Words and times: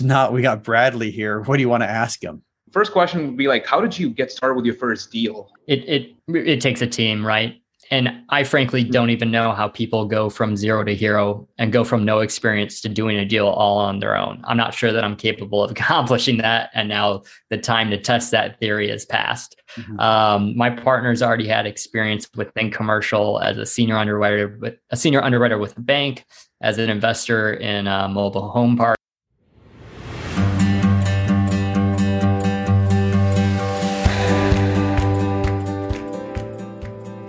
Sanat, 0.00 0.32
we 0.32 0.42
got 0.42 0.62
Bradley 0.62 1.10
here. 1.10 1.40
What 1.42 1.56
do 1.56 1.62
you 1.62 1.68
want 1.68 1.82
to 1.82 1.90
ask 1.90 2.22
him? 2.22 2.42
First 2.72 2.92
question 2.92 3.26
would 3.26 3.36
be 3.36 3.48
like, 3.48 3.66
how 3.66 3.80
did 3.80 3.98
you 3.98 4.10
get 4.10 4.30
started 4.30 4.54
with 4.54 4.64
your 4.64 4.76
first 4.76 5.10
deal? 5.10 5.50
It 5.66 5.88
it 5.88 6.16
it 6.28 6.60
takes 6.60 6.80
a 6.80 6.86
team, 6.86 7.26
right? 7.26 7.56
And 7.92 8.22
I 8.28 8.44
frankly 8.44 8.84
don't 8.84 9.10
even 9.10 9.32
know 9.32 9.50
how 9.52 9.66
people 9.66 10.04
go 10.04 10.30
from 10.30 10.56
zero 10.56 10.84
to 10.84 10.94
hero 10.94 11.48
and 11.58 11.72
go 11.72 11.82
from 11.82 12.04
no 12.04 12.20
experience 12.20 12.80
to 12.82 12.88
doing 12.88 13.18
a 13.18 13.24
deal 13.24 13.48
all 13.48 13.78
on 13.78 13.98
their 13.98 14.16
own. 14.16 14.40
I'm 14.44 14.56
not 14.56 14.74
sure 14.74 14.92
that 14.92 15.02
I'm 15.02 15.16
capable 15.16 15.64
of 15.64 15.70
accomplishing 15.72 16.36
that. 16.38 16.70
And 16.72 16.88
now 16.88 17.22
the 17.50 17.58
time 17.58 17.90
to 17.90 18.00
test 18.00 18.30
that 18.30 18.60
theory 18.60 18.90
has 18.90 19.04
passed. 19.04 19.60
Mm-hmm. 19.74 19.98
Um, 19.98 20.56
my 20.56 20.70
partner's 20.70 21.20
already 21.20 21.48
had 21.48 21.66
experience 21.66 22.28
within 22.36 22.70
commercial 22.70 23.40
as 23.40 23.58
a 23.58 23.66
senior 23.66 23.96
underwriter, 23.96 24.56
with 24.60 24.76
a 24.90 24.96
senior 24.96 25.22
underwriter 25.22 25.58
with 25.58 25.76
a 25.76 25.80
bank, 25.80 26.24
as 26.62 26.78
an 26.78 26.90
investor 26.90 27.54
in 27.54 27.88
a 27.88 28.08
mobile 28.08 28.50
home 28.50 28.76
park. 28.76 28.99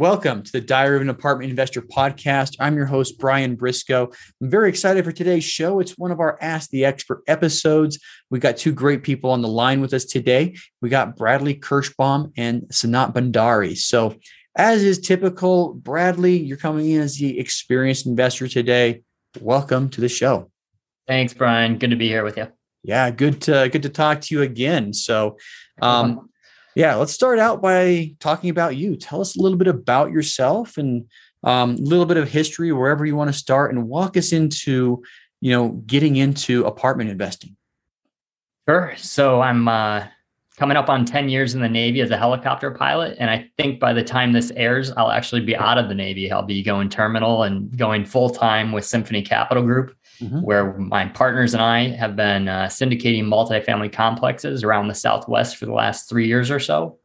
Welcome 0.00 0.44
to 0.44 0.52
the 0.52 0.62
Diary 0.62 0.96
of 0.96 1.02
an 1.02 1.10
Apartment 1.10 1.50
Investor 1.50 1.82
podcast. 1.82 2.56
I'm 2.58 2.74
your 2.74 2.86
host, 2.86 3.18
Brian 3.18 3.54
Briscoe. 3.54 4.10
I'm 4.40 4.48
very 4.48 4.70
excited 4.70 5.04
for 5.04 5.12
today's 5.12 5.44
show. 5.44 5.78
It's 5.78 5.98
one 5.98 6.10
of 6.10 6.20
our 6.20 6.38
Ask 6.40 6.70
the 6.70 6.86
Expert 6.86 7.22
episodes. 7.26 7.98
We 8.30 8.38
got 8.38 8.56
two 8.56 8.72
great 8.72 9.02
people 9.02 9.30
on 9.30 9.42
the 9.42 9.48
line 9.48 9.82
with 9.82 9.92
us 9.92 10.06
today. 10.06 10.56
We 10.80 10.88
got 10.88 11.16
Bradley 11.16 11.54
Kirschbaum 11.54 12.32
and 12.38 12.62
Sanat 12.72 13.12
Bandari. 13.12 13.76
So, 13.76 14.16
as 14.56 14.82
is 14.82 15.00
typical, 15.00 15.74
Bradley, 15.74 16.38
you're 16.38 16.56
coming 16.56 16.88
in 16.88 17.02
as 17.02 17.18
the 17.18 17.38
experienced 17.38 18.06
investor 18.06 18.48
today. 18.48 19.02
Welcome 19.38 19.90
to 19.90 20.00
the 20.00 20.08
show. 20.08 20.50
Thanks, 21.08 21.34
Brian. 21.34 21.76
Good 21.76 21.90
to 21.90 21.96
be 21.96 22.08
here 22.08 22.24
with 22.24 22.38
you. 22.38 22.46
Yeah, 22.82 23.10
good 23.10 23.42
to 23.42 23.68
good 23.70 23.82
to 23.82 23.90
talk 23.90 24.22
to 24.22 24.34
you 24.34 24.40
again. 24.40 24.94
So, 24.94 25.36
um, 25.82 26.29
yeah, 26.80 26.94
let's 26.94 27.12
start 27.12 27.38
out 27.38 27.60
by 27.60 28.14
talking 28.20 28.48
about 28.48 28.74
you. 28.74 28.96
Tell 28.96 29.20
us 29.20 29.36
a 29.36 29.42
little 29.42 29.58
bit 29.58 29.68
about 29.68 30.12
yourself 30.12 30.78
and 30.78 31.06
um, 31.44 31.72
a 31.72 31.76
little 31.76 32.06
bit 32.06 32.16
of 32.16 32.26
history 32.26 32.72
wherever 32.72 33.04
you 33.04 33.14
want 33.14 33.28
to 33.28 33.38
start, 33.38 33.70
and 33.70 33.86
walk 33.86 34.16
us 34.16 34.32
into 34.32 35.02
you 35.42 35.50
know 35.52 35.68
getting 35.86 36.16
into 36.16 36.64
apartment 36.64 37.10
investing. 37.10 37.54
Sure. 38.66 38.94
So 38.96 39.42
I'm 39.42 39.68
uh, 39.68 40.06
coming 40.56 40.78
up 40.78 40.88
on 40.88 41.04
10 41.04 41.28
years 41.28 41.54
in 41.54 41.60
the 41.60 41.68
Navy 41.68 42.00
as 42.00 42.10
a 42.12 42.16
helicopter 42.16 42.70
pilot. 42.70 43.18
And 43.20 43.28
I 43.28 43.50
think 43.58 43.78
by 43.78 43.92
the 43.92 44.02
time 44.02 44.32
this 44.32 44.50
airs, 44.56 44.90
I'll 44.92 45.10
actually 45.10 45.42
be 45.42 45.56
out 45.56 45.76
of 45.76 45.88
the 45.88 45.94
Navy. 45.94 46.32
I'll 46.32 46.42
be 46.42 46.62
going 46.62 46.88
terminal 46.88 47.42
and 47.42 47.76
going 47.76 48.06
full 48.06 48.30
time 48.30 48.72
with 48.72 48.86
Symphony 48.86 49.20
Capital 49.20 49.62
Group 49.62 49.94
mm-hmm. 50.20 50.40
where 50.40 50.76
my 50.78 51.06
partners 51.06 51.54
and 51.54 51.62
I 51.62 51.88
have 51.88 52.16
been 52.16 52.48
uh, 52.48 52.66
syndicating 52.66 53.24
multifamily 53.24 53.92
complexes 53.92 54.62
around 54.62 54.88
the 54.88 54.94
Southwest 54.94 55.56
for 55.56 55.66
the 55.66 55.72
last 55.72 56.08
three 56.08 56.26
years 56.26 56.50
or 56.50 56.60
so. 56.60 56.98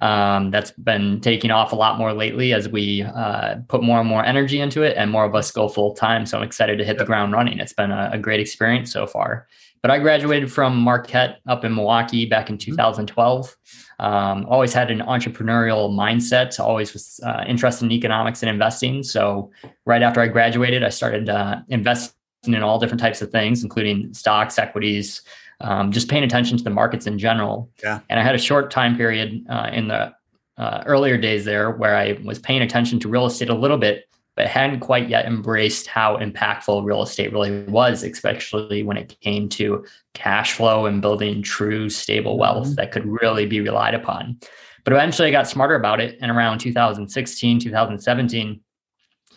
Um, 0.00 0.50
that's 0.50 0.70
been 0.70 1.20
taking 1.20 1.50
off 1.50 1.72
a 1.72 1.76
lot 1.76 1.98
more 1.98 2.14
lately 2.14 2.54
as 2.54 2.68
we 2.68 3.02
uh, 3.02 3.56
put 3.68 3.82
more 3.82 4.00
and 4.00 4.08
more 4.08 4.24
energy 4.24 4.58
into 4.58 4.82
it 4.82 4.96
and 4.96 5.10
more 5.10 5.26
of 5.26 5.34
us 5.34 5.50
go 5.50 5.68
full 5.68 5.94
time. 5.94 6.24
So 6.24 6.38
I'm 6.38 6.42
excited 6.42 6.78
to 6.78 6.84
hit 6.84 6.96
the 6.96 7.04
ground 7.04 7.34
running. 7.34 7.58
It's 7.58 7.74
been 7.74 7.90
a, 7.90 8.10
a 8.14 8.18
great 8.18 8.40
experience 8.40 8.90
so 8.92 9.06
far. 9.06 9.46
But 9.82 9.90
I 9.90 9.98
graduated 9.98 10.52
from 10.52 10.76
Marquette 10.76 11.40
up 11.46 11.64
in 11.64 11.74
Milwaukee 11.74 12.26
back 12.26 12.50
in 12.50 12.56
mm-hmm. 12.56 12.72
2012. 12.72 13.56
Um, 13.98 14.46
always 14.46 14.72
had 14.72 14.90
an 14.90 15.00
entrepreneurial 15.00 15.90
mindset, 15.90 16.58
always 16.58 16.94
was 16.94 17.20
uh, 17.24 17.44
interested 17.46 17.84
in 17.84 17.92
economics 17.92 18.42
and 18.42 18.48
investing. 18.48 19.02
So 19.02 19.50
right 19.84 20.02
after 20.02 20.20
I 20.22 20.28
graduated, 20.28 20.82
I 20.82 20.88
started 20.88 21.28
uh, 21.28 21.60
investing 21.68 22.14
in 22.44 22.62
all 22.62 22.78
different 22.78 23.00
types 23.00 23.22
of 23.22 23.30
things, 23.30 23.62
including 23.62 24.12
stocks, 24.14 24.58
equities, 24.58 25.22
um, 25.60 25.92
just 25.92 26.08
paying 26.08 26.24
attention 26.24 26.56
to 26.56 26.64
the 26.64 26.70
markets 26.70 27.06
in 27.06 27.18
general. 27.18 27.70
Yeah. 27.82 28.00
And 28.08 28.18
I 28.18 28.22
had 28.22 28.34
a 28.34 28.38
short 28.38 28.70
time 28.70 28.96
period 28.96 29.44
uh, 29.48 29.70
in 29.72 29.88
the 29.88 30.14
uh, 30.56 30.82
earlier 30.86 31.16
days 31.16 31.44
there 31.44 31.70
where 31.70 31.96
I 31.96 32.18
was 32.24 32.38
paying 32.38 32.62
attention 32.62 32.98
to 33.00 33.08
real 33.08 33.26
estate 33.26 33.48
a 33.48 33.54
little 33.54 33.78
bit, 33.78 34.04
but 34.36 34.46
hadn't 34.46 34.80
quite 34.80 35.08
yet 35.08 35.26
embraced 35.26 35.86
how 35.86 36.16
impactful 36.16 36.84
real 36.84 37.02
estate 37.02 37.32
really 37.32 37.62
was, 37.64 38.02
especially 38.02 38.82
when 38.82 38.96
it 38.96 39.18
came 39.20 39.48
to 39.50 39.84
cash 40.14 40.52
flow 40.52 40.86
and 40.86 41.02
building 41.02 41.42
true 41.42 41.88
stable 41.90 42.38
wealth 42.38 42.66
mm-hmm. 42.66 42.74
that 42.74 42.92
could 42.92 43.06
really 43.06 43.46
be 43.46 43.60
relied 43.60 43.94
upon. 43.94 44.38
But 44.84 44.94
eventually 44.94 45.28
I 45.28 45.32
got 45.32 45.48
smarter 45.48 45.74
about 45.74 46.00
it. 46.00 46.18
And 46.20 46.30
around 46.30 46.58
2016, 46.58 47.60
2017, 47.60 48.60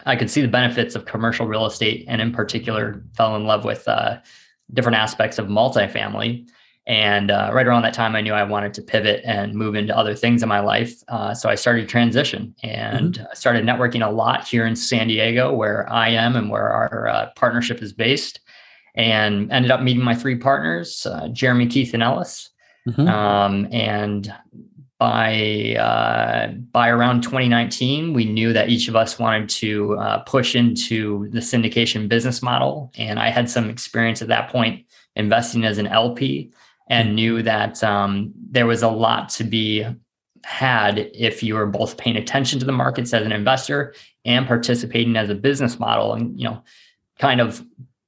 I 0.06 0.16
could 0.16 0.30
see 0.30 0.42
the 0.42 0.48
benefits 0.48 0.96
of 0.96 1.06
commercial 1.06 1.48
real 1.48 1.66
estate, 1.66 2.06
and 2.08 2.22
in 2.22 2.32
particular, 2.32 3.04
fell 3.16 3.36
in 3.36 3.46
love 3.46 3.66
with 3.66 3.88
uh, 3.88 4.20
different 4.74 4.98
aspects 4.98 5.40
of 5.40 5.48
multifamily. 5.48 6.48
And 6.86 7.32
uh, 7.32 7.50
right 7.54 7.66
around 7.66 7.84
that 7.84 7.94
time, 7.94 8.14
I 8.16 8.22
knew 8.22 8.34
I 8.34 8.44
wanted 8.44 8.74
to 8.74 8.82
pivot 8.82 9.22
and 9.24 9.54
move 9.54 9.76
into 9.76 9.98
other 9.98 10.16
things 10.16 10.44
in 10.44 10.50
my 10.50 10.60
life. 10.60 10.94
Uh, 11.08 11.34
so 11.34 11.50
I 11.50 11.56
started 11.56 11.88
transition 11.88 12.54
and 12.62 13.14
mm-hmm. 13.14 13.24
started 13.34 13.64
networking 13.64 14.06
a 14.06 14.12
lot 14.12 14.46
here 14.46 14.66
in 14.66 14.76
San 14.76 15.08
Diego, 15.08 15.54
where 15.54 15.90
I 15.92 16.10
am 16.10 16.36
and 16.36 16.50
where 16.50 16.70
our 16.70 17.08
uh, 17.08 17.30
partnership 17.38 17.82
is 17.82 17.94
based. 17.94 18.42
And 18.96 19.52
ended 19.52 19.72
up 19.72 19.82
meeting 19.82 20.04
my 20.04 20.14
three 20.14 20.36
partners, 20.36 21.08
uh, 21.08 21.30
Jeremy, 21.30 21.68
Keith, 21.68 21.94
and 21.94 22.04
Ellis. 22.04 22.50
Mm-hmm. 22.88 23.08
Um, 23.08 23.68
and 23.72 24.32
by 25.04 25.76
uh, 25.78 26.48
by 26.72 26.88
around 26.88 27.24
2019, 27.24 28.14
we 28.14 28.24
knew 28.24 28.54
that 28.54 28.70
each 28.70 28.88
of 28.88 28.96
us 28.96 29.20
wanted 29.20 29.50
to 29.50 29.98
uh, 29.98 30.20
push 30.20 30.56
into 30.56 31.28
the 31.32 31.42
syndication 31.42 32.08
business 32.08 32.42
model, 32.42 32.90
and 32.98 33.20
I 33.20 33.30
had 33.30 33.50
some 33.50 33.70
experience 33.70 34.22
at 34.22 34.30
that 34.30 34.50
point 34.50 34.86
investing 35.18 35.66
as 35.66 35.78
an 35.78 35.88
LP, 35.88 36.54
and 36.88 37.18
knew 37.18 37.44
that 37.44 37.84
um, 37.84 38.32
there 38.50 38.66
was 38.66 38.82
a 38.82 38.88
lot 38.88 39.28
to 39.32 39.44
be 39.44 39.86
had 40.46 41.00
if 41.14 41.44
you 41.44 41.56
were 41.56 41.66
both 41.66 41.98
paying 41.98 42.16
attention 42.16 42.60
to 42.60 42.66
the 42.66 42.72
markets 42.72 43.14
as 43.14 43.26
an 43.26 43.34
investor 43.34 43.94
and 44.24 44.48
participating 44.48 45.18
as 45.18 45.30
a 45.30 45.36
business 45.36 45.80
model, 45.80 46.14
and 46.14 46.40
you 46.40 46.48
know, 46.48 46.64
kind 47.20 47.42
of 47.42 47.62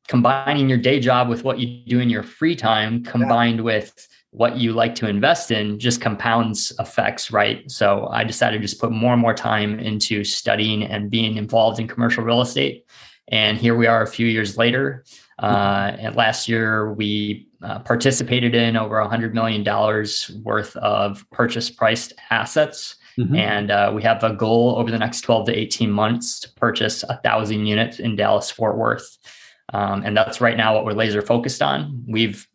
combining 0.08 0.70
your 0.70 0.78
day 0.78 1.00
job 1.00 1.30
with 1.30 1.44
what 1.44 1.60
you 1.60 1.84
do 1.86 2.00
in 2.00 2.10
your 2.10 2.24
free 2.24 2.56
time, 2.56 3.04
combined 3.04 3.58
yeah. 3.58 3.64
with 3.64 4.08
what 4.32 4.58
you 4.58 4.74
like 4.74 4.96
to 4.96 5.08
invest 5.08 5.50
in 5.50 5.80
just 5.80 6.02
compounds 6.02 6.74
effects, 6.80 7.32
right? 7.32 7.70
So 7.72 8.08
I 8.12 8.26
decided 8.26 8.58
to 8.58 8.62
just 8.62 8.82
put 8.82 8.92
more 8.92 9.14
and 9.14 9.22
more 9.22 9.34
time 9.34 9.80
into 9.80 10.24
studying 10.26 10.84
and 10.84 11.10
being 11.10 11.38
involved 11.38 11.80
in 11.80 11.88
commercial 11.88 12.24
real 12.24 12.42
estate. 12.42 12.86
And 13.30 13.58
here 13.58 13.76
we 13.76 13.88
are 13.88 14.04
a 14.04 14.08
few 14.08 14.28
years 14.28 14.58
later. 14.58 15.06
Uh, 15.40 15.96
and 16.00 16.16
last 16.16 16.48
year, 16.48 16.94
we 16.94 17.48
uh, 17.62 17.80
participated 17.80 18.54
in 18.56 18.78
over 18.78 18.96
$100 18.96 19.34
million 19.34 19.64
worth 20.44 20.76
of 20.78 21.26
purchase 21.32 21.70
priced 21.70 22.14
assets. 22.30 22.98
Mm-hmm. 23.18 23.36
And 23.36 23.72
uh, 23.72 23.92
we 23.96 24.04
have 24.04 24.24
a 24.24 24.34
goal 24.34 24.76
over 24.78 24.92
the 24.92 25.00
next 25.00 25.22
12 25.22 25.48
to 25.48 25.58
18 25.58 25.90
months 25.90 26.42
to 26.42 26.54
purchase 26.54 27.04
a 27.04 27.20
thousand 27.24 27.66
units 27.66 28.00
in 28.00 28.18
Dallas 28.18 28.52
Fort 28.52 28.78
Worth. 28.78 29.18
Um, 29.74 30.04
and 30.04 30.16
that's 30.16 30.42
right 30.42 30.58
now 30.58 30.76
what 30.76 30.86
we're 30.86 30.94
laser 30.94 31.22
focused 31.22 31.62
on. 31.62 32.04
We've 32.08 32.48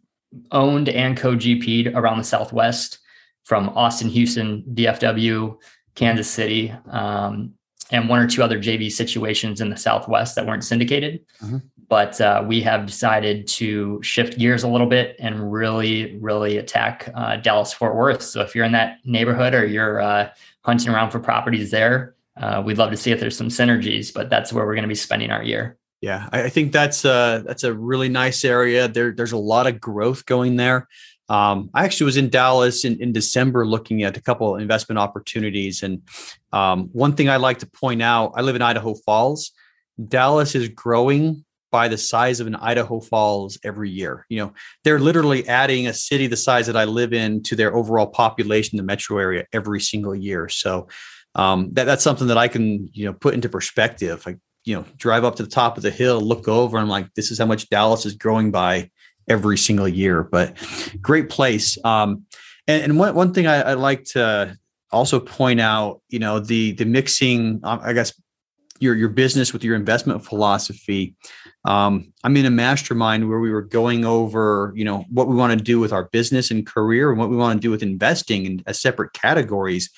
owned 0.52 0.88
and 0.88 1.16
co-GP'd 1.16 1.88
around 1.88 2.18
the 2.18 2.24
Southwest 2.24 2.98
from 3.44 3.70
Austin, 3.70 4.08
Houston, 4.08 4.62
DFW, 4.74 5.56
Kansas 5.94 6.30
City, 6.30 6.72
um, 6.90 7.52
and 7.90 8.08
one 8.08 8.20
or 8.20 8.28
two 8.28 8.42
other 8.42 8.58
JV 8.58 8.90
situations 8.90 9.60
in 9.60 9.70
the 9.70 9.76
Southwest 9.76 10.36
that 10.36 10.46
weren't 10.46 10.64
syndicated. 10.64 11.20
Mm-hmm. 11.42 11.58
But 11.88 12.20
uh, 12.20 12.44
we 12.46 12.60
have 12.60 12.86
decided 12.86 13.48
to 13.48 14.00
shift 14.00 14.38
gears 14.38 14.62
a 14.62 14.68
little 14.68 14.86
bit 14.86 15.16
and 15.18 15.50
really, 15.50 16.16
really 16.20 16.56
attack 16.56 17.10
uh, 17.16 17.36
Dallas 17.36 17.72
Fort 17.72 17.96
Worth. 17.96 18.22
So 18.22 18.42
if 18.42 18.54
you're 18.54 18.64
in 18.64 18.72
that 18.72 18.98
neighborhood 19.04 19.54
or 19.54 19.66
you're 19.66 20.00
uh, 20.00 20.30
hunting 20.62 20.94
around 20.94 21.10
for 21.10 21.18
properties 21.18 21.72
there, 21.72 22.14
uh, 22.36 22.62
we'd 22.64 22.78
love 22.78 22.92
to 22.92 22.96
see 22.96 23.10
if 23.10 23.18
there's 23.18 23.36
some 23.36 23.48
synergies. 23.48 24.14
But 24.14 24.30
that's 24.30 24.52
where 24.52 24.64
we're 24.64 24.76
going 24.76 24.84
to 24.84 24.88
be 24.88 24.94
spending 24.94 25.32
our 25.32 25.42
year. 25.42 25.79
Yeah, 26.00 26.28
I 26.32 26.48
think 26.48 26.72
that's 26.72 27.04
a, 27.04 27.42
that's 27.46 27.62
a 27.64 27.74
really 27.74 28.08
nice 28.08 28.42
area. 28.42 28.88
There, 28.88 29.12
there's 29.12 29.32
a 29.32 29.38
lot 29.38 29.66
of 29.66 29.80
growth 29.80 30.24
going 30.24 30.56
there. 30.56 30.88
Um, 31.28 31.70
I 31.74 31.84
actually 31.84 32.06
was 32.06 32.16
in 32.16 32.30
Dallas 32.30 32.84
in, 32.84 33.00
in 33.00 33.12
December 33.12 33.66
looking 33.66 34.02
at 34.02 34.16
a 34.16 34.22
couple 34.22 34.56
investment 34.56 34.98
opportunities. 34.98 35.82
And 35.82 36.02
um, 36.52 36.88
one 36.92 37.14
thing 37.14 37.28
I 37.28 37.36
like 37.36 37.58
to 37.58 37.66
point 37.66 38.02
out 38.02 38.32
I 38.34 38.40
live 38.40 38.56
in 38.56 38.62
Idaho 38.62 38.94
Falls. 38.94 39.52
Dallas 40.08 40.54
is 40.54 40.68
growing 40.68 41.44
by 41.70 41.86
the 41.86 41.98
size 41.98 42.40
of 42.40 42.46
an 42.46 42.56
Idaho 42.56 42.98
Falls 42.98 43.58
every 43.62 43.90
year. 43.90 44.26
You 44.28 44.38
know, 44.38 44.52
they're 44.82 44.98
literally 44.98 45.46
adding 45.46 45.86
a 45.86 45.92
city 45.92 46.26
the 46.26 46.36
size 46.36 46.66
that 46.66 46.76
I 46.76 46.84
live 46.84 47.12
in 47.12 47.42
to 47.44 47.54
their 47.54 47.76
overall 47.76 48.08
population, 48.08 48.76
the 48.76 48.82
metro 48.82 49.18
area, 49.18 49.44
every 49.52 49.80
single 49.80 50.16
year. 50.16 50.48
So 50.48 50.88
um, 51.36 51.68
that, 51.74 51.84
that's 51.84 52.02
something 52.02 52.26
that 52.26 52.38
I 52.38 52.48
can, 52.48 52.88
you 52.92 53.04
know, 53.04 53.12
put 53.12 53.34
into 53.34 53.48
perspective. 53.48 54.24
Like, 54.26 54.38
you 54.64 54.74
know, 54.74 54.84
drive 54.96 55.24
up 55.24 55.36
to 55.36 55.42
the 55.42 55.48
top 55.48 55.76
of 55.76 55.82
the 55.82 55.90
hill, 55.90 56.20
look 56.20 56.48
over, 56.48 56.76
and 56.76 56.84
I'm 56.84 56.90
like, 56.90 57.12
this 57.14 57.30
is 57.30 57.38
how 57.38 57.46
much 57.46 57.68
Dallas 57.70 58.04
is 58.06 58.14
growing 58.14 58.50
by 58.50 58.90
every 59.28 59.56
single 59.56 59.88
year. 59.88 60.22
But 60.22 60.56
great 61.00 61.30
place. 61.30 61.78
Um, 61.84 62.26
and, 62.66 62.82
and 62.82 62.98
one, 62.98 63.14
one 63.14 63.32
thing 63.32 63.46
I, 63.46 63.62
I 63.62 63.74
like 63.74 64.04
to 64.12 64.56
also 64.92 65.20
point 65.20 65.60
out, 65.60 66.02
you 66.08 66.18
know, 66.18 66.40
the 66.40 66.72
the 66.72 66.84
mixing, 66.84 67.60
um, 67.62 67.80
I 67.82 67.92
guess, 67.92 68.12
your 68.80 68.94
your 68.94 69.08
business 69.08 69.52
with 69.52 69.64
your 69.64 69.76
investment 69.76 70.24
philosophy. 70.24 71.14
Um, 71.64 72.12
I'm 72.24 72.36
in 72.36 72.46
a 72.46 72.50
mastermind 72.50 73.28
where 73.28 73.38
we 73.38 73.50
were 73.50 73.62
going 73.62 74.04
over, 74.04 74.72
you 74.74 74.84
know, 74.84 75.04
what 75.10 75.28
we 75.28 75.36
want 75.36 75.56
to 75.58 75.62
do 75.62 75.78
with 75.78 75.92
our 75.92 76.04
business 76.04 76.50
and 76.50 76.66
career, 76.66 77.10
and 77.10 77.18
what 77.18 77.30
we 77.30 77.36
want 77.36 77.60
to 77.60 77.66
do 77.66 77.70
with 77.70 77.82
investing 77.82 78.46
in 78.46 78.62
as 78.66 78.80
separate 78.80 79.12
categories. 79.12 79.90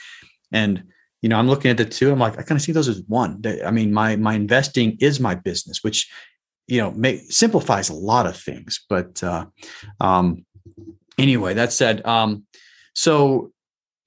And 0.51 0.85
you 1.23 1.29
know, 1.29 1.39
I'm 1.39 1.49
looking 1.49 1.71
at 1.71 1.77
the 1.77 1.85
two. 1.85 2.11
I'm 2.11 2.19
like, 2.19 2.35
I 2.35 2.43
kind 2.43 2.59
of 2.59 2.63
see 2.63 2.73
those 2.73 2.89
as 2.89 3.01
one. 3.07 3.43
I 3.65 3.71
mean, 3.71 3.93
my 3.93 4.17
my 4.17 4.35
investing 4.35 4.99
is 5.01 5.21
my 5.21 5.37
business, 5.37 5.83
which 5.83 6.11
you 6.67 6.79
know 6.79 6.91
make, 6.91 7.31
simplifies 7.31 7.89
a 7.89 7.95
lot 7.95 8.27
of 8.27 8.37
things. 8.37 8.85
But 8.89 9.23
uh, 9.23 9.47
um, 10.01 10.45
anyway, 11.17 11.55
that 11.55 11.73
said, 11.73 12.05
um, 12.05 12.45
so 12.95 13.53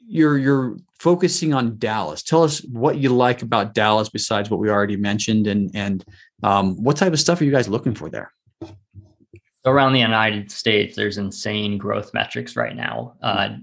you're 0.06 0.38
you're 0.38 0.78
focusing 1.00 1.54
on 1.54 1.78
Dallas. 1.78 2.22
Tell 2.22 2.44
us 2.44 2.60
what 2.66 2.98
you 2.98 3.10
like 3.10 3.42
about 3.42 3.74
Dallas 3.74 4.10
besides 4.10 4.50
what 4.50 4.60
we 4.60 4.70
already 4.70 4.98
mentioned, 4.98 5.48
and 5.48 5.72
and 5.74 6.04
um, 6.44 6.84
what 6.84 6.98
type 6.98 7.14
of 7.14 7.20
stuff 7.20 7.40
are 7.40 7.46
you 7.46 7.52
guys 7.52 7.70
looking 7.70 7.96
for 7.96 8.10
there? 8.10 8.34
Around 9.66 9.94
the 9.94 10.00
United 10.00 10.52
States, 10.52 10.96
there's 10.96 11.18
insane 11.18 11.78
growth 11.78 12.14
metrics 12.14 12.56
right 12.56 12.76
now. 12.76 13.16
Uh, 13.22 13.56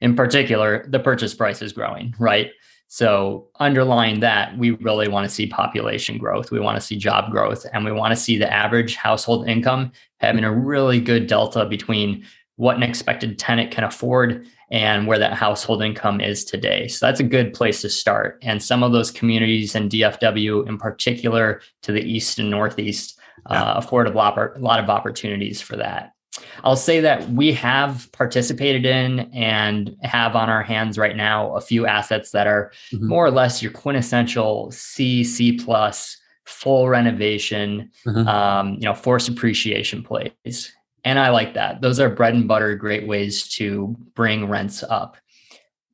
in 0.00 0.14
particular, 0.14 0.86
the 0.88 0.98
purchase 0.98 1.34
price 1.34 1.62
is 1.62 1.72
growing, 1.72 2.14
right? 2.18 2.50
So, 2.88 3.48
underlying 3.58 4.20
that, 4.20 4.56
we 4.56 4.70
really 4.70 5.08
want 5.08 5.28
to 5.28 5.34
see 5.34 5.46
population 5.46 6.18
growth. 6.18 6.52
We 6.52 6.60
want 6.60 6.76
to 6.76 6.86
see 6.86 6.96
job 6.96 7.32
growth, 7.32 7.66
and 7.72 7.84
we 7.84 7.92
want 7.92 8.12
to 8.12 8.16
see 8.16 8.38
the 8.38 8.52
average 8.52 8.94
household 8.94 9.48
income 9.48 9.90
having 10.20 10.44
a 10.44 10.52
really 10.52 11.00
good 11.00 11.26
delta 11.26 11.66
between 11.66 12.24
what 12.56 12.76
an 12.76 12.82
expected 12.82 13.38
tenant 13.38 13.70
can 13.70 13.84
afford 13.84 14.46
and 14.70 15.06
where 15.06 15.18
that 15.18 15.34
household 15.34 15.82
income 15.82 16.20
is 16.20 16.44
today. 16.44 16.88
So 16.88 17.06
that's 17.06 17.20
a 17.20 17.24
good 17.24 17.52
place 17.52 17.82
to 17.82 17.88
start. 17.88 18.38
And 18.42 18.62
some 18.62 18.82
of 18.82 18.92
those 18.92 19.10
communities 19.10 19.74
in 19.74 19.88
DFW, 19.88 20.66
in 20.66 20.78
particular 20.78 21.60
to 21.82 21.92
the 21.92 22.02
east 22.02 22.38
and 22.38 22.50
northeast, 22.50 23.18
yeah. 23.50 23.62
uh, 23.62 23.74
afford 23.78 24.08
a 24.08 24.12
lot, 24.12 24.36
a 24.38 24.58
lot 24.58 24.82
of 24.82 24.90
opportunities 24.90 25.60
for 25.60 25.76
that. 25.76 26.15
I'll 26.64 26.76
say 26.76 27.00
that 27.00 27.28
we 27.30 27.52
have 27.52 28.10
participated 28.12 28.84
in 28.86 29.20
and 29.32 29.96
have 30.02 30.34
on 30.36 30.48
our 30.48 30.62
hands 30.62 30.98
right 30.98 31.16
now 31.16 31.54
a 31.54 31.60
few 31.60 31.86
assets 31.86 32.30
that 32.30 32.46
are 32.46 32.72
mm-hmm. 32.92 33.08
more 33.08 33.24
or 33.24 33.30
less 33.30 33.62
your 33.62 33.72
quintessential 33.72 34.70
C, 34.70 35.24
C 35.24 35.52
plus, 35.52 36.16
full 36.44 36.88
renovation, 36.88 37.90
mm-hmm. 38.06 38.26
um, 38.28 38.74
you 38.74 38.82
know, 38.82 38.94
forced 38.94 39.28
appreciation 39.28 40.02
plays. 40.02 40.72
And 41.04 41.18
I 41.18 41.30
like 41.30 41.54
that. 41.54 41.80
Those 41.80 42.00
are 42.00 42.08
bread 42.08 42.34
and 42.34 42.48
butter 42.48 42.74
great 42.74 43.06
ways 43.06 43.48
to 43.50 43.96
bring 44.14 44.48
rents 44.48 44.82
up. 44.82 45.16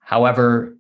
However, 0.01 0.77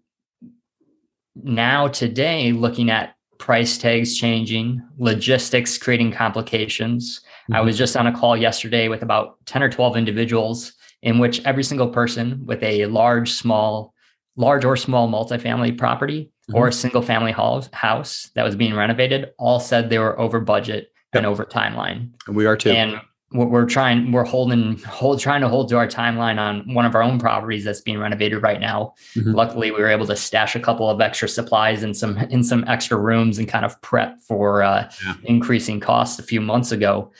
now 1.34 1.88
today, 1.88 2.52
looking 2.52 2.90
at 2.90 3.14
price 3.38 3.76
tags 3.76 4.16
changing, 4.16 4.82
logistics 4.98 5.76
creating 5.76 6.12
complications. 6.12 7.22
Mm-hmm. 7.52 7.56
I 7.56 7.60
was 7.60 7.76
just 7.76 7.96
on 7.96 8.06
a 8.06 8.12
call 8.12 8.37
yesterday 8.37 8.88
with 8.88 9.02
about 9.02 9.44
10 9.46 9.62
or 9.62 9.69
12 9.69 9.96
individuals 9.96 10.72
in 11.02 11.19
which 11.19 11.44
every 11.44 11.64
single 11.64 11.88
person 11.88 12.44
with 12.46 12.62
a 12.62 12.87
large, 12.87 13.32
small, 13.32 13.93
large 14.37 14.64
or 14.64 14.76
small 14.76 15.08
multifamily 15.08 15.76
property 15.76 16.31
mm-hmm. 16.49 16.56
or 16.56 16.69
a 16.69 16.72
single 16.72 17.02
family 17.02 17.32
house 17.32 18.31
that 18.34 18.43
was 18.43 18.56
being 18.56 18.75
renovated 18.75 19.32
all 19.38 19.60
said 19.60 19.90
they 19.90 19.99
were 19.99 20.19
over 20.19 20.40
budget 20.40 20.93
yep. 21.12 21.20
and 21.20 21.26
over 21.26 21.44
timeline. 21.44 22.10
And 22.26 22.37
we 22.37 22.46
are 22.46 22.56
too. 22.56 22.70
And 22.70 23.00
we're 23.34 23.66
trying 23.66 24.12
we're 24.12 24.25
holding 24.25 24.78
hold 24.81 25.19
trying 25.19 25.40
to 25.40 25.48
hold 25.48 25.69
to 25.69 25.76
our 25.76 25.88
timeline 25.88 26.38
on 26.38 26.75
one 26.75 26.84
of 26.84 26.94
our 26.94 27.02
own 27.02 27.19
properties 27.19 27.64
that's 27.64 27.81
being 27.81 27.98
renovated 27.98 28.43
right 28.43 28.60
now 28.60 28.93
mm-hmm. 29.16 29.32
luckily 29.32 29.70
we 29.70 29.81
were 29.81 29.88
able 29.88 30.06
to 30.06 30.14
stash 30.14 30.55
a 30.55 30.60
couple 30.60 30.90
of 30.90 31.00
extra 31.00 31.26
supplies 31.26 31.82
in 31.82 31.94
some 31.94 32.19
in 32.31 32.44
some 32.44 32.64
extra 32.69 32.96
rooms 32.98 33.38
and 33.38 33.48
kind 33.48 33.64
of 33.64 33.81
prep 33.81 34.20
for 34.22 34.62
uh, 34.62 34.90
yeah. 35.05 35.14
increasing 35.25 35.81
costs 35.81 36.19
a 36.19 36.22
few 36.22 36.40
months 36.40 36.72
ago 36.72 37.10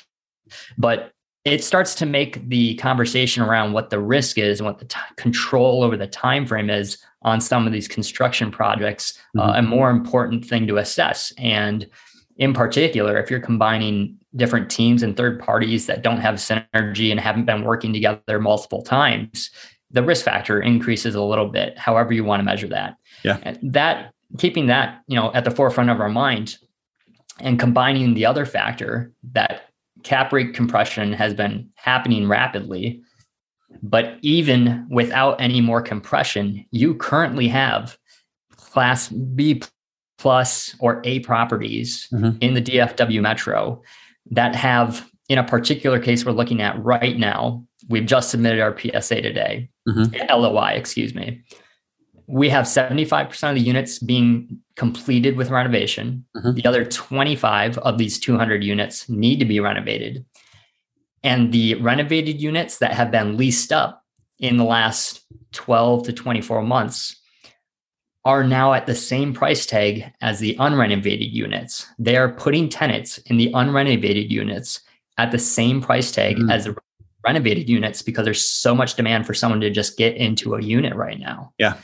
but 0.79 1.13
it 1.45 1.65
starts 1.65 1.95
to 1.97 2.07
make 2.07 2.49
the 2.49 2.77
conversation 2.77 3.43
around 3.43 3.73
what 3.73 3.91
the 3.91 3.99
risk 3.99 4.39
is 4.39 4.61
and 4.61 4.67
what 4.67 4.79
the 4.79 4.85
t- 4.85 4.99
control 5.17 5.83
over 5.83 5.97
the 5.97 6.07
time 6.07 6.47
frame 6.47 6.71
is 6.71 6.99
on 7.23 7.41
some 7.41 7.67
of 7.67 7.73
these 7.73 7.89
construction 7.89 8.51
projects 8.51 9.19
uh, 9.37 9.41
mm-hmm. 9.41 9.51
uh, 9.51 9.59
a 9.59 9.63
more 9.63 9.91
important 9.91 10.45
thing 10.45 10.67
to 10.67 10.77
assess 10.77 11.33
and 11.39 11.89
in 12.37 12.53
particular 12.53 13.19
if 13.19 13.31
you're 13.31 13.41
combining 13.41 14.17
different 14.37 14.71
teams 14.71 15.03
and 15.03 15.17
third 15.17 15.39
parties 15.41 15.87
that 15.87 16.03
don't 16.03 16.21
have 16.21 16.37
synergy 16.37 17.11
and 17.11 17.21
haven't 17.21 17.45
been 17.45 17.65
working 17.65 17.93
together 17.93 18.41
multiple 18.41 18.83
times, 18.83 19.51
the 19.91 20.03
risk 20.03 20.25
factor 20.25 20.61
increases 20.61 21.15
a 21.15 21.23
little 21.23 21.49
bit, 21.49 21.79
however 21.79 22.13
you 22.13 22.25
want 22.25 22.41
to 22.41 22.45
measure 22.45 22.69
that. 22.69 22.97
Yeah. 23.25 23.39
And 23.43 23.59
that 23.63 24.13
keeping 24.39 24.67
that, 24.67 25.03
you 25.07 25.17
know, 25.17 25.33
at 25.35 25.45
the 25.45 25.51
forefront 25.51 25.91
of 25.91 26.01
our 26.01 26.09
mind 26.09 26.57
and 27.41 27.59
combining 27.59 28.15
the 28.15 28.25
other 28.25 28.47
factor 28.47 29.13
that 29.33 29.69
cap 30.03 30.33
rate 30.33 30.55
compression 30.55 31.13
has 31.13 31.35
been 31.35 31.69
happening 31.75 32.29
rapidly. 32.29 33.03
But 33.83 34.19
even 34.23 34.87
without 34.91 35.41
any 35.41 35.61
more 35.61 35.81
compression, 35.81 36.65
you 36.71 36.95
currently 36.95 37.49
have 37.49 37.97
class 38.57 39.09
B 39.09 39.63
plus 40.19 40.77
or 40.79 41.01
A 41.05 41.21
properties 41.21 42.09
mm-hmm. 42.13 42.39
in 42.41 42.55
the 42.55 42.63
DFW 42.63 43.21
metro 43.21 43.83
that 44.31 44.55
have, 44.55 45.09
in 45.29 45.39
a 45.39 45.45
particular 45.45 45.99
case 45.99 46.25
we're 46.25 46.33
looking 46.33 46.63
at 46.63 46.83
right 46.83 47.19
now, 47.19 47.67
we've 47.89 48.07
just 48.07 48.31
submitted 48.31 48.61
our 48.61 48.79
PSA 48.79 49.23
today, 49.23 49.69
mm-hmm. 49.89 50.15
LOI, 50.41 50.73
excuse 50.73 51.15
me. 51.15 51.43
We 52.27 52.49
have 52.49 52.65
75% 52.65 53.49
of 53.49 53.55
the 53.55 53.61
units 53.61 53.99
being 53.99 54.61
completed 54.77 55.37
with 55.37 55.51
renovation. 55.51 56.25
Mm-hmm. 56.37 56.55
The 56.55 56.67
other 56.67 56.85
25 56.85 57.79
of 57.79 57.99
these 57.99 58.19
200 58.19 58.65
units 58.65 59.09
need 59.09 59.39
to 59.41 59.45
be 59.45 59.61
renovated. 59.61 60.25
And 61.23 61.53
the 61.53 61.75
renovated 61.77 62.41
units 62.41 62.79
that 62.79 62.95
have 62.95 63.11
been 63.11 63.37
leased 63.37 63.73
up 63.73 64.05
in 64.39 64.57
the 64.57 64.65
last 64.65 65.23
12 65.53 66.05
to 66.05 66.13
24 66.13 66.63
months 66.63 67.17
are 68.25 68.45
now 68.45 68.73
at 68.73 68.87
the 68.87 68.95
same 68.95 69.35
price 69.35 69.67
tag 69.67 70.05
as 70.21 70.39
the 70.39 70.57
unrenovated 70.57 71.33
units. 71.33 71.87
They 71.99 72.17
are 72.17 72.33
putting 72.33 72.69
tenants 72.69 73.19
in 73.19 73.37
the 73.37 73.53
unrenovated 73.53 74.31
units 74.31 74.81
at 75.19 75.33
the 75.33 75.39
same 75.39 75.81
price 75.81 76.13
tag 76.13 76.37
mm. 76.37 76.53
as 76.53 76.65
the 76.65 76.77
renovated 77.25 77.69
units 77.69 78.03
because 78.03 78.25
there's 78.25 78.45
so 78.45 78.75
much 78.75 78.95
demand 78.95 79.27
for 79.27 79.35
someone 79.35 79.61
to 79.61 79.71
just 79.71 79.97
get 79.97 80.17
into 80.17 80.55
a 80.55 80.63
unit 80.63 80.95
right 80.95 81.19
now. 81.19 81.53
Yeah. 81.59 81.77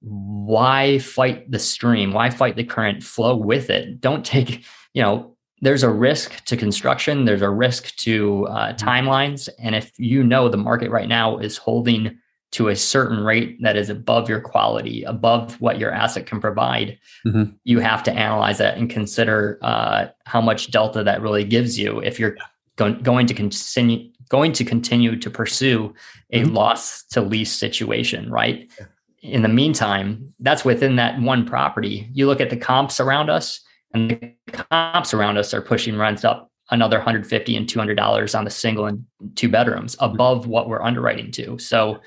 Why 0.00 0.98
fight 0.98 1.50
the 1.50 1.58
stream? 1.58 2.12
Why 2.12 2.30
fight 2.30 2.56
the 2.56 2.64
current? 2.64 3.02
Flow 3.02 3.36
with 3.36 3.70
it. 3.70 4.00
Don't 4.00 4.24
take, 4.24 4.64
you 4.94 5.02
know, 5.02 5.36
there's 5.62 5.82
a 5.82 5.90
risk 5.90 6.44
to 6.46 6.56
construction, 6.56 7.24
there's 7.24 7.42
a 7.42 7.50
risk 7.50 7.94
to 7.96 8.46
uh, 8.46 8.72
mm-hmm. 8.72 8.88
timelines. 8.88 9.48
And 9.58 9.74
if 9.74 9.92
you 9.98 10.24
know 10.24 10.48
the 10.48 10.56
market 10.56 10.90
right 10.90 11.08
now 11.08 11.38
is 11.38 11.56
holding 11.56 12.18
to 12.52 12.68
a 12.68 12.76
certain 12.76 13.22
rate 13.22 13.58
that 13.62 13.76
is 13.76 13.90
above 13.90 14.28
your 14.28 14.40
quality, 14.40 15.04
above 15.04 15.60
what 15.60 15.78
your 15.78 15.92
asset 15.92 16.26
can 16.26 16.40
provide, 16.40 16.98
mm-hmm. 17.24 17.52
you 17.64 17.78
have 17.78 18.02
to 18.02 18.12
analyze 18.12 18.58
that 18.58 18.76
and 18.76 18.90
consider 18.90 19.58
uh, 19.62 20.06
how 20.24 20.40
much 20.40 20.70
delta 20.70 21.04
that 21.04 21.22
really 21.22 21.44
gives 21.44 21.78
you 21.78 22.00
if 22.00 22.18
you're 22.18 22.36
go- 22.76 22.94
going 22.94 23.26
to 23.26 23.34
continue 23.34 24.10
going 24.30 24.52
to 24.52 24.64
continue 24.64 25.16
to 25.16 25.28
pursue 25.28 25.92
a 26.30 26.42
mm-hmm. 26.42 26.54
loss 26.54 27.02
to 27.02 27.20
lease 27.20 27.52
situation, 27.52 28.30
right? 28.30 28.70
Yeah. 28.78 28.86
In 29.22 29.42
the 29.42 29.48
meantime, 29.48 30.32
that's 30.40 30.64
within 30.64 30.96
that 30.96 31.20
one 31.20 31.46
property. 31.46 32.08
You 32.12 32.26
look 32.26 32.40
at 32.40 32.50
the 32.50 32.56
comps 32.56 33.00
around 33.00 33.28
us, 33.28 33.60
and 33.92 34.10
the 34.10 34.34
comps 34.70 35.12
around 35.12 35.36
us 35.36 35.52
are 35.52 35.60
pushing 35.60 35.96
rents 35.96 36.24
up 36.24 36.50
another 36.70 36.98
150 36.98 37.56
and 37.56 37.68
200 37.68 37.96
dollars 37.96 38.34
on 38.34 38.44
the 38.44 38.50
single 38.50 38.86
and 38.86 39.04
two 39.34 39.48
bedrooms 39.48 39.96
above 39.98 40.46
what 40.46 40.68
we're 40.68 40.82
underwriting 40.82 41.30
to. 41.32 41.58
So 41.58 42.00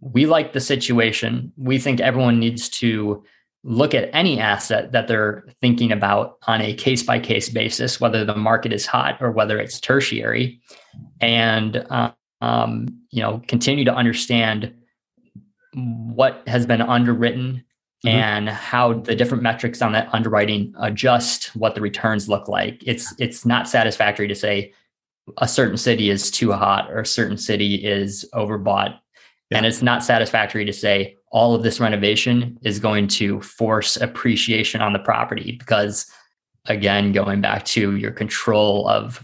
we 0.00 0.26
like 0.26 0.52
the 0.52 0.60
situation. 0.60 1.52
We 1.56 1.78
think 1.78 2.00
everyone 2.00 2.38
needs 2.38 2.68
to 2.70 3.24
look 3.62 3.94
at 3.94 4.08
any 4.12 4.38
asset 4.38 4.92
that 4.92 5.08
they're 5.08 5.44
thinking 5.60 5.90
about 5.90 6.38
on 6.46 6.60
a 6.60 6.72
case 6.74 7.02
by 7.02 7.18
case 7.18 7.48
basis, 7.48 8.00
whether 8.00 8.24
the 8.24 8.36
market 8.36 8.72
is 8.72 8.86
hot 8.86 9.18
or 9.20 9.32
whether 9.32 9.58
it's 9.58 9.80
tertiary, 9.80 10.60
and 11.20 11.84
um, 12.40 12.86
you 13.10 13.22
know 13.22 13.42
continue 13.48 13.84
to 13.84 13.94
understand 13.94 14.72
what 15.76 16.42
has 16.46 16.66
been 16.66 16.80
underwritten 16.80 17.64
mm-hmm. 18.04 18.08
and 18.08 18.48
how 18.48 18.94
the 18.94 19.14
different 19.14 19.42
metrics 19.42 19.82
on 19.82 19.92
that 19.92 20.08
underwriting 20.12 20.74
adjust 20.80 21.54
what 21.56 21.74
the 21.74 21.80
returns 21.80 22.28
look 22.28 22.48
like. 22.48 22.82
It's 22.86 23.14
it's 23.18 23.44
not 23.44 23.68
satisfactory 23.68 24.28
to 24.28 24.34
say 24.34 24.72
a 25.38 25.48
certain 25.48 25.76
city 25.76 26.08
is 26.08 26.30
too 26.30 26.52
hot 26.52 26.90
or 26.90 27.00
a 27.00 27.06
certain 27.06 27.36
city 27.36 27.74
is 27.76 28.28
overbought. 28.32 28.98
Yeah. 29.50 29.58
And 29.58 29.66
it's 29.66 29.82
not 29.82 30.02
satisfactory 30.02 30.64
to 30.64 30.72
say 30.72 31.16
all 31.30 31.54
of 31.54 31.62
this 31.62 31.80
renovation 31.80 32.58
is 32.62 32.78
going 32.78 33.08
to 33.08 33.40
force 33.40 33.96
appreciation 33.96 34.80
on 34.80 34.92
the 34.92 34.98
property 34.98 35.56
because 35.58 36.10
again 36.66 37.12
going 37.12 37.40
back 37.40 37.64
to 37.64 37.96
your 37.96 38.10
control 38.10 38.88
of 38.88 39.22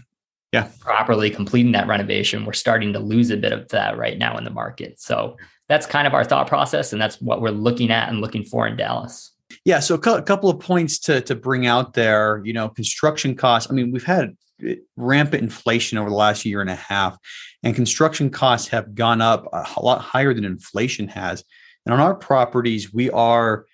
yeah 0.51 0.69
properly 0.79 1.29
completing 1.29 1.71
that 1.71 1.87
renovation 1.87 2.45
we're 2.45 2.53
starting 2.53 2.93
to 2.93 2.99
lose 2.99 3.31
a 3.31 3.37
bit 3.37 3.51
of 3.51 3.67
that 3.69 3.97
right 3.97 4.17
now 4.17 4.37
in 4.37 4.43
the 4.43 4.49
market 4.49 4.99
so 4.99 5.35
that's 5.69 5.85
kind 5.85 6.07
of 6.07 6.13
our 6.13 6.23
thought 6.23 6.47
process 6.47 6.93
and 6.93 7.01
that's 7.01 7.19
what 7.21 7.41
we're 7.41 7.49
looking 7.49 7.91
at 7.91 8.09
and 8.09 8.21
looking 8.21 8.43
for 8.43 8.67
in 8.67 8.75
dallas. 8.77 9.31
Yeah 9.65 9.79
so 9.79 9.95
a 9.95 10.21
couple 10.21 10.49
of 10.49 10.59
points 10.59 10.99
to 10.99 11.21
to 11.21 11.35
bring 11.35 11.65
out 11.65 11.93
there 11.93 12.41
you 12.43 12.53
know 12.53 12.69
construction 12.69 13.35
costs. 13.35 13.71
I 13.71 13.73
mean 13.73 13.91
we've 13.91 14.03
had 14.03 14.35
eh, 14.65 14.75
rampant 14.95 15.43
inflation 15.43 15.97
over 15.97 16.09
the 16.09 16.15
last 16.15 16.45
year 16.45 16.61
and 16.61 16.69
a 16.69 16.75
half 16.75 17.17
and 17.63 17.75
construction 17.75 18.29
costs 18.29 18.67
have 18.69 18.95
gone 18.95 19.21
up 19.21 19.45
a 19.51 19.81
lot 19.81 20.01
higher 20.01 20.33
than 20.33 20.45
inflation 20.45 21.07
has. 21.09 21.43
And 21.85 21.93
on 21.93 21.99
our 21.99 22.15
properties 22.15 22.93
we 22.93 23.09
are 23.11 23.65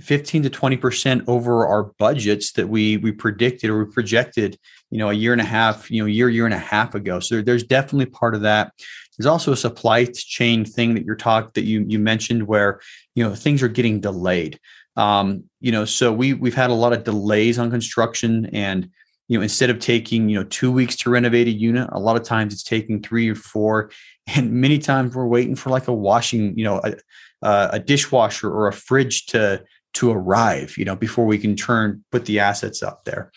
15 0.00 0.44
to 0.44 0.50
20% 0.50 1.24
over 1.28 1.66
our 1.66 1.84
budgets 1.98 2.52
that 2.52 2.68
we 2.68 2.96
we 2.96 3.12
predicted 3.12 3.68
or 3.68 3.84
we 3.84 3.92
projected 3.92 4.58
you 4.90 4.98
know 4.98 5.10
a 5.10 5.14
year 5.14 5.32
and 5.32 5.40
a 5.40 5.44
half 5.44 5.90
you 5.90 6.02
know 6.02 6.06
year 6.06 6.28
year 6.28 6.46
and 6.46 6.54
a 6.54 6.58
half 6.58 6.94
ago. 6.94 7.20
So 7.20 7.42
there's 7.42 7.64
definitely 7.64 8.06
part 8.06 8.34
of 8.34 8.42
that 8.42 8.72
there's 9.16 9.26
also 9.26 9.52
a 9.52 9.56
supply 9.56 10.04
chain 10.04 10.64
thing 10.64 10.94
that 10.94 11.04
you're 11.04 11.16
talk 11.16 11.54
that 11.54 11.64
you 11.64 11.84
you 11.88 11.98
mentioned 11.98 12.46
where 12.46 12.80
you 13.14 13.22
know 13.22 13.34
things 13.34 13.62
are 13.62 13.68
getting 13.68 14.00
delayed 14.00 14.58
um 14.96 15.44
you 15.60 15.72
know 15.72 15.84
so 15.84 16.12
we 16.12 16.34
we've 16.34 16.54
had 16.54 16.70
a 16.70 16.74
lot 16.74 16.92
of 16.92 17.04
delays 17.04 17.58
on 17.58 17.70
construction 17.70 18.46
and 18.46 18.88
you 19.28 19.38
know 19.38 19.42
instead 19.42 19.70
of 19.70 19.78
taking 19.78 20.28
you 20.28 20.38
know 20.38 20.44
two 20.44 20.70
weeks 20.70 20.96
to 20.96 21.10
renovate 21.10 21.46
a 21.46 21.50
unit 21.50 21.88
a 21.92 21.98
lot 21.98 22.16
of 22.16 22.22
times 22.22 22.52
it's 22.52 22.62
taking 22.62 23.02
three 23.02 23.28
or 23.28 23.34
four 23.34 23.90
and 24.34 24.52
many 24.52 24.78
times 24.78 25.14
we're 25.14 25.26
waiting 25.26 25.56
for 25.56 25.70
like 25.70 25.88
a 25.88 25.92
washing 25.92 26.56
you 26.58 26.64
know 26.64 26.80
a, 26.84 27.70
a 27.72 27.78
dishwasher 27.78 28.50
or 28.50 28.68
a 28.68 28.72
fridge 28.72 29.26
to 29.26 29.62
to 29.94 30.10
arrive, 30.10 30.76
you 30.78 30.84
know, 30.84 30.96
before 30.96 31.26
we 31.26 31.38
can 31.38 31.56
turn 31.56 32.04
put 32.10 32.24
the 32.24 32.40
assets 32.40 32.82
up 32.82 33.04
there. 33.04 33.30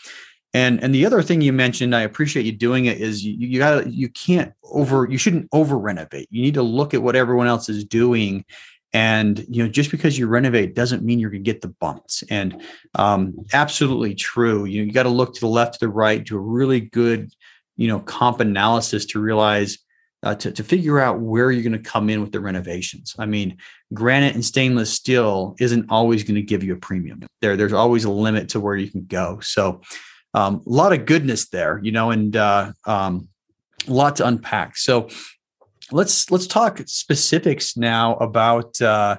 And 0.55 0.81
and 0.81 0.95
the 0.95 1.05
other 1.05 1.21
thing 1.21 1.41
you 1.41 1.51
mentioned, 1.51 1.93
I 1.93 2.03
appreciate 2.03 2.45
you 2.45 2.53
doing 2.53 2.85
it, 2.85 3.01
is 3.01 3.25
you, 3.25 3.33
you 3.33 3.59
got 3.59 3.91
you 3.91 4.07
can't 4.07 4.53
over 4.63 5.05
you 5.12 5.17
shouldn't 5.17 5.50
over 5.51 5.77
renovate. 5.77 6.29
You 6.31 6.41
need 6.41 6.53
to 6.53 6.63
look 6.63 6.93
at 6.93 7.03
what 7.03 7.17
everyone 7.17 7.47
else 7.47 7.67
is 7.67 7.83
doing. 7.83 8.45
And 8.93 9.45
you 9.50 9.62
know, 9.62 9.69
just 9.69 9.91
because 9.91 10.17
you 10.17 10.27
renovate 10.27 10.74
doesn't 10.74 11.03
mean 11.03 11.19
you're 11.19 11.29
to 11.29 11.39
get 11.39 11.59
the 11.59 11.67
bumps. 11.67 12.24
And 12.29 12.63
um, 12.93 13.35
absolutely 13.51 14.15
true. 14.15 14.63
You 14.63 14.83
you 14.83 14.93
got 14.93 15.03
to 15.03 15.09
look 15.09 15.33
to 15.33 15.41
the 15.41 15.47
left, 15.47 15.74
to 15.74 15.79
the 15.81 15.89
right, 15.89 16.24
do 16.24 16.38
a 16.38 16.39
really 16.39 16.79
good, 16.79 17.33
you 17.75 17.89
know, 17.89 18.00
comp 18.00 18.39
analysis 18.39 19.05
to 19.07 19.19
realize 19.19 19.77
uh, 20.24 20.35
to, 20.35 20.53
to 20.53 20.63
figure 20.63 21.01
out 21.01 21.19
where 21.19 21.51
you're 21.51 21.63
going 21.63 21.83
to 21.83 21.89
come 21.89 22.09
in 22.09 22.21
with 22.21 22.31
the 22.31 22.39
renovations. 22.39 23.13
I 23.19 23.25
mean, 23.25 23.57
granite 23.93 24.35
and 24.35 24.45
stainless 24.45 24.93
steel 24.93 25.57
isn't 25.59 25.88
always 25.89 26.24
going 26.24 26.35
to 26.35 26.41
give 26.41 26.63
you 26.63 26.74
a 26.74 26.77
premium. 26.77 27.24
There, 27.41 27.57
there's 27.57 27.74
always 27.74 28.05
a 28.05 28.09
limit 28.09 28.47
to 28.50 28.62
where 28.62 28.77
you 28.77 28.89
can 28.89 29.05
go. 29.05 29.41
So, 29.41 29.81
um, 30.36 30.62
a 30.65 30.70
lot 30.70 30.92
of 30.92 31.06
goodness 31.06 31.48
there, 31.48 31.80
you 31.82 31.92
know, 31.92 32.12
and 32.12 32.36
uh, 32.36 32.74
um, 32.86 33.30
a 33.88 33.94
lot 33.94 34.18
to 34.18 34.27
unpack. 34.27 34.77
So, 34.77 35.10
let's 35.92 36.30
let's 36.30 36.46
talk 36.46 36.82
specifics 36.86 37.77
now 37.77 38.15
about. 38.18 38.80
Uh, 38.82 39.18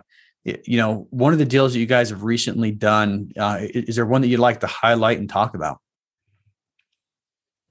you 0.65 0.77
know, 0.77 1.09
one 1.11 1.33
of 1.33 1.41
the 1.41 1.45
deals 1.45 1.73
that 1.73 1.81
you 1.81 1.87
guys 1.87 2.11
have 2.11 2.23
recently 2.23 2.71
done. 2.71 3.33
Uh, 3.37 3.59
is 3.61 3.97
there 3.97 4.07
one 4.07 4.21
that 4.21 4.29
you'd 4.29 4.39
like 4.39 4.61
to 4.61 4.69
highlight 4.69 5.19
and 5.19 5.29
talk 5.29 5.57
about? 5.57 5.79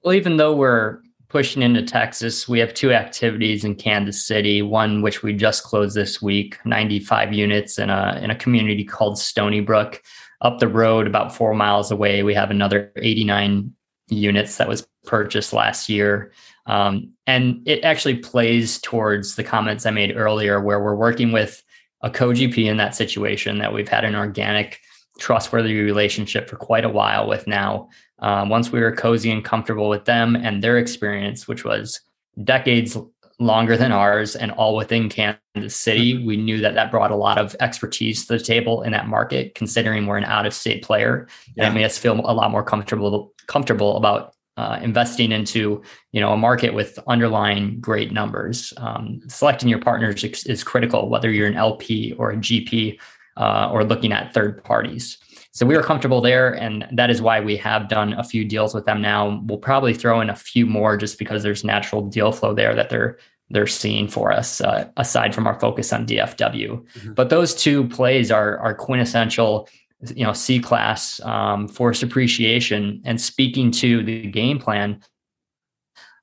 Well, 0.02 0.12
even 0.12 0.36
though 0.36 0.54
we're 0.54 1.00
pushing 1.28 1.62
into 1.62 1.82
Texas, 1.82 2.46
we 2.46 2.58
have 2.58 2.74
two 2.74 2.92
activities 2.92 3.64
in 3.64 3.76
Kansas 3.76 4.26
City. 4.26 4.60
One 4.60 5.00
which 5.00 5.22
we 5.22 5.32
just 5.32 5.64
closed 5.64 5.96
this 5.96 6.20
week, 6.20 6.58
95 6.66 7.32
units 7.32 7.78
in 7.78 7.88
a 7.88 8.20
in 8.22 8.30
a 8.30 8.36
community 8.36 8.84
called 8.84 9.18
Stony 9.18 9.60
Brook. 9.60 10.02
Up 10.46 10.60
the 10.60 10.68
road, 10.68 11.08
about 11.08 11.34
four 11.34 11.54
miles 11.54 11.90
away, 11.90 12.22
we 12.22 12.32
have 12.34 12.52
another 12.52 12.92
89 12.96 13.72
units 14.08 14.58
that 14.58 14.68
was 14.68 14.86
purchased 15.04 15.52
last 15.52 15.88
year. 15.88 16.30
Um, 16.66 17.12
and 17.26 17.66
it 17.66 17.82
actually 17.82 18.18
plays 18.18 18.78
towards 18.80 19.34
the 19.34 19.42
comments 19.42 19.86
I 19.86 19.90
made 19.90 20.16
earlier, 20.16 20.60
where 20.60 20.80
we're 20.80 20.94
working 20.94 21.32
with 21.32 21.64
a 22.02 22.10
co-GP 22.10 22.64
in 22.64 22.76
that 22.76 22.94
situation 22.94 23.58
that 23.58 23.72
we've 23.72 23.88
had 23.88 24.04
an 24.04 24.14
organic, 24.14 24.78
trustworthy 25.18 25.80
relationship 25.80 26.48
for 26.48 26.54
quite 26.54 26.84
a 26.84 26.90
while 26.90 27.26
with 27.26 27.48
now. 27.48 27.88
Um, 28.20 28.48
once 28.48 28.70
we 28.70 28.78
were 28.78 28.94
cozy 28.94 29.32
and 29.32 29.44
comfortable 29.44 29.88
with 29.88 30.04
them 30.04 30.36
and 30.36 30.62
their 30.62 30.78
experience, 30.78 31.48
which 31.48 31.64
was 31.64 32.00
decades 32.44 32.96
longer 33.38 33.76
than 33.76 33.92
ours 33.92 34.34
and 34.34 34.50
all 34.52 34.76
within 34.76 35.08
Kansas 35.08 35.76
City, 35.76 36.14
mm-hmm. 36.14 36.26
we 36.26 36.36
knew 36.36 36.60
that 36.60 36.74
that 36.74 36.90
brought 36.90 37.10
a 37.10 37.16
lot 37.16 37.38
of 37.38 37.54
expertise 37.60 38.26
to 38.26 38.38
the 38.38 38.42
table 38.42 38.82
in 38.82 38.92
that 38.92 39.08
market, 39.08 39.54
considering 39.54 40.06
we're 40.06 40.16
an 40.16 40.24
out 40.24 40.46
of 40.46 40.54
state 40.54 40.82
player. 40.82 41.28
Yeah. 41.54 41.64
And 41.64 41.74
it 41.74 41.78
made 41.78 41.84
us 41.84 41.98
feel 41.98 42.14
a 42.14 42.32
lot 42.32 42.50
more 42.50 42.62
comfortable 42.62 43.32
comfortable 43.46 43.96
about 43.96 44.34
uh, 44.56 44.78
investing 44.82 45.32
into 45.32 45.82
you 46.12 46.20
know 46.20 46.32
a 46.32 46.36
market 46.36 46.72
with 46.72 46.98
underlying 47.06 47.78
great 47.80 48.10
numbers. 48.10 48.72
Um, 48.78 49.20
selecting 49.28 49.68
your 49.68 49.80
partners 49.80 50.24
is, 50.24 50.44
is, 50.44 50.64
critical, 50.64 51.10
whether 51.10 51.30
you're 51.30 51.46
an 51.46 51.56
LP 51.56 52.14
or 52.14 52.30
a 52.30 52.36
GP 52.36 52.98
uh, 53.36 53.68
or 53.70 53.84
looking 53.84 54.12
at 54.12 54.32
third 54.32 54.64
parties. 54.64 55.18
So 55.56 55.64
we 55.64 55.74
were 55.74 55.82
comfortable 55.82 56.20
there, 56.20 56.52
and 56.52 56.86
that 56.92 57.08
is 57.08 57.22
why 57.22 57.40
we 57.40 57.56
have 57.56 57.88
done 57.88 58.12
a 58.12 58.22
few 58.22 58.44
deals 58.44 58.74
with 58.74 58.84
them 58.84 59.00
now. 59.00 59.42
We'll 59.46 59.56
probably 59.56 59.94
throw 59.94 60.20
in 60.20 60.28
a 60.28 60.36
few 60.36 60.66
more 60.66 60.98
just 60.98 61.18
because 61.18 61.42
there's 61.42 61.64
natural 61.64 62.02
deal 62.02 62.30
flow 62.30 62.52
there 62.52 62.74
that 62.74 62.90
they're 62.90 63.16
they're 63.48 63.66
seeing 63.66 64.06
for 64.06 64.30
us, 64.32 64.60
uh, 64.60 64.86
aside 64.98 65.34
from 65.34 65.46
our 65.46 65.58
focus 65.58 65.94
on 65.94 66.06
DFW. 66.06 66.84
Mm-hmm. 66.84 67.14
But 67.14 67.30
those 67.30 67.54
two 67.54 67.88
plays 67.88 68.30
are 68.30 68.58
are 68.58 68.74
quintessential, 68.74 69.66
you 70.14 70.26
know, 70.26 70.34
C 70.34 70.60
class 70.60 71.20
um, 71.20 71.68
force 71.68 72.02
appreciation. 72.02 73.00
And 73.06 73.18
speaking 73.18 73.70
to 73.70 74.02
the 74.02 74.26
game 74.26 74.58
plan, 74.58 75.00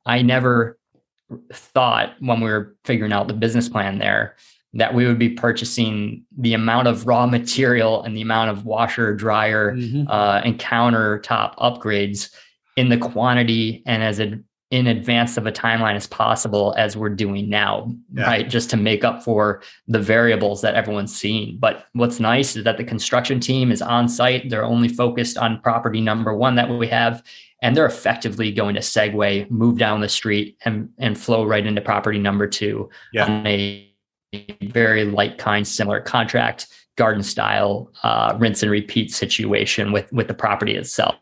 I 0.06 0.22
never 0.22 0.78
thought 1.52 2.14
when 2.20 2.40
we 2.40 2.52
were 2.52 2.76
figuring 2.86 3.12
out 3.12 3.28
the 3.28 3.34
business 3.34 3.68
plan 3.68 3.98
there 3.98 4.36
that 4.74 4.94
we 4.94 5.06
would 5.06 5.20
be 5.20 5.30
purchasing 5.30 6.26
the 6.38 6.54
amount 6.54 6.88
of 6.88 7.06
raw 7.06 7.28
material 7.28 8.04
and 8.04 8.18
the 8.18 8.22
amount 8.22 8.50
of 8.50 8.66
washer, 8.66 9.14
dryer, 9.14 9.76
mm-hmm. 9.76 10.08
uh, 10.10 10.42
and 10.44 10.60
countertop 10.60 11.56
upgrades 11.58 12.34
in 12.76 12.90
the 12.90 12.98
quantity 12.98 13.84
and 13.86 14.02
as 14.02 14.20
in 14.74 14.88
advance 14.88 15.38
of 15.38 15.46
a 15.46 15.52
timeline 15.52 15.96
as 15.96 16.08
possible 16.08 16.74
as 16.80 16.98
we're 16.98 17.08
doing 17.08 17.48
now, 17.48 17.94
yeah. 18.12 18.24
right? 18.24 18.50
Just 18.50 18.72
to 18.72 18.78
make 18.78 19.04
up 19.04 19.24
for 19.24 19.62
the 19.88 20.00
variables 20.00 20.62
that 20.62 20.74
everyone's 20.74 21.16
seeing. 21.16 21.58
But 21.60 21.86
what's 21.94 22.20
nice 22.20 22.56
is 22.56 22.64
that 22.64 22.78
the 22.78 22.84
construction 22.84 23.40
team 23.40 23.72
is 23.72 23.84
on 23.84 24.10
site. 24.10 24.50
They're 24.50 24.66
only 24.66 24.88
focused 24.88 25.38
on 25.38 25.62
property 25.62 26.02
number 26.02 26.36
one 26.36 26.56
that 26.56 26.72
we 26.72 26.88
have, 26.88 27.22
and 27.62 27.78
they're 27.78 27.86
effectively 27.86 28.52
going 28.52 28.74
to 28.74 28.82
segue, 28.82 29.52
move 29.52 29.78
down 29.78 30.02
the 30.02 30.10
street, 30.10 30.58
and 30.66 30.90
and 30.98 31.20
flow 31.20 31.46
right 31.46 31.68
into 31.68 31.82
property 31.82 32.18
number 32.18 32.48
two 32.48 32.90
yeah. 33.14 33.26
on 33.26 33.46
a 33.46 33.93
very 34.62 35.06
like 35.06 35.38
kind, 35.38 35.68
similar 35.68 36.02
contract, 36.02 36.68
garden 36.98 37.24
style, 37.24 37.92
uh, 38.04 38.36
rinse 38.40 38.62
and 38.62 38.72
repeat 38.72 39.12
situation 39.12 39.92
with 39.92 40.12
with 40.12 40.28
the 40.28 40.34
property 40.34 40.76
itself. 40.76 41.16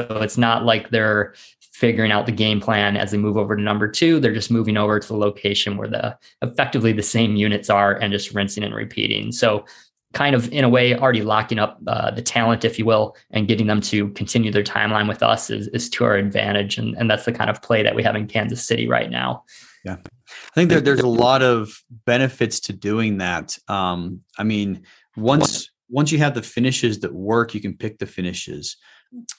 So 0.00 0.22
it's 0.22 0.38
not 0.38 0.64
like 0.64 0.90
they're 0.90 1.34
figuring 1.60 2.12
out 2.12 2.26
the 2.26 2.32
game 2.32 2.60
plan 2.60 2.96
as 2.96 3.10
they 3.10 3.18
move 3.18 3.36
over 3.36 3.54
to 3.56 3.62
number 3.62 3.88
two. 3.88 4.18
They're 4.20 4.32
just 4.34 4.50
moving 4.50 4.76
over 4.76 4.98
to 4.98 5.06
the 5.06 5.16
location 5.16 5.76
where 5.76 5.88
the 5.88 6.16
effectively 6.42 6.92
the 6.92 7.02
same 7.02 7.36
units 7.36 7.68
are 7.68 7.94
and 7.94 8.12
just 8.12 8.34
rinsing 8.34 8.64
and 8.64 8.74
repeating. 8.74 9.32
So 9.32 9.64
kind 10.14 10.34
of 10.34 10.50
in 10.52 10.64
a 10.64 10.68
way 10.68 10.96
already 10.96 11.22
locking 11.22 11.58
up 11.58 11.80
uh, 11.86 12.10
the 12.12 12.22
talent, 12.22 12.64
if 12.64 12.78
you 12.78 12.84
will, 12.84 13.16
and 13.32 13.48
getting 13.48 13.66
them 13.66 13.80
to 13.82 14.08
continue 14.10 14.52
their 14.52 14.62
timeline 14.62 15.08
with 15.08 15.22
us 15.22 15.50
is, 15.50 15.68
is 15.68 15.90
to 15.90 16.04
our 16.04 16.14
advantage. 16.14 16.78
And, 16.78 16.96
and 16.96 17.10
that's 17.10 17.24
the 17.24 17.32
kind 17.32 17.50
of 17.50 17.60
play 17.60 17.82
that 17.82 17.96
we 17.96 18.02
have 18.04 18.16
in 18.16 18.28
Kansas 18.28 18.64
City 18.64 18.88
right 18.88 19.10
now. 19.10 19.44
Yeah. 19.84 19.96
I 20.02 20.54
think 20.54 20.70
that 20.70 20.84
there's 20.84 21.00
a 21.00 21.06
lot 21.06 21.42
of 21.42 21.78
benefits 22.06 22.58
to 22.60 22.72
doing 22.72 23.18
that. 23.18 23.56
Um, 23.68 24.20
I 24.38 24.42
mean, 24.42 24.82
once 25.16 25.70
once 25.90 26.10
you 26.10 26.18
have 26.18 26.34
the 26.34 26.42
finishes 26.42 27.00
that 27.00 27.14
work, 27.14 27.54
you 27.54 27.60
can 27.60 27.76
pick 27.76 27.98
the 27.98 28.06
finishes. 28.06 28.76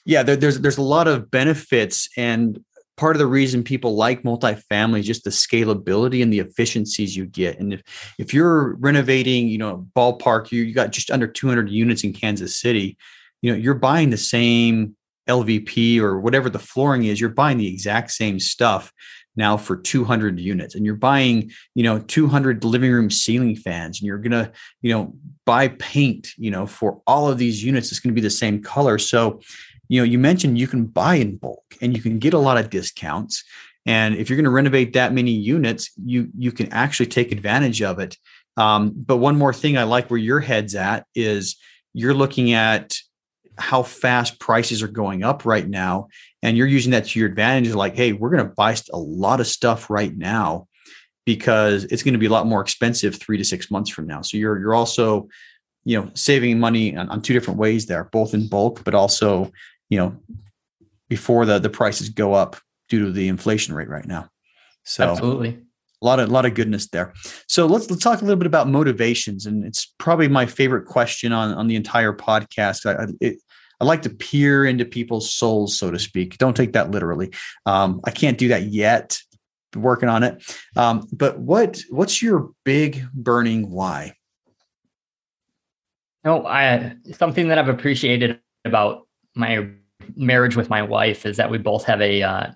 Yeah, 0.04 0.22
there, 0.22 0.36
there's 0.36 0.60
there's 0.60 0.78
a 0.78 0.82
lot 0.82 1.08
of 1.08 1.30
benefits, 1.30 2.08
and 2.16 2.64
part 2.96 3.16
of 3.16 3.18
the 3.18 3.26
reason 3.26 3.62
people 3.62 3.96
like 3.96 4.22
multifamily 4.22 5.00
is 5.00 5.06
just 5.06 5.24
the 5.24 5.30
scalability 5.30 6.22
and 6.22 6.32
the 6.32 6.38
efficiencies 6.38 7.16
you 7.16 7.26
get. 7.26 7.58
And 7.58 7.74
if 7.74 7.82
if 8.18 8.32
you're 8.32 8.76
renovating, 8.76 9.48
you 9.48 9.58
know, 9.58 9.86
ballpark, 9.96 10.52
you 10.52 10.62
you 10.62 10.72
got 10.72 10.92
just 10.92 11.10
under 11.10 11.26
200 11.26 11.68
units 11.68 12.04
in 12.04 12.12
Kansas 12.12 12.56
City, 12.56 12.96
you 13.42 13.50
know, 13.50 13.58
you're 13.58 13.74
buying 13.74 14.10
the 14.10 14.16
same 14.16 14.96
LVP 15.28 15.98
or 15.98 16.20
whatever 16.20 16.48
the 16.48 16.60
flooring 16.60 17.04
is, 17.04 17.20
you're 17.20 17.30
buying 17.30 17.58
the 17.58 17.68
exact 17.68 18.12
same 18.12 18.38
stuff 18.38 18.92
now 19.36 19.56
for 19.56 19.76
200 19.76 20.40
units 20.40 20.74
and 20.74 20.84
you're 20.84 20.94
buying 20.94 21.50
you 21.74 21.82
know 21.82 21.98
200 21.98 22.64
living 22.64 22.90
room 22.90 23.10
ceiling 23.10 23.54
fans 23.54 24.00
and 24.00 24.06
you're 24.06 24.18
gonna 24.18 24.50
you 24.82 24.92
know 24.92 25.14
buy 25.44 25.68
paint 25.68 26.32
you 26.36 26.50
know 26.50 26.66
for 26.66 27.00
all 27.06 27.28
of 27.28 27.38
these 27.38 27.62
units 27.62 27.90
it's 27.90 28.00
to 28.00 28.12
be 28.12 28.20
the 28.20 28.30
same 28.30 28.62
color. 28.62 28.98
So 28.98 29.40
you 29.88 30.00
know 30.00 30.04
you 30.04 30.18
mentioned 30.18 30.58
you 30.58 30.68
can 30.68 30.86
buy 30.86 31.16
in 31.16 31.36
bulk 31.36 31.64
and 31.80 31.96
you 31.96 32.02
can 32.02 32.18
get 32.18 32.34
a 32.34 32.38
lot 32.38 32.58
of 32.58 32.70
discounts. 32.70 33.44
And 33.86 34.16
if 34.16 34.28
you're 34.28 34.36
going 34.36 34.44
to 34.44 34.50
renovate 34.50 34.94
that 34.94 35.12
many 35.12 35.30
units 35.30 35.90
you 36.04 36.28
you 36.36 36.52
can 36.52 36.72
actually 36.72 37.06
take 37.06 37.32
advantage 37.32 37.82
of 37.82 37.98
it. 37.98 38.16
Um, 38.56 38.92
but 38.96 39.18
one 39.18 39.36
more 39.36 39.52
thing 39.52 39.76
i 39.76 39.82
like 39.82 40.10
where 40.10 40.18
your 40.18 40.40
head's 40.40 40.74
at 40.74 41.06
is 41.14 41.56
you're 41.92 42.14
looking 42.14 42.52
at 42.52 42.96
how 43.58 43.82
fast 43.82 44.38
prices 44.38 44.82
are 44.82 44.88
going 44.88 45.22
up 45.22 45.44
right 45.44 45.68
now 45.68 46.08
and 46.46 46.56
you're 46.56 46.68
using 46.68 46.92
that 46.92 47.06
to 47.06 47.18
your 47.18 47.28
advantage 47.28 47.74
like 47.74 47.96
hey 47.96 48.12
we're 48.12 48.30
going 48.30 48.46
to 48.46 48.54
buy 48.54 48.74
a 48.92 48.98
lot 48.98 49.40
of 49.40 49.46
stuff 49.46 49.90
right 49.90 50.16
now 50.16 50.66
because 51.26 51.84
it's 51.84 52.04
going 52.04 52.14
to 52.14 52.18
be 52.18 52.26
a 52.26 52.30
lot 52.30 52.46
more 52.46 52.60
expensive 52.60 53.16
three 53.16 53.36
to 53.36 53.44
six 53.44 53.70
months 53.70 53.90
from 53.90 54.06
now 54.06 54.22
so 54.22 54.36
you're 54.36 54.58
you're 54.58 54.74
also 54.74 55.28
you 55.84 56.00
know 56.00 56.08
saving 56.14 56.58
money 56.58 56.96
on, 56.96 57.08
on 57.10 57.20
two 57.20 57.34
different 57.34 57.58
ways 57.58 57.86
there 57.86 58.04
both 58.04 58.32
in 58.32 58.48
bulk 58.48 58.82
but 58.84 58.94
also 58.94 59.50
you 59.90 59.98
know 59.98 60.16
before 61.08 61.44
the 61.44 61.58
the 61.58 61.68
prices 61.68 62.08
go 62.10 62.32
up 62.32 62.56
due 62.88 63.04
to 63.04 63.10
the 63.10 63.26
inflation 63.26 63.74
rate 63.74 63.88
right 63.88 64.06
now 64.06 64.28
so 64.84 65.10
absolutely 65.10 65.58
a 66.02 66.04
lot 66.04 66.20
of 66.20 66.28
a 66.28 66.32
lot 66.32 66.44
of 66.44 66.52
goodness 66.52 66.88
there. 66.88 67.14
So 67.48 67.64
let's 67.64 67.88
let's 67.90 68.02
talk 68.02 68.20
a 68.20 68.24
little 68.24 68.36
bit 68.36 68.46
about 68.46 68.68
motivations, 68.68 69.46
and 69.46 69.64
it's 69.64 69.94
probably 69.98 70.28
my 70.28 70.44
favorite 70.44 70.84
question 70.84 71.32
on 71.32 71.54
on 71.54 71.68
the 71.68 71.74
entire 71.74 72.12
podcast. 72.12 72.84
I, 72.84 73.10
it, 73.20 73.38
I 73.80 73.84
like 73.84 74.02
to 74.02 74.10
peer 74.10 74.64
into 74.64 74.84
people's 74.84 75.32
souls, 75.32 75.78
so 75.78 75.90
to 75.90 75.98
speak. 75.98 76.38
Don't 76.38 76.56
take 76.56 76.72
that 76.72 76.90
literally. 76.90 77.32
Um, 77.66 78.00
I 78.04 78.10
can't 78.10 78.38
do 78.38 78.48
that 78.48 78.64
yet. 78.64 79.18
Working 79.74 80.08
on 80.08 80.22
it. 80.22 80.42
Um, 80.74 81.06
but 81.12 81.38
what 81.38 81.82
what's 81.90 82.22
your 82.22 82.50
big 82.64 83.04
burning 83.12 83.70
why? 83.70 84.14
No, 86.24 86.46
I 86.46 86.94
something 87.12 87.48
that 87.48 87.58
I've 87.58 87.68
appreciated 87.68 88.40
about 88.64 89.06
my 89.34 89.68
marriage 90.16 90.56
with 90.56 90.70
my 90.70 90.82
wife 90.82 91.26
is 91.26 91.36
that 91.36 91.50
we 91.50 91.58
both 91.58 91.84
have 91.84 92.00
a 92.00 92.22
uh, 92.22 92.46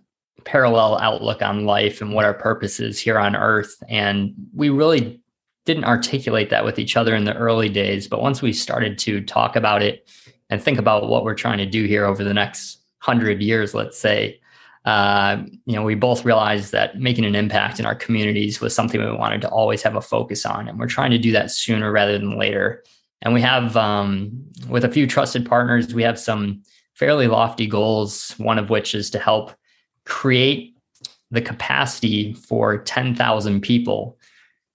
parallel 0.44 0.98
outlook 0.98 1.42
on 1.42 1.66
life 1.66 2.00
and 2.00 2.14
what 2.14 2.24
our 2.24 2.34
purpose 2.34 2.80
is 2.80 2.98
here 2.98 3.18
on 3.18 3.36
earth. 3.36 3.74
And 3.88 4.32
we 4.54 4.70
really 4.70 5.20
didn't 5.66 5.84
articulate 5.84 6.50
that 6.50 6.64
with 6.64 6.78
each 6.78 6.96
other 6.96 7.14
in 7.14 7.24
the 7.24 7.36
early 7.36 7.68
days. 7.68 8.08
But 8.08 8.22
once 8.22 8.40
we 8.40 8.52
started 8.52 8.98
to 9.00 9.20
talk 9.20 9.56
about 9.56 9.82
it 9.82 10.08
and 10.50 10.62
think 10.62 10.78
about 10.78 11.09
what 11.09 11.25
we're 11.25 11.35
trying 11.35 11.59
to 11.59 11.66
do 11.66 11.85
here 11.85 12.04
over 12.04 12.23
the 12.23 12.35
next 12.35 12.78
hundred 12.99 13.40
years, 13.42 13.73
let's 13.73 13.99
say, 13.99 14.40
uh, 14.85 15.42
you 15.66 15.75
know, 15.75 15.83
we 15.83 15.95
both 15.95 16.25
realized 16.25 16.73
that 16.73 16.99
making 16.99 17.25
an 17.25 17.35
impact 17.35 17.78
in 17.78 17.87
our 17.87 17.95
communities 17.95 18.61
was 18.61 18.75
something 18.75 19.00
we 19.00 19.12
wanted 19.12 19.40
to 19.42 19.49
always 19.49 19.83
have 19.83 19.97
a 19.97 20.00
focus 20.00 20.45
on, 20.45 20.69
and 20.69 20.78
we're 20.78 20.87
trying 20.87 21.11
to 21.11 21.19
do 21.19 21.33
that 21.33 21.50
sooner 21.50 21.92
rather 21.92 22.19
than 22.19 22.38
later. 22.38 22.83
And 23.23 23.35
we 23.35 23.40
have, 23.42 23.76
um, 23.76 24.33
with 24.69 24.85
a 24.85 24.90
few 24.90 25.07
trusted 25.07 25.47
partners, 25.47 25.95
we 25.95 26.02
have 26.02 26.19
some 26.19 26.62
fairly 26.95 27.26
lofty 27.26 27.66
goals. 27.66 28.35
One 28.38 28.59
of 28.59 28.71
which 28.71 28.95
is 28.95 29.11
to 29.11 29.19
help 29.19 29.52
create 30.07 30.75
the 31.30 31.42
capacity 31.42 32.33
for 32.33 32.78
10,000 32.78 33.61
people 33.61 34.19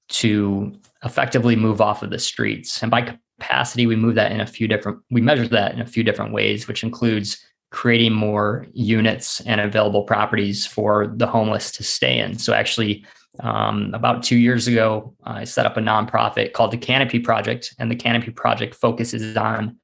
to 0.07 0.71
effectively 1.03 1.55
move 1.55 1.81
off 1.81 2.03
of 2.03 2.11
the 2.11 2.19
streets. 2.19 2.81
And 2.81 2.91
by 2.91 3.17
capacity, 3.39 3.85
we 3.85 3.95
move 3.95 4.15
that 4.15 4.31
in 4.31 4.41
a 4.41 4.47
few 4.47 4.67
different, 4.67 4.99
we 5.11 5.21
measure 5.21 5.47
that 5.47 5.73
in 5.73 5.81
a 5.81 5.87
few 5.87 6.03
different 6.03 6.33
ways, 6.33 6.67
which 6.67 6.83
includes 6.83 7.43
creating 7.71 8.13
more 8.13 8.65
units 8.73 9.41
and 9.41 9.59
available 9.59 10.03
properties 10.03 10.65
for 10.65 11.07
the 11.17 11.27
homeless 11.27 11.71
to 11.71 11.83
stay 11.83 12.19
in. 12.19 12.37
So 12.37 12.53
actually, 12.53 13.05
um, 13.41 13.91
about 13.93 14.23
two 14.23 14.37
years 14.37 14.67
ago, 14.67 15.13
I 15.25 15.43
set 15.43 15.65
up 15.65 15.75
a 15.75 15.81
nonprofit 15.81 16.53
called 16.53 16.71
the 16.71 16.77
Canopy 16.77 17.19
Project, 17.19 17.75
and 17.77 17.91
the 17.91 17.95
Canopy 17.95 18.31
Project 18.31 18.75
focuses 18.75 19.35
on 19.35 19.77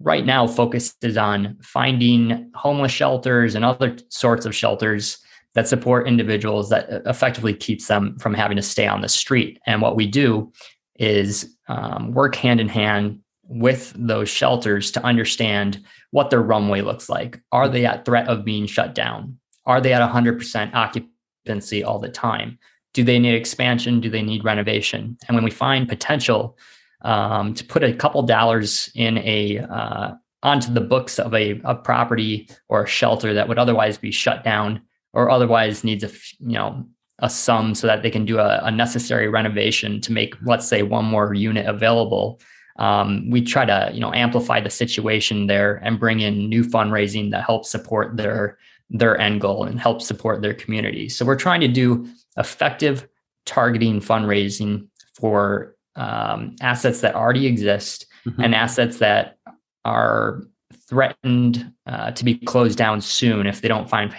right 0.00 0.26
now 0.26 0.46
focuses 0.46 1.16
on 1.16 1.56
finding 1.62 2.50
homeless 2.54 2.92
shelters 2.92 3.54
and 3.54 3.64
other 3.64 3.96
sorts 4.10 4.44
of 4.44 4.54
shelters 4.54 5.18
that 5.54 5.66
support 5.66 6.06
individuals 6.06 6.68
that 6.68 6.86
effectively 7.06 7.54
keeps 7.54 7.86
them 7.86 8.18
from 8.18 8.34
having 8.34 8.56
to 8.56 8.62
stay 8.62 8.86
on 8.86 9.00
the 9.00 9.08
street. 9.08 9.58
And 9.66 9.80
what 9.80 9.96
we 9.96 10.06
do 10.06 10.52
is 10.98 11.55
um, 11.68 12.12
work 12.12 12.34
hand 12.36 12.60
in 12.60 12.68
hand 12.68 13.20
with 13.48 13.92
those 13.96 14.28
shelters 14.28 14.90
to 14.92 15.04
understand 15.04 15.84
what 16.10 16.30
their 16.30 16.42
runway 16.42 16.80
looks 16.80 17.08
like. 17.08 17.40
Are 17.52 17.68
they 17.68 17.86
at 17.86 18.04
threat 18.04 18.28
of 18.28 18.44
being 18.44 18.66
shut 18.66 18.94
down? 18.94 19.38
Are 19.64 19.80
they 19.80 19.92
at 19.92 20.08
100% 20.08 20.74
occupancy 20.74 21.84
all 21.84 21.98
the 21.98 22.08
time? 22.08 22.58
Do 22.94 23.04
they 23.04 23.18
need 23.18 23.34
expansion? 23.34 24.00
Do 24.00 24.10
they 24.10 24.22
need 24.22 24.44
renovation? 24.44 25.16
And 25.28 25.34
when 25.34 25.44
we 25.44 25.50
find 25.50 25.88
potential 25.88 26.58
um, 27.02 27.54
to 27.54 27.64
put 27.64 27.84
a 27.84 27.94
couple 27.94 28.22
dollars 28.22 28.90
in 28.94 29.18
a 29.18 29.58
uh, 29.58 30.12
onto 30.42 30.72
the 30.72 30.80
books 30.80 31.18
of 31.18 31.34
a, 31.34 31.60
a 31.64 31.74
property 31.74 32.48
or 32.68 32.84
a 32.84 32.88
shelter 32.88 33.34
that 33.34 33.48
would 33.48 33.58
otherwise 33.58 33.98
be 33.98 34.10
shut 34.10 34.44
down 34.44 34.80
or 35.12 35.30
otherwise 35.30 35.84
needs 35.84 36.04
a 36.04 36.10
you 36.38 36.52
know 36.52 36.86
a 37.20 37.30
sum 37.30 37.74
so 37.74 37.86
that 37.86 38.02
they 38.02 38.10
can 38.10 38.24
do 38.24 38.38
a, 38.38 38.60
a 38.62 38.70
necessary 38.70 39.28
renovation 39.28 40.00
to 40.00 40.12
make 40.12 40.34
let's 40.44 40.68
say 40.68 40.82
one 40.82 41.04
more 41.04 41.34
unit 41.34 41.66
available 41.66 42.40
um, 42.78 43.30
we 43.30 43.40
try 43.40 43.64
to 43.64 43.90
you 43.92 44.00
know 44.00 44.12
amplify 44.12 44.60
the 44.60 44.70
situation 44.70 45.46
there 45.46 45.76
and 45.76 45.98
bring 45.98 46.20
in 46.20 46.48
new 46.48 46.62
fundraising 46.62 47.30
that 47.30 47.44
helps 47.44 47.70
support 47.70 48.16
their 48.16 48.58
their 48.90 49.18
end 49.18 49.40
goal 49.40 49.64
and 49.64 49.80
help 49.80 50.02
support 50.02 50.42
their 50.42 50.54
community 50.54 51.08
so 51.08 51.24
we're 51.24 51.36
trying 51.36 51.60
to 51.60 51.68
do 51.68 52.06
effective 52.36 53.08
targeting 53.46 54.00
fundraising 54.00 54.86
for 55.14 55.74
um, 55.96 56.54
assets 56.60 57.00
that 57.00 57.14
already 57.14 57.46
exist 57.46 58.06
mm-hmm. 58.26 58.42
and 58.42 58.54
assets 58.54 58.98
that 58.98 59.38
are 59.86 60.42
threatened 60.88 61.72
uh, 61.86 62.12
to 62.12 62.24
be 62.24 62.36
closed 62.38 62.78
down 62.78 63.00
soon 63.00 63.46
if 63.46 63.60
they 63.60 63.68
don't 63.68 63.88
find 63.88 64.12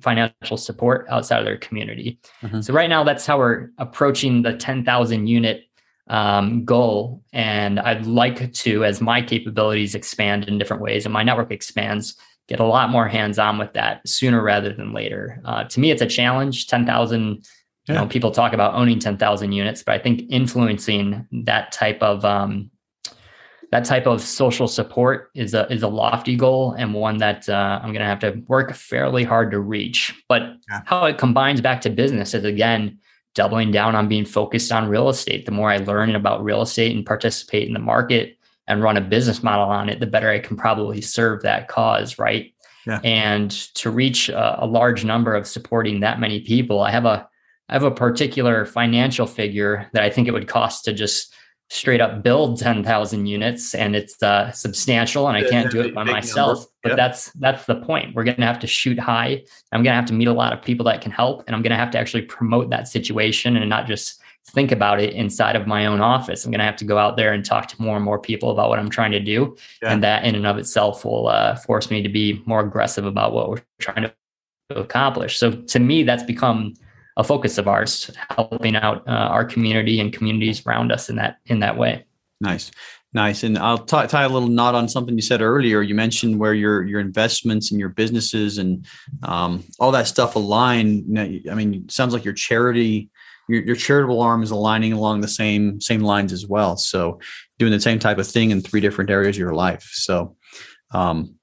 financial, 0.00 0.56
support 0.56 1.06
outside 1.08 1.38
of 1.38 1.44
their 1.44 1.58
community. 1.58 2.18
Mm-hmm. 2.42 2.60
So 2.60 2.72
right 2.72 2.88
now, 2.88 3.04
that's 3.04 3.26
how 3.26 3.38
we're 3.38 3.70
approaching 3.78 4.42
the 4.42 4.56
10,000 4.56 5.26
unit 5.26 5.64
um, 6.08 6.64
goal. 6.64 7.22
And 7.32 7.80
I'd 7.80 8.06
like 8.06 8.52
to, 8.52 8.84
as 8.84 9.00
my 9.00 9.22
capabilities 9.22 9.94
expand 9.94 10.48
in 10.48 10.58
different 10.58 10.82
ways 10.82 11.04
and 11.04 11.12
my 11.12 11.22
network 11.22 11.50
expands, 11.50 12.16
get 12.48 12.60
a 12.60 12.64
lot 12.64 12.90
more 12.90 13.08
hands 13.08 13.38
on 13.38 13.58
with 13.58 13.72
that 13.72 14.06
sooner 14.06 14.42
rather 14.42 14.72
than 14.72 14.92
later. 14.92 15.40
Uh, 15.44 15.64
to 15.64 15.80
me, 15.80 15.90
it's 15.90 16.02
a 16.02 16.06
challenge. 16.06 16.66
10,000 16.66 17.44
yeah. 17.88 17.94
You 17.94 18.00
know, 18.00 18.06
people 18.06 18.30
talk 18.30 18.52
about 18.52 18.74
owning 18.74 19.00
10,000 19.00 19.50
units, 19.50 19.82
but 19.82 19.94
I 19.94 19.98
think 19.98 20.22
influencing 20.30 21.26
that 21.44 21.72
type 21.72 22.00
of 22.00 22.24
um, 22.24 22.70
that 23.72 23.86
type 23.86 24.06
of 24.06 24.20
social 24.20 24.68
support 24.68 25.30
is 25.34 25.54
a 25.54 25.66
is 25.72 25.82
a 25.82 25.88
lofty 25.88 26.36
goal 26.36 26.72
and 26.72 26.92
one 26.92 27.16
that 27.16 27.48
uh, 27.48 27.80
I'm 27.82 27.88
going 27.88 28.00
to 28.00 28.06
have 28.06 28.20
to 28.20 28.42
work 28.46 28.74
fairly 28.74 29.24
hard 29.24 29.50
to 29.50 29.58
reach. 29.58 30.14
But 30.28 30.42
yeah. 30.70 30.82
how 30.84 31.06
it 31.06 31.16
combines 31.16 31.62
back 31.62 31.80
to 31.80 31.90
business 31.90 32.34
is 32.34 32.44
again 32.44 32.98
doubling 33.34 33.72
down 33.72 33.96
on 33.96 34.08
being 34.08 34.26
focused 34.26 34.70
on 34.70 34.90
real 34.90 35.08
estate. 35.08 35.46
The 35.46 35.52
more 35.52 35.70
I 35.70 35.78
learn 35.78 36.14
about 36.14 36.44
real 36.44 36.60
estate 36.60 36.94
and 36.94 37.04
participate 37.04 37.66
in 37.66 37.72
the 37.72 37.80
market 37.80 38.38
and 38.68 38.82
run 38.82 38.98
a 38.98 39.00
business 39.00 39.42
model 39.42 39.64
on 39.64 39.88
it, 39.88 40.00
the 40.00 40.06
better 40.06 40.28
I 40.28 40.38
can 40.38 40.58
probably 40.58 41.00
serve 41.00 41.42
that 41.42 41.68
cause, 41.68 42.18
right? 42.18 42.54
Yeah. 42.86 43.00
And 43.02 43.50
to 43.76 43.90
reach 43.90 44.28
a, 44.28 44.64
a 44.64 44.66
large 44.66 45.02
number 45.02 45.34
of 45.34 45.46
supporting 45.46 46.00
that 46.00 46.20
many 46.20 46.40
people, 46.40 46.82
I 46.82 46.90
have 46.90 47.06
a 47.06 47.26
I 47.70 47.72
have 47.72 47.84
a 47.84 47.90
particular 47.90 48.66
financial 48.66 49.26
figure 49.26 49.88
that 49.94 50.02
I 50.02 50.10
think 50.10 50.28
it 50.28 50.32
would 50.32 50.46
cost 50.46 50.84
to 50.84 50.92
just 50.92 51.34
straight 51.72 52.02
up 52.02 52.22
build 52.22 52.58
10,000 52.58 53.24
units 53.24 53.74
and 53.74 53.96
it's 53.96 54.22
uh, 54.22 54.52
substantial 54.52 55.26
and 55.26 55.38
I 55.38 55.48
can't 55.48 55.70
do 55.70 55.80
it 55.80 55.94
by 55.94 56.04
myself. 56.04 56.66
But 56.82 56.96
that's 56.96 57.32
that's 57.32 57.64
the 57.64 57.76
point. 57.76 58.14
We're 58.14 58.24
going 58.24 58.36
to 58.36 58.46
have 58.46 58.58
to 58.58 58.66
shoot 58.66 58.98
high. 58.98 59.42
I'm 59.72 59.82
going 59.82 59.92
to 59.92 59.96
have 59.96 60.04
to 60.06 60.12
meet 60.12 60.28
a 60.28 60.34
lot 60.34 60.52
of 60.52 60.60
people 60.60 60.84
that 60.84 61.00
can 61.00 61.12
help 61.12 61.44
and 61.46 61.56
I'm 61.56 61.62
going 61.62 61.70
to 61.70 61.76
have 61.76 61.90
to 61.92 61.98
actually 61.98 62.22
promote 62.22 62.68
that 62.70 62.88
situation 62.88 63.56
and 63.56 63.70
not 63.70 63.86
just 63.86 64.20
think 64.48 64.70
about 64.70 65.00
it 65.00 65.14
inside 65.14 65.56
of 65.56 65.66
my 65.66 65.86
own 65.86 66.02
office. 66.02 66.44
I'm 66.44 66.50
going 66.50 66.58
to 66.58 66.64
have 66.66 66.76
to 66.76 66.84
go 66.84 66.98
out 66.98 67.16
there 67.16 67.32
and 67.32 67.42
talk 67.42 67.68
to 67.68 67.80
more 67.80 67.96
and 67.96 68.04
more 68.04 68.18
people 68.18 68.50
about 68.50 68.68
what 68.68 68.78
I'm 68.78 68.90
trying 68.90 69.12
to 69.12 69.20
do. 69.20 69.56
Yeah. 69.82 69.92
And 69.92 70.02
that 70.02 70.24
in 70.24 70.34
and 70.34 70.46
of 70.46 70.58
itself 70.58 71.06
will 71.06 71.28
uh, 71.28 71.56
force 71.56 71.90
me 71.90 72.02
to 72.02 72.08
be 72.08 72.42
more 72.44 72.60
aggressive 72.60 73.06
about 73.06 73.32
what 73.32 73.48
we're 73.48 73.62
trying 73.80 74.02
to 74.02 74.12
accomplish. 74.76 75.38
So 75.38 75.52
to 75.52 75.78
me, 75.78 76.02
that's 76.02 76.22
become 76.22 76.74
a 77.16 77.24
focus 77.24 77.58
of 77.58 77.68
ours, 77.68 78.10
helping 78.30 78.76
out 78.76 79.06
uh, 79.06 79.10
our 79.10 79.44
community 79.44 80.00
and 80.00 80.12
communities 80.12 80.64
around 80.66 80.92
us 80.92 81.10
in 81.10 81.16
that 81.16 81.38
in 81.46 81.60
that 81.60 81.76
way. 81.76 82.04
Nice, 82.40 82.70
nice. 83.12 83.42
And 83.42 83.58
I'll 83.58 83.78
t- 83.78 84.06
tie 84.06 84.24
a 84.24 84.28
little 84.28 84.48
knot 84.48 84.74
on 84.74 84.88
something 84.88 85.14
you 85.14 85.22
said 85.22 85.42
earlier. 85.42 85.82
You 85.82 85.94
mentioned 85.94 86.38
where 86.38 86.54
your 86.54 86.84
your 86.84 87.00
investments 87.00 87.70
and 87.70 87.78
your 87.78 87.90
businesses 87.90 88.58
and 88.58 88.86
um, 89.22 89.64
all 89.78 89.92
that 89.92 90.06
stuff 90.06 90.36
align. 90.36 91.16
I 91.50 91.54
mean, 91.54 91.74
it 91.74 91.92
sounds 91.92 92.12
like 92.12 92.24
your 92.24 92.34
charity. 92.34 93.10
Your, 93.48 93.62
your 93.62 93.76
charitable 93.76 94.20
arm 94.20 94.42
is 94.42 94.52
aligning 94.52 94.92
along 94.92 95.20
the 95.20 95.28
same 95.28 95.80
same 95.80 96.00
lines 96.00 96.32
as 96.32 96.46
well. 96.46 96.76
So, 96.76 97.20
doing 97.58 97.72
the 97.72 97.80
same 97.80 97.98
type 97.98 98.18
of 98.18 98.26
thing 98.26 98.50
in 98.50 98.60
three 98.60 98.80
different 98.80 99.10
areas 99.10 99.36
of 99.36 99.40
your 99.40 99.54
life. 99.54 99.88
So, 99.92 100.36
um, 100.92 101.34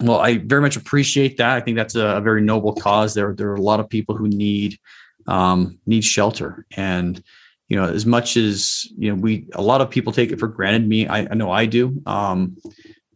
well, 0.00 0.18
I 0.18 0.38
very 0.38 0.60
much 0.60 0.76
appreciate 0.76 1.36
that. 1.38 1.56
I 1.56 1.60
think 1.60 1.76
that's 1.76 1.94
a, 1.94 2.16
a 2.16 2.20
very 2.20 2.42
noble 2.42 2.74
cause. 2.74 3.14
There, 3.14 3.34
there 3.34 3.50
are 3.50 3.56
a 3.56 3.60
lot 3.60 3.80
of 3.80 3.88
people 3.88 4.16
who 4.16 4.28
need 4.28 4.78
um, 5.26 5.78
need 5.86 6.04
shelter, 6.04 6.66
and 6.76 7.22
you 7.68 7.76
know, 7.76 7.84
as 7.84 8.04
much 8.04 8.36
as 8.36 8.86
you 8.98 9.10
know, 9.10 9.20
we 9.20 9.46
a 9.54 9.62
lot 9.62 9.80
of 9.80 9.90
people 9.90 10.12
take 10.12 10.32
it 10.32 10.38
for 10.38 10.48
granted. 10.48 10.88
Me, 10.88 11.06
I, 11.06 11.20
I 11.20 11.34
know 11.34 11.50
I 11.50 11.66
do. 11.66 12.02
Um, 12.06 12.56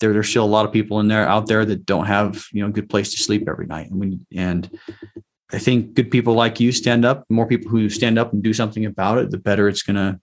there, 0.01 0.13
there's 0.13 0.29
still 0.29 0.45
a 0.45 0.47
lot 0.47 0.67
of 0.67 0.73
people 0.73 1.01
in 1.01 1.09
there 1.09 1.27
out 1.27 1.47
there 1.47 1.65
that 1.65 1.87
don't 1.87 2.07
have 2.07 2.47
you 2.53 2.63
know 2.63 2.69
a 2.69 2.73
good 2.73 2.89
place 2.89 3.11
to 3.13 3.19
sleep 3.19 3.49
every 3.49 3.67
night, 3.67 3.91
and 3.91 4.01
we, 4.01 4.19
and 4.35 4.71
I 5.53 5.59
think 5.59 5.95
good 5.95 6.11
people 6.11 6.35
like 6.35 6.61
you 6.61 6.73
stand 6.73 7.05
up. 7.05 7.25
More 7.29 7.47
people 7.47 7.71
who 7.71 7.89
stand 7.89 8.19
up 8.19 8.33
and 8.33 8.43
do 8.43 8.53
something 8.53 8.85
about 8.85 9.19
it, 9.19 9.31
the 9.31 9.39
better 9.39 9.69
it's 9.69 9.83
going 9.83 9.97
to 9.97 10.21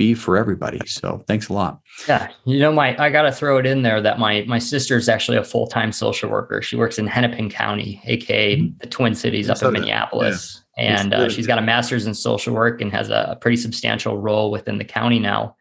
be 0.00 0.14
for 0.14 0.38
everybody. 0.38 0.80
So 0.86 1.22
thanks 1.28 1.50
a 1.50 1.52
lot. 1.52 1.78
Yeah, 2.08 2.30
you 2.46 2.58
know, 2.58 2.72
my 2.72 2.96
I 2.98 3.10
got 3.10 3.22
to 3.22 3.32
throw 3.32 3.58
it 3.58 3.66
in 3.66 3.82
there 3.82 4.00
that 4.00 4.18
my 4.18 4.44
my 4.48 4.58
sister 4.58 4.96
is 4.96 5.10
actually 5.10 5.36
a 5.36 5.44
full 5.44 5.66
time 5.66 5.92
social 5.92 6.30
worker. 6.30 6.62
She 6.62 6.74
works 6.74 6.98
in 6.98 7.06
Hennepin 7.06 7.50
County, 7.50 8.00
aka 8.06 8.56
mm-hmm. 8.56 8.78
the 8.80 8.86
Twin 8.86 9.14
Cities 9.14 9.50
up 9.50 9.62
in 9.62 9.74
Minneapolis, 9.74 10.62
yeah. 10.78 11.02
and 11.02 11.12
uh, 11.12 11.28
she's 11.28 11.46
got 11.46 11.58
a 11.58 11.62
master's 11.62 12.06
in 12.06 12.14
social 12.14 12.54
work 12.54 12.80
and 12.80 12.90
has 12.90 13.10
a, 13.10 13.28
a 13.32 13.36
pretty 13.36 13.58
substantial 13.58 14.16
role 14.16 14.50
within 14.50 14.78
the 14.78 14.86
county 14.86 15.18
now. 15.18 15.54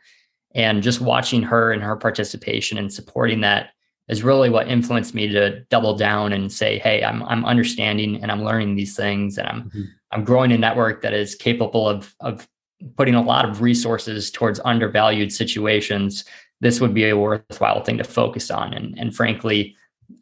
And 0.56 0.82
just 0.82 1.02
watching 1.02 1.44
her 1.44 1.74
and 1.74 1.84
her 1.84 1.98
participation 1.98 2.78
and 2.78 2.92
supporting 2.92 3.42
that 3.42 3.72
is 4.08 4.24
really 4.24 4.50
what 4.50 4.70
influenced 4.70 5.14
me 5.14 5.28
to 5.28 5.60
double 5.66 5.98
down 5.98 6.32
and 6.32 6.50
say, 6.50 6.80
"Hey, 6.80 7.04
I'm 7.04 7.24
I'm 7.24 7.44
understanding 7.44 8.22
and 8.22 8.32
I'm 8.32 8.46
learning 8.46 8.76
these 8.76 8.96
things, 8.96 9.38
and 9.38 9.50
I'm 9.50 9.64
mm-hmm. 9.64 9.84
I'm 10.14 10.24
growing 10.24 10.54
a 10.54 10.58
network 10.58 11.02
that 11.02 11.14
is 11.14 11.36
capable 11.36 11.90
of 11.90 12.16
of 12.22 12.48
putting 12.96 13.16
a 13.16 13.22
lot 13.22 13.48
of 13.48 13.62
resources 13.62 14.32
towards 14.32 14.60
undervalued 14.64 15.32
situations, 15.32 16.26
this 16.62 16.82
would 16.82 16.94
be 16.94 17.10
a 17.10 17.18
worthwhile 17.18 17.84
thing 17.84 17.98
to 17.98 18.04
focus 18.04 18.52
on. 18.52 18.74
And, 18.74 18.98
and 18.98 19.16
frankly, 19.16 19.76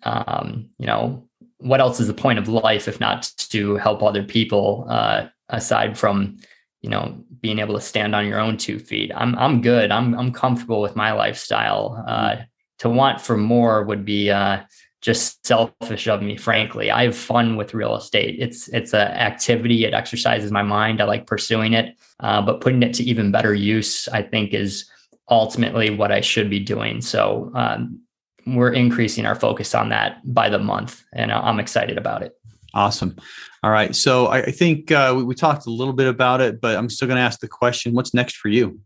um, 0.03 0.69
you 0.77 0.85
know, 0.85 1.27
what 1.59 1.79
else 1.79 1.99
is 1.99 2.07
the 2.07 2.13
point 2.13 2.39
of 2.39 2.47
life 2.47 2.87
if 2.87 2.99
not 2.99 3.31
to 3.49 3.77
help 3.77 4.03
other 4.03 4.23
people 4.23 4.85
uh, 4.89 5.27
aside 5.49 5.97
from, 5.97 6.37
you 6.81 6.89
know, 6.89 7.23
being 7.41 7.59
able 7.59 7.75
to 7.75 7.81
stand 7.81 8.15
on 8.15 8.27
your 8.27 8.39
own 8.39 8.57
two 8.57 8.77
feet? 8.77 9.11
I'm 9.15 9.35
I'm 9.35 9.61
good. 9.61 9.91
I'm 9.91 10.13
I'm 10.13 10.31
comfortable 10.31 10.81
with 10.81 10.95
my 10.95 11.13
lifestyle. 11.13 12.03
Uh, 12.07 12.37
to 12.79 12.89
want 12.89 13.19
for 13.19 13.37
more 13.37 13.83
would 13.83 14.05
be 14.05 14.29
uh, 14.29 14.61
just 15.01 15.45
selfish 15.45 16.07
of 16.07 16.21
me 16.21 16.37
frankly. 16.37 16.89
I 16.89 17.03
have 17.03 17.15
fun 17.15 17.55
with 17.55 17.73
real 17.73 17.95
estate. 17.95 18.37
It's 18.39 18.67
it's 18.69 18.93
an 18.93 19.07
activity. 19.07 19.85
It 19.85 19.93
exercises 19.93 20.51
my 20.51 20.63
mind. 20.63 21.01
I 21.01 21.05
like 21.05 21.27
pursuing 21.27 21.73
it. 21.73 21.97
Uh, 22.19 22.41
but 22.41 22.61
putting 22.61 22.81
it 22.81 22.95
to 22.95 23.03
even 23.03 23.31
better 23.31 23.53
use 23.53 24.07
i 24.09 24.23
think 24.23 24.51
is 24.51 24.89
ultimately 25.29 25.91
what 25.91 26.11
i 26.11 26.21
should 26.21 26.49
be 26.49 26.59
doing. 26.59 27.01
So 27.01 27.51
um, 27.53 28.01
we're 28.47 28.73
increasing 28.73 29.25
our 29.25 29.35
focus 29.35 29.75
on 29.75 29.89
that 29.89 30.21
by 30.33 30.49
the 30.49 30.59
month 30.59 31.03
and 31.13 31.31
i'm 31.31 31.59
excited 31.59 31.97
about 31.97 32.23
it. 32.23 32.33
Awesome. 32.73 33.15
All 33.63 33.71
right. 33.71 33.95
So 33.95 34.27
i, 34.27 34.39
I 34.41 34.51
think 34.51 34.91
uh, 34.91 35.13
we, 35.15 35.23
we 35.23 35.35
talked 35.35 35.67
a 35.67 35.71
little 35.71 35.93
bit 35.93 36.07
about 36.07 36.41
it 36.41 36.59
but 36.59 36.75
i'm 36.75 36.89
still 36.89 37.07
going 37.07 37.17
to 37.17 37.23
ask 37.23 37.39
the 37.39 37.47
question 37.47 37.93
what's 37.93 38.13
next 38.13 38.37
for 38.37 38.49
you? 38.49 38.79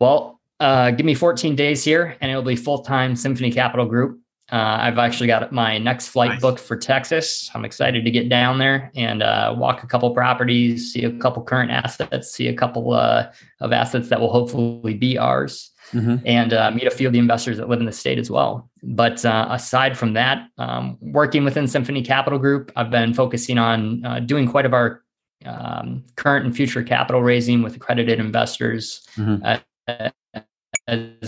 Well 0.00 0.37
uh, 0.60 0.90
give 0.90 1.06
me 1.06 1.14
14 1.14 1.54
days 1.54 1.84
here 1.84 2.16
and 2.20 2.30
it'll 2.30 2.42
be 2.42 2.56
full-time 2.56 3.14
Symphony 3.14 3.52
Capital 3.52 3.86
Group. 3.86 4.20
Uh, 4.50 4.78
I've 4.80 4.98
actually 4.98 5.26
got 5.26 5.52
my 5.52 5.76
next 5.76 6.08
flight 6.08 6.30
nice. 6.30 6.40
booked 6.40 6.60
for 6.60 6.76
Texas. 6.76 7.50
I'm 7.54 7.66
excited 7.66 8.04
to 8.04 8.10
get 8.10 8.30
down 8.30 8.58
there 8.58 8.90
and 8.96 9.22
uh, 9.22 9.54
walk 9.56 9.82
a 9.82 9.86
couple 9.86 10.10
properties, 10.14 10.92
see 10.92 11.04
a 11.04 11.12
couple 11.12 11.42
current 11.42 11.70
assets, 11.70 12.32
see 12.32 12.48
a 12.48 12.54
couple 12.54 12.94
uh, 12.94 13.30
of 13.60 13.72
assets 13.72 14.08
that 14.08 14.18
will 14.18 14.32
hopefully 14.32 14.94
be 14.94 15.18
ours, 15.18 15.70
mm-hmm. 15.92 16.16
and 16.24 16.54
uh, 16.54 16.70
meet 16.70 16.86
a 16.86 16.90
few 16.90 17.06
of 17.06 17.12
the 17.12 17.18
investors 17.18 17.58
that 17.58 17.68
live 17.68 17.80
in 17.80 17.84
the 17.84 17.92
state 17.92 18.18
as 18.18 18.30
well. 18.30 18.70
But 18.82 19.22
uh, 19.22 19.48
aside 19.50 19.98
from 19.98 20.14
that, 20.14 20.48
um, 20.56 20.96
working 21.02 21.44
within 21.44 21.68
Symphony 21.68 22.02
Capital 22.02 22.38
Group, 22.38 22.72
I've 22.74 22.90
been 22.90 23.12
focusing 23.12 23.58
on 23.58 24.02
uh, 24.02 24.20
doing 24.20 24.48
quite 24.48 24.64
of 24.64 24.72
our 24.72 25.02
um, 25.44 26.04
current 26.16 26.46
and 26.46 26.56
future 26.56 26.82
capital 26.82 27.22
raising 27.22 27.62
with 27.62 27.76
accredited 27.76 28.18
investors. 28.18 29.06
Mm-hmm 29.16 29.56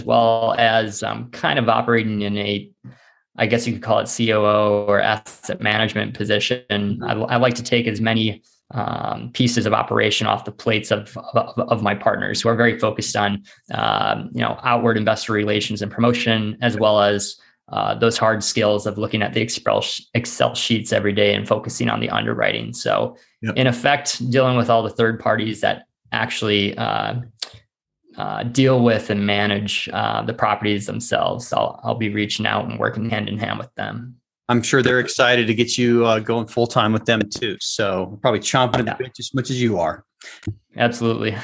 as 0.01 0.07
well 0.07 0.55
as 0.57 1.03
um, 1.03 1.31
kind 1.31 1.59
of 1.59 1.69
operating 1.69 2.23
in 2.23 2.37
a, 2.39 2.71
I 3.37 3.47
guess 3.47 3.67
you 3.67 3.75
could 3.75 3.83
call 3.83 3.99
it 3.99 4.11
COO 4.15 4.87
or 4.89 5.01
asset 5.01 5.61
management 5.61 6.15
position. 6.15 7.03
I, 7.03 7.13
I 7.13 7.37
like 7.37 7.55
to 7.55 7.63
take 7.63 7.87
as 7.87 8.01
many 8.01 8.43
um, 8.73 9.31
pieces 9.33 9.67
of 9.67 9.75
operation 9.75 10.27
off 10.27 10.45
the 10.45 10.53
plates 10.53 10.91
of, 10.91 11.17
of, 11.35 11.59
of 11.59 11.83
my 11.83 11.95
partners 11.95 12.41
who 12.41 12.49
are 12.49 12.57
very 12.57 12.79
focused 12.79 13.17
on, 13.17 13.43
um, 13.75 14.31
you 14.33 14.41
know, 14.41 14.59
outward 14.63 14.97
investor 14.97 15.33
relations 15.33 15.83
and 15.83 15.93
promotion, 15.93 16.57
as 16.63 16.79
well 16.79 17.03
as 17.03 17.37
uh, 17.69 17.95
those 17.95 18.17
hard 18.17 18.43
skills 18.43 18.87
of 18.87 18.97
looking 18.97 19.23
at 19.23 19.35
the 19.35 19.41
Excel 19.41 19.85
Excel 20.15 20.55
sheets 20.55 20.93
every 20.93 21.13
day 21.13 21.35
and 21.35 21.47
focusing 21.47 21.89
on 21.91 22.01
the 22.01 22.09
underwriting. 22.11 22.73
So, 22.73 23.17
yep. 23.43 23.55
in 23.57 23.67
effect, 23.67 24.31
dealing 24.31 24.57
with 24.57 24.71
all 24.71 24.83
the 24.83 24.91
third 24.91 25.21
parties 25.21 25.61
that 25.61 25.85
actually 26.13 26.77
uh, 26.79 27.17
uh, 28.17 28.43
deal 28.45 28.83
with 28.83 29.11
and 29.11 29.27
manage 29.27 29.89
uh, 29.93 30.23
the 30.23 30.35
properties 30.35 30.87
themselves. 30.87 31.53
I'll, 31.53 31.81
I'll 31.83 31.95
be 31.95 32.09
reaching 32.09 32.47
out 32.47 32.67
and 32.67 32.79
working 32.79 33.09
hand 33.09 33.29
in 33.29 33.39
hand 33.39 33.59
with 33.59 33.73
them. 33.75 34.17
I'm 34.49 34.63
sure 34.63 34.83
they're 34.83 34.99
excited 34.99 35.47
to 35.47 35.55
get 35.55 35.79
you 35.79 36.05
uh, 36.05 36.19
going 36.19 36.49
full 36.49 36.67
time 36.67 36.93
with 36.93 37.05
them 37.05 37.23
too. 37.31 37.57
So 37.61 38.19
probably 38.21 38.41
chomping 38.41 38.81
at 38.81 38.99
the 38.99 39.05
bit 39.05 39.17
as 39.19 39.33
much 39.33 39.49
as 39.49 39.63
you 39.63 39.79
are. 39.79 40.05
Absolutely. 40.77 41.37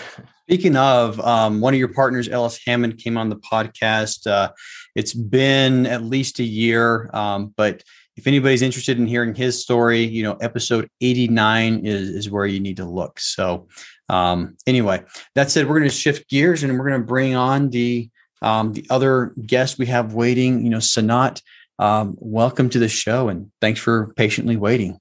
Speaking 0.48 0.76
of, 0.76 1.20
um, 1.20 1.60
one 1.60 1.72
of 1.72 1.78
your 1.78 1.92
partners, 1.92 2.28
Ellis 2.28 2.58
Hammond, 2.66 2.98
came 2.98 3.16
on 3.16 3.28
the 3.28 3.36
podcast. 3.36 4.26
Uh, 4.26 4.50
it's 4.94 5.14
been 5.14 5.86
at 5.86 6.02
least 6.02 6.40
a 6.40 6.44
year, 6.44 7.10
um, 7.12 7.54
but 7.56 7.82
if 8.16 8.26
anybody's 8.26 8.62
interested 8.62 8.98
in 8.98 9.06
hearing 9.06 9.34
his 9.34 9.60
story, 9.60 10.02
you 10.02 10.22
know, 10.22 10.34
episode 10.36 10.88
89 11.00 11.84
is, 11.84 12.08
is 12.08 12.30
where 12.30 12.46
you 12.46 12.60
need 12.60 12.78
to 12.78 12.84
look. 12.84 13.20
So 13.20 13.68
um, 14.08 14.56
anyway, 14.66 15.04
that 15.34 15.50
said, 15.50 15.68
we're 15.68 15.78
going 15.78 15.90
to 15.90 15.94
shift 15.94 16.28
gears 16.28 16.62
and 16.62 16.78
we're 16.78 16.88
going 16.88 17.00
to 17.00 17.06
bring 17.06 17.34
on 17.34 17.70
the 17.70 18.10
um, 18.42 18.74
the 18.74 18.86
other 18.90 19.32
guest 19.46 19.78
we 19.78 19.86
have 19.86 20.14
waiting. 20.14 20.62
You 20.62 20.70
know, 20.70 20.78
Sanat, 20.78 21.42
um, 21.78 22.16
welcome 22.18 22.68
to 22.70 22.78
the 22.78 22.88
show 22.88 23.28
and 23.28 23.50
thanks 23.60 23.80
for 23.80 24.12
patiently 24.14 24.56
waiting. 24.56 24.98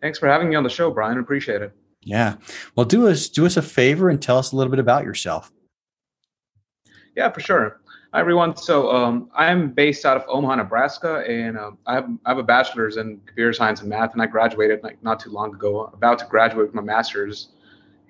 Thanks 0.00 0.18
for 0.18 0.28
having 0.28 0.48
me 0.48 0.56
on 0.56 0.64
the 0.64 0.70
show, 0.70 0.90
Brian. 0.90 1.18
Appreciate 1.18 1.62
it. 1.62 1.72
Yeah. 2.02 2.34
Well, 2.74 2.86
do 2.86 3.08
us 3.08 3.28
do 3.28 3.46
us 3.46 3.56
a 3.56 3.62
favor 3.62 4.10
and 4.10 4.20
tell 4.20 4.38
us 4.38 4.52
a 4.52 4.56
little 4.56 4.70
bit 4.70 4.80
about 4.80 5.04
yourself. 5.04 5.52
Yeah, 7.16 7.30
for 7.30 7.40
sure. 7.40 7.80
Hi, 8.14 8.20
everyone. 8.20 8.54
So 8.56 8.94
um, 8.94 9.30
I'm 9.34 9.70
based 9.70 10.04
out 10.04 10.18
of 10.18 10.24
Omaha, 10.28 10.56
Nebraska, 10.56 11.24
and 11.26 11.56
uh, 11.56 11.70
I, 11.86 11.94
have, 11.94 12.10
I 12.26 12.30
have 12.30 12.36
a 12.36 12.42
bachelor's 12.42 12.98
in 12.98 13.18
computer 13.24 13.54
science 13.54 13.80
and 13.80 13.88
math, 13.88 14.12
and 14.12 14.20
I 14.20 14.26
graduated 14.26 14.82
like 14.82 15.02
not 15.02 15.18
too 15.18 15.30
long 15.30 15.54
ago. 15.54 15.90
About 15.94 16.18
to 16.18 16.26
graduate 16.26 16.66
with 16.66 16.74
my 16.74 16.82
master's 16.82 17.48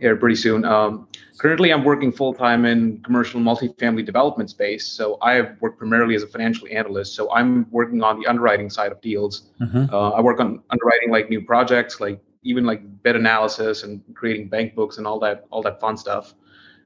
here 0.01 0.17
pretty 0.17 0.35
soon. 0.35 0.65
Um, 0.65 1.07
currently, 1.39 1.73
I'm 1.73 1.85
working 1.85 2.11
full 2.11 2.35
time 2.35 2.65
in 2.65 3.01
commercial 3.03 3.41
multifamily 3.41 4.05
development 4.05 4.51
space. 4.51 4.89
So 4.89 5.19
I 5.23 5.53
work 5.61 5.79
primarily 5.79 6.17
as 6.17 6.25
a 6.25 6.27
financial 6.27 6.67
analyst. 6.69 7.15
So 7.15 7.33
I'm 7.33 7.71
working 7.71 8.03
on 8.03 8.19
the 8.19 8.27
underwriting 8.27 8.71
side 8.71 8.91
of 8.91 9.01
deals. 9.03 9.51
Mm-hmm. 9.61 9.95
Uh, 9.95 10.11
I 10.11 10.21
work 10.21 10.41
on 10.41 10.65
underwriting 10.71 11.13
like 11.13 11.31
new 11.31 11.43
projects, 11.43 12.01
like 12.01 12.19
even 12.43 12.65
like 12.65 12.83
bid 13.05 13.15
analysis 13.15 13.85
and 13.85 14.03
creating 14.15 14.49
bank 14.49 14.75
books 14.75 14.99
and 14.99 15.07
all 15.07 15.21
that 15.21 15.45
all 15.53 15.63
that 15.63 15.79
fun 15.79 15.97
stuff. 15.97 16.35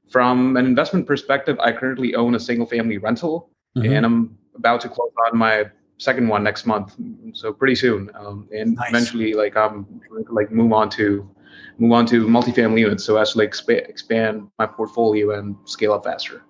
From 0.09 0.55
an 0.57 0.65
investment 0.65 1.05
perspective, 1.05 1.59
I 1.59 1.71
currently 1.71 2.15
own 2.15 2.35
a 2.35 2.39
single 2.39 2.65
family 2.65 2.97
rental 2.97 3.49
mm-hmm. 3.77 3.91
and 3.91 4.05
I'm 4.05 4.37
about 4.55 4.81
to 4.81 4.89
close 4.89 5.11
on 5.27 5.37
my 5.37 5.65
second 5.97 6.27
one 6.27 6.43
next 6.43 6.65
month. 6.65 6.95
So 7.33 7.53
pretty 7.53 7.75
soon. 7.75 8.09
Um, 8.15 8.47
and 8.55 8.75
nice. 8.75 8.89
eventually 8.89 9.33
like 9.33 9.57
I'm 9.57 9.85
to 9.85 10.33
like 10.33 10.51
move 10.51 10.71
on 10.73 10.89
to 10.91 11.29
move 11.77 11.91
on 11.91 12.05
to 12.07 12.25
multifamily 12.27 12.79
units 12.79 13.03
so 13.03 13.17
as 13.17 13.33
to 13.33 13.39
like 13.39 13.51
exp- 13.51 13.89
expand 13.89 14.47
my 14.57 14.65
portfolio 14.65 15.37
and 15.37 15.55
scale 15.65 15.93
up 15.93 16.05
faster. 16.05 16.43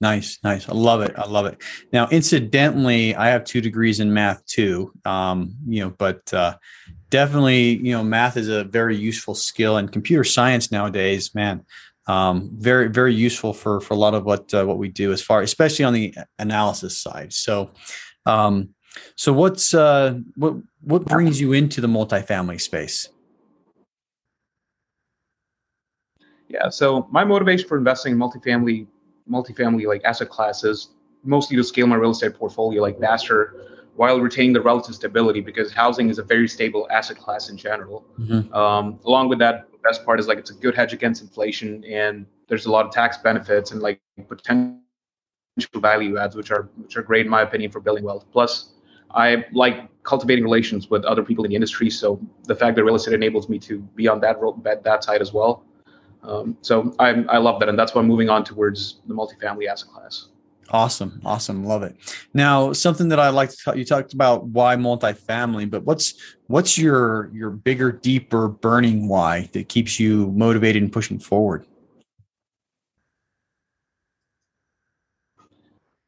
Nice, 0.00 0.40
nice. 0.42 0.68
I 0.68 0.72
love 0.72 1.00
it. 1.02 1.14
I 1.16 1.28
love 1.28 1.46
it. 1.46 1.62
Now, 1.92 2.08
incidentally, 2.08 3.14
I 3.14 3.28
have 3.28 3.44
two 3.44 3.60
degrees 3.60 4.00
in 4.00 4.12
math 4.12 4.44
too. 4.46 4.92
Um, 5.04 5.54
you 5.64 5.84
know, 5.84 5.90
but 5.96 6.34
uh, 6.34 6.56
definitely, 7.10 7.76
you 7.76 7.92
know, 7.92 8.02
math 8.02 8.36
is 8.36 8.48
a 8.48 8.64
very 8.64 8.96
useful 8.96 9.36
skill, 9.36 9.76
and 9.76 9.92
computer 9.92 10.24
science 10.24 10.72
nowadays, 10.72 11.32
man, 11.36 11.64
um, 12.06 12.50
very 12.54 12.88
very 12.88 13.14
useful 13.14 13.52
for 13.52 13.80
for 13.80 13.94
a 13.94 13.96
lot 13.96 14.14
of 14.14 14.24
what 14.24 14.52
uh, 14.54 14.64
what 14.64 14.78
we 14.78 14.88
do 14.88 15.12
as 15.12 15.22
far 15.22 15.42
especially 15.42 15.84
on 15.84 15.92
the 15.92 16.14
analysis 16.38 16.98
side. 16.98 17.32
So 17.32 17.70
um, 18.26 18.70
so 19.16 19.32
what's 19.32 19.74
uh, 19.74 20.18
what 20.36 20.54
what 20.80 21.04
brings 21.04 21.40
you 21.40 21.52
into 21.52 21.80
the 21.80 21.88
multifamily 21.88 22.60
space? 22.60 23.08
Yeah 26.48 26.68
so 26.68 27.06
my 27.10 27.24
motivation 27.24 27.68
for 27.68 27.78
investing 27.78 28.12
in 28.12 28.18
multifamily 28.18 28.86
multifamily 29.30 29.86
like 29.86 30.04
asset 30.04 30.28
classes 30.28 30.88
mostly 31.24 31.56
to 31.56 31.64
scale 31.64 31.86
my 31.86 31.96
real 31.96 32.10
estate 32.10 32.34
portfolio 32.34 32.82
like 32.82 32.98
faster 32.98 33.71
while 33.96 34.20
retaining 34.20 34.52
the 34.52 34.60
relative 34.60 34.94
stability 34.94 35.40
because 35.40 35.72
housing 35.72 36.08
is 36.08 36.18
a 36.18 36.22
very 36.22 36.48
stable 36.48 36.86
asset 36.90 37.18
class 37.18 37.50
in 37.50 37.56
general 37.56 38.04
mm-hmm. 38.18 38.52
um, 38.54 38.98
along 39.04 39.28
with 39.28 39.38
that 39.38 39.70
the 39.72 39.78
best 39.78 40.04
part 40.04 40.18
is 40.18 40.26
like 40.26 40.38
it's 40.38 40.50
a 40.50 40.54
good 40.54 40.74
hedge 40.74 40.92
against 40.92 41.22
inflation 41.22 41.84
and 41.84 42.26
there's 42.48 42.66
a 42.66 42.70
lot 42.70 42.84
of 42.84 42.92
tax 42.92 43.16
benefits 43.16 43.70
and 43.70 43.80
like 43.80 44.00
potential 44.28 44.82
value 45.76 46.18
adds, 46.18 46.36
which 46.36 46.50
are 46.50 46.68
which 46.76 46.96
are 46.96 47.02
great 47.02 47.26
in 47.26 47.30
my 47.30 47.42
opinion 47.42 47.70
for 47.70 47.80
building 47.80 48.04
wealth. 48.04 48.24
Plus, 48.32 48.70
I 49.10 49.44
like 49.52 49.88
cultivating 50.02 50.44
relations 50.44 50.90
with 50.90 51.04
other 51.04 51.22
people 51.22 51.44
in 51.44 51.50
the 51.50 51.54
industry. 51.54 51.90
So 51.90 52.20
the 52.44 52.54
fact 52.54 52.76
that 52.76 52.84
real 52.84 52.94
estate 52.94 53.14
enables 53.14 53.48
me 53.48 53.58
to 53.60 53.78
be 53.80 54.08
on 54.08 54.20
that 54.20 54.36
that, 54.64 54.84
that 54.84 55.04
side 55.04 55.20
as 55.20 55.32
well. 55.32 55.64
Um, 56.22 56.56
so 56.62 56.94
I 56.98 57.24
I 57.28 57.38
love 57.38 57.58
that, 57.60 57.68
and 57.68 57.78
that's 57.78 57.94
why 57.94 58.00
I'm 58.00 58.08
moving 58.08 58.30
on 58.30 58.44
towards 58.44 59.00
the 59.06 59.14
multifamily 59.14 59.66
asset 59.66 59.88
class. 59.88 60.28
Awesome, 60.72 61.20
awesome, 61.22 61.64
love 61.66 61.82
it. 61.82 61.94
Now, 62.32 62.72
something 62.72 63.10
that 63.10 63.20
I 63.20 63.28
like 63.28 63.50
to 63.50 63.56
talk, 63.56 63.76
you 63.76 63.84
talked 63.84 64.14
about 64.14 64.46
why 64.46 64.74
multifamily, 64.76 65.70
but 65.70 65.84
what's 65.84 66.14
what's 66.46 66.78
your 66.78 67.30
your 67.34 67.50
bigger, 67.50 67.92
deeper, 67.92 68.48
burning 68.48 69.06
why 69.06 69.50
that 69.52 69.68
keeps 69.68 70.00
you 70.00 70.32
motivated 70.32 70.82
and 70.82 70.90
pushing 70.90 71.18
forward? 71.18 71.66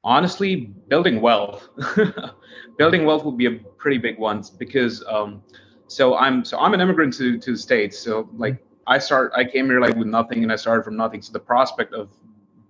Honestly, 0.02 0.56
building 0.88 1.20
wealth. 1.20 1.68
building 2.78 3.04
wealth 3.04 3.24
would 3.26 3.36
be 3.36 3.46
a 3.46 3.58
pretty 3.76 3.98
big 3.98 4.18
one 4.18 4.42
because 4.58 5.04
um, 5.06 5.42
so 5.88 6.16
I'm 6.16 6.42
so 6.42 6.58
I'm 6.58 6.72
an 6.72 6.80
immigrant 6.80 7.12
to 7.18 7.38
to 7.38 7.52
the 7.52 7.58
states. 7.58 7.98
So 7.98 8.30
like 8.34 8.64
I 8.86 8.96
start 8.96 9.32
I 9.36 9.44
came 9.44 9.66
here 9.66 9.80
like 9.80 9.94
with 9.94 10.08
nothing 10.08 10.42
and 10.42 10.50
I 10.50 10.56
started 10.56 10.84
from 10.84 10.96
nothing. 10.96 11.20
So 11.20 11.32
the 11.32 11.40
prospect 11.40 11.92
of 11.92 12.08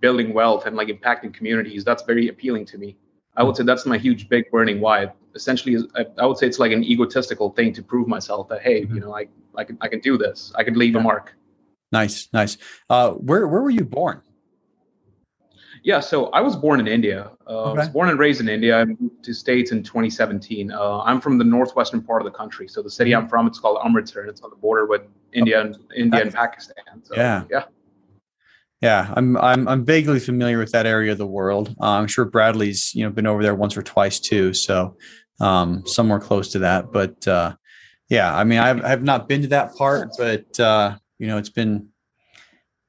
building 0.01 0.33
wealth 0.33 0.65
and 0.65 0.75
like 0.75 0.87
impacting 0.87 1.33
communities 1.33 1.83
that's 1.83 2.03
very 2.03 2.27
appealing 2.27 2.65
to 2.65 2.77
me. 2.77 2.95
I 3.37 3.43
would 3.43 3.55
say 3.57 3.63
that's 3.63 3.85
my 3.85 3.97
huge 3.97 4.29
big 4.29 4.49
burning 4.51 4.79
why. 4.79 5.11
Essentially 5.35 5.77
I, 5.95 6.05
I 6.17 6.25
would 6.25 6.37
say 6.37 6.47
it's 6.47 6.59
like 6.59 6.71
an 6.71 6.83
egotistical 6.83 7.49
thing 7.51 7.73
to 7.73 7.83
prove 7.83 8.07
myself 8.07 8.47
that 8.49 8.61
hey 8.61 8.81
mm-hmm. 8.81 8.95
you 8.95 9.01
know 9.01 9.15
I, 9.15 9.27
I 9.55 9.63
can 9.63 9.77
i 9.81 9.87
can 9.87 9.99
do 9.99 10.17
this. 10.17 10.53
I 10.55 10.63
can 10.63 10.75
leave 10.75 10.93
yeah. 10.93 10.99
a 10.99 11.03
mark. 11.03 11.35
Nice 11.91 12.29
nice. 12.33 12.57
Uh 12.89 13.11
where 13.11 13.47
where 13.47 13.61
were 13.61 13.69
you 13.69 13.83
born? 13.83 14.21
Yeah 15.83 15.99
so 15.99 16.27
i 16.27 16.39
was 16.39 16.55
born 16.55 16.79
in 16.79 16.87
india. 16.87 17.31
Uh, 17.47 17.51
okay. 17.51 17.81
i 17.81 17.83
was 17.83 17.89
born 17.89 18.09
and 18.09 18.17
raised 18.17 18.39
in 18.39 18.47
india. 18.47 18.79
I 18.79 18.85
moved 18.85 19.23
to 19.23 19.33
states 19.33 19.71
in 19.71 19.83
2017 19.83 20.71
uh, 20.71 21.01
i'm 21.01 21.19
from 21.19 21.37
the 21.37 21.43
northwestern 21.43 22.01
part 22.01 22.21
of 22.21 22.25
the 22.25 22.37
country. 22.37 22.67
So 22.69 22.81
the 22.81 22.89
city 22.89 23.11
mm-hmm. 23.11 23.23
i'm 23.23 23.29
from 23.29 23.47
it's 23.47 23.59
called 23.59 23.79
amritsar 23.83 24.21
and 24.21 24.29
it's 24.29 24.41
on 24.41 24.49
the 24.49 24.55
border 24.55 24.85
with 24.85 25.01
india 25.33 25.59
and 25.59 25.77
india 25.95 26.21
and 26.21 26.33
pakistan. 26.33 27.03
So 27.03 27.15
yeah. 27.15 27.43
yeah 27.49 27.65
yeah, 28.81 29.13
I'm 29.15 29.37
I'm 29.37 29.67
I'm 29.67 29.85
vaguely 29.85 30.19
familiar 30.19 30.59
with 30.59 30.71
that 30.71 30.85
area 30.85 31.11
of 31.11 31.17
the 31.17 31.25
world. 31.25 31.75
Uh, 31.81 31.91
I'm 31.91 32.07
sure 32.07 32.25
Bradley's 32.25 32.93
you 32.93 33.03
know 33.03 33.09
been 33.09 33.27
over 33.27 33.41
there 33.41 33.55
once 33.55 33.77
or 33.77 33.81
twice 33.81 34.19
too, 34.19 34.53
so 34.53 34.97
um, 35.39 35.85
somewhere 35.85 36.19
close 36.19 36.51
to 36.51 36.59
that. 36.59 36.91
But 36.91 37.27
uh, 37.27 37.55
yeah, 38.09 38.35
I 38.35 38.43
mean 38.43 38.59
I've 38.59 38.83
I've 38.83 39.03
not 39.03 39.29
been 39.29 39.43
to 39.43 39.47
that 39.49 39.75
part, 39.75 40.09
but 40.17 40.59
uh, 40.59 40.97
you 41.19 41.27
know 41.27 41.37
it's 41.37 41.49
been 41.49 41.87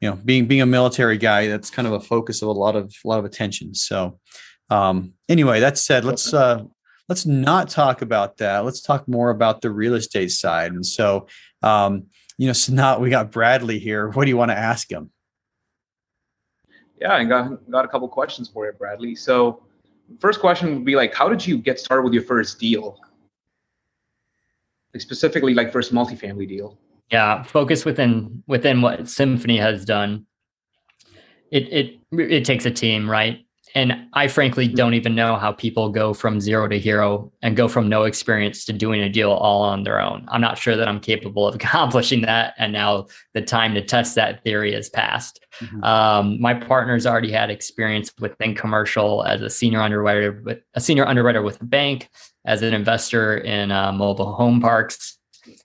you 0.01 0.11
know 0.11 0.16
being 0.16 0.46
being 0.46 0.61
a 0.61 0.66
military 0.66 1.18
guy 1.18 1.46
that's 1.46 1.70
kind 1.70 1.87
of 1.87 1.94
a 1.94 2.01
focus 2.01 2.42
of 2.42 2.49
a 2.49 2.53
lot 2.53 2.77
of 2.77 2.92
a 3.05 3.09
lot 3.09 3.18
of 3.18 3.25
attention. 3.25 3.75
So 3.75 4.18
um, 4.70 5.12
anyway, 5.29 5.61
that 5.61 5.79
said, 5.79 6.05
let's 6.05 6.35
uh, 6.35 6.64
let's 7.09 7.27
not 7.27 7.68
talk 7.68 8.03
about 8.03 8.38
that. 8.38 8.64
Let's 8.64 8.83
talk 8.83 9.07
more 9.07 9.31
about 9.31 9.61
the 9.61 9.70
real 9.70 9.94
estate 9.94 10.33
side. 10.33 10.72
And 10.72 10.85
so 10.85 11.29
um, 11.62 12.07
you 12.38 12.49
know, 12.49 12.53
so 12.53 12.72
now 12.72 12.99
we 12.99 13.09
got 13.09 13.31
Bradley 13.31 13.79
here. 13.79 14.09
What 14.11 14.25
do 14.25 14.31
you 14.31 14.37
want 14.37 14.51
to 14.51 14.59
ask 14.59 14.90
him? 14.90 15.11
Yeah, 17.01 17.15
I 17.15 17.25
got 17.25 17.71
got 17.71 17.85
a 17.85 17.89
couple 17.89 18.09
questions 18.09 18.49
for 18.49 18.67
you, 18.67 18.73
Bradley. 18.73 19.15
So, 19.15 19.63
first 20.19 20.41
question 20.41 20.75
would 20.75 20.85
be 20.85 20.97
like, 20.97 21.15
how 21.15 21.29
did 21.29 21.47
you 21.47 21.59
get 21.59 21.79
started 21.79 22.03
with 22.03 22.13
your 22.13 22.23
first 22.23 22.59
deal? 22.59 22.99
Like 24.95 25.03
specifically, 25.03 25.55
like 25.55 25.73
first 25.73 25.93
multifamily 25.93 26.49
deal. 26.49 26.79
Yeah, 27.13 27.43
focus 27.43 27.85
within 27.85 28.43
within 28.47 28.83
what 28.83 29.09
Symphony 29.09 29.59
has 29.59 29.85
done. 29.85 30.27
It 31.51 31.73
it 31.73 32.01
it 32.13 32.45
takes 32.45 32.67
a 32.67 32.71
team, 32.71 33.09
right? 33.09 33.46
And 33.77 34.09
I 34.15 34.27
frankly 34.29 34.69
don't 34.69 34.95
even 34.95 35.15
know 35.15 35.37
how 35.37 35.53
people 35.53 35.91
go 35.91 36.15
from 36.15 36.41
zero 36.41 36.67
to 36.67 36.79
hero 36.79 37.31
and 37.43 37.55
go 37.55 37.69
from 37.69 37.91
no 37.91 38.05
experience 38.05 38.65
to 38.65 38.73
doing 38.73 39.03
a 39.03 39.11
deal 39.11 39.31
all 39.31 39.61
on 39.61 39.83
their 39.83 40.01
own. 40.01 40.25
I'm 40.29 40.41
not 40.41 40.57
sure 40.57 40.77
that 40.77 40.89
I'm 40.89 40.99
capable 40.99 41.47
of 41.47 41.55
accomplishing 41.57 42.23
that. 42.23 42.55
And 42.57 42.73
now 42.73 43.09
the 43.35 43.43
time 43.43 43.75
to 43.75 43.85
test 43.85 44.15
that 44.15 44.43
theory 44.43 44.73
has 44.73 44.89
passed. 44.89 45.45
Mm-hmm. 45.61 45.85
Um, 45.85 46.41
my 46.41 46.55
partner's 46.55 47.07
already 47.07 47.31
had 47.31 47.51
experience 47.51 48.11
within 48.19 48.55
commercial 48.55 49.25
as 49.25 49.43
a 49.43 49.51
senior 49.51 49.83
underwriter, 49.83 50.41
with 50.43 50.61
a 50.73 50.81
senior 50.81 51.05
underwriter 51.05 51.43
with 51.43 51.61
a 51.61 51.67
bank, 51.67 52.09
as 52.47 52.62
an 52.62 52.73
investor 52.73 53.37
in 53.37 53.71
uh, 53.73 53.93
mobile 53.93 54.33
home 54.33 54.59
parks, 54.59 55.19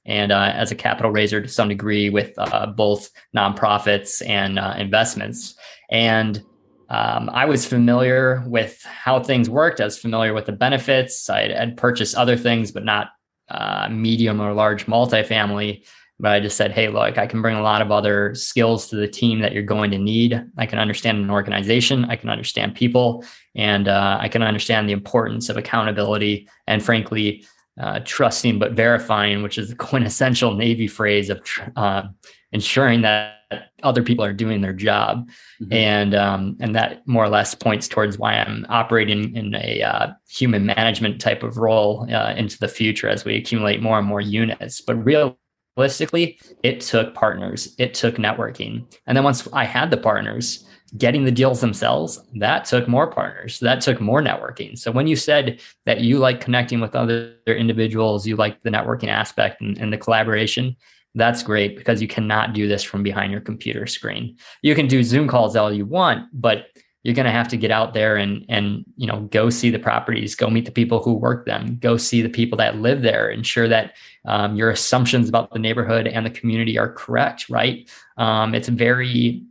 and 0.05 0.33
uh, 0.33 0.51
as 0.53 0.69
a 0.69 0.75
capital 0.75 1.11
raiser 1.11 1.41
to 1.41 1.47
some 1.47 1.69
degree 1.69 2.09
with 2.09 2.33
uh, 2.37 2.65
both 2.65 3.09
nonprofits 3.33 4.21
and 4.27 4.59
uh, 4.59 4.73
investments. 4.77 5.55
And 5.89 6.43
um, 6.91 7.29
I 7.33 7.45
was 7.45 7.65
familiar 7.65 8.43
with 8.45 8.83
how 8.83 9.23
things 9.23 9.49
worked. 9.49 9.79
I 9.79 9.85
was 9.85 9.97
familiar 9.97 10.33
with 10.33 10.45
the 10.45 10.51
benefits. 10.51 11.29
I 11.29 11.47
had 11.47 11.77
purchased 11.77 12.15
other 12.15 12.35
things, 12.35 12.73
but 12.73 12.83
not 12.83 13.11
uh, 13.47 13.87
medium 13.89 14.41
or 14.41 14.53
large 14.53 14.87
multifamily. 14.87 15.85
But 16.19 16.33
I 16.33 16.41
just 16.41 16.57
said, 16.57 16.73
hey, 16.73 16.89
look, 16.89 17.17
I 17.17 17.27
can 17.27 17.41
bring 17.41 17.55
a 17.55 17.61
lot 17.61 17.81
of 17.81 17.91
other 17.91 18.35
skills 18.35 18.89
to 18.89 18.97
the 18.97 19.07
team 19.07 19.39
that 19.39 19.53
you're 19.53 19.63
going 19.63 19.89
to 19.91 19.97
need. 19.97 20.43
I 20.57 20.65
can 20.65 20.79
understand 20.79 21.19
an 21.19 21.31
organization, 21.31 22.03
I 22.05 22.17
can 22.17 22.29
understand 22.29 22.75
people, 22.75 23.23
and 23.55 23.87
uh, 23.87 24.17
I 24.19 24.27
can 24.27 24.43
understand 24.43 24.89
the 24.89 24.93
importance 24.93 25.47
of 25.47 25.55
accountability 25.55 26.49
and, 26.67 26.83
frankly, 26.83 27.45
uh, 27.79 28.01
trusting 28.03 28.59
but 28.59 28.73
verifying, 28.73 29.43
which 29.43 29.57
is 29.57 29.69
the 29.69 29.75
quintessential 29.87 30.55
Navy 30.55 30.87
phrase 30.87 31.29
of 31.29 31.41
uh, 31.77 32.03
ensuring 32.51 33.01
that 33.01 33.37
other 33.83 34.03
people 34.03 34.23
are 34.23 34.33
doing 34.33 34.61
their 34.61 34.73
job, 34.73 35.27
mm-hmm. 35.61 35.73
and 35.73 36.15
um, 36.15 36.57
and 36.59 36.75
that 36.75 37.05
more 37.07 37.23
or 37.23 37.29
less 37.29 37.53
points 37.55 37.87
towards 37.87 38.17
why 38.17 38.35
I'm 38.35 38.65
operating 38.69 39.35
in 39.35 39.53
a 39.55 39.81
uh, 39.83 40.07
human 40.29 40.65
management 40.65 41.19
type 41.19 41.43
of 41.43 41.57
role 41.57 42.07
uh, 42.13 42.33
into 42.35 42.57
the 42.59 42.67
future 42.67 43.09
as 43.09 43.25
we 43.25 43.35
accumulate 43.35 43.81
more 43.81 43.99
and 43.99 44.07
more 44.07 44.21
units. 44.21 44.81
But 44.81 44.95
realistically, 45.03 46.39
it 46.63 46.81
took 46.81 47.13
partners, 47.13 47.75
it 47.77 47.93
took 47.93 48.15
networking, 48.15 48.85
and 49.05 49.17
then 49.17 49.23
once 49.23 49.47
I 49.53 49.65
had 49.65 49.91
the 49.91 49.97
partners. 49.97 50.67
Getting 50.97 51.23
the 51.23 51.31
deals 51.31 51.61
themselves, 51.61 52.19
that 52.35 52.65
took 52.65 52.85
more 52.85 53.09
partners. 53.09 53.59
That 53.59 53.79
took 53.79 54.01
more 54.01 54.21
networking. 54.21 54.77
So 54.77 54.91
when 54.91 55.07
you 55.07 55.15
said 55.15 55.61
that 55.85 56.01
you 56.01 56.17
like 56.17 56.41
connecting 56.41 56.81
with 56.81 56.97
other 56.97 57.37
individuals, 57.47 58.27
you 58.27 58.35
like 58.35 58.61
the 58.63 58.71
networking 58.71 59.07
aspect 59.07 59.61
and, 59.61 59.77
and 59.77 59.93
the 59.93 59.97
collaboration, 59.97 60.75
that's 61.15 61.43
great 61.43 61.77
because 61.77 62.01
you 62.01 62.07
cannot 62.07 62.53
do 62.53 62.67
this 62.67 62.83
from 62.83 63.03
behind 63.03 63.31
your 63.31 63.41
computer 63.41 63.85
screen. 63.85 64.37
You 64.61 64.75
can 64.75 64.87
do 64.87 65.03
Zoom 65.03 65.27
calls 65.27 65.55
all 65.55 65.71
you 65.71 65.85
want, 65.85 66.27
but 66.33 66.67
you're 67.03 67.15
going 67.15 67.25
to 67.25 67.31
have 67.31 67.47
to 67.47 67.57
get 67.57 67.71
out 67.71 67.93
there 67.93 68.15
and 68.15 68.45
and 68.47 68.85
you 68.95 69.07
know 69.07 69.21
go 69.31 69.49
see 69.49 69.69
the 69.69 69.79
properties, 69.79 70.35
go 70.35 70.49
meet 70.49 70.65
the 70.65 70.71
people 70.71 71.01
who 71.01 71.13
work 71.13 71.45
them, 71.45 71.77
go 71.79 71.97
see 71.97 72.21
the 72.21 72.29
people 72.29 72.57
that 72.57 72.77
live 72.77 73.01
there, 73.01 73.29
ensure 73.29 73.67
that 73.67 73.93
um, 74.25 74.55
your 74.55 74.69
assumptions 74.69 75.27
about 75.27 75.51
the 75.51 75.59
neighborhood 75.59 76.07
and 76.07 76.25
the 76.25 76.29
community 76.29 76.77
are 76.77 76.93
correct. 76.93 77.49
Right? 77.49 77.89
Um, 78.17 78.53
it's 78.53 78.69
very 78.69 79.43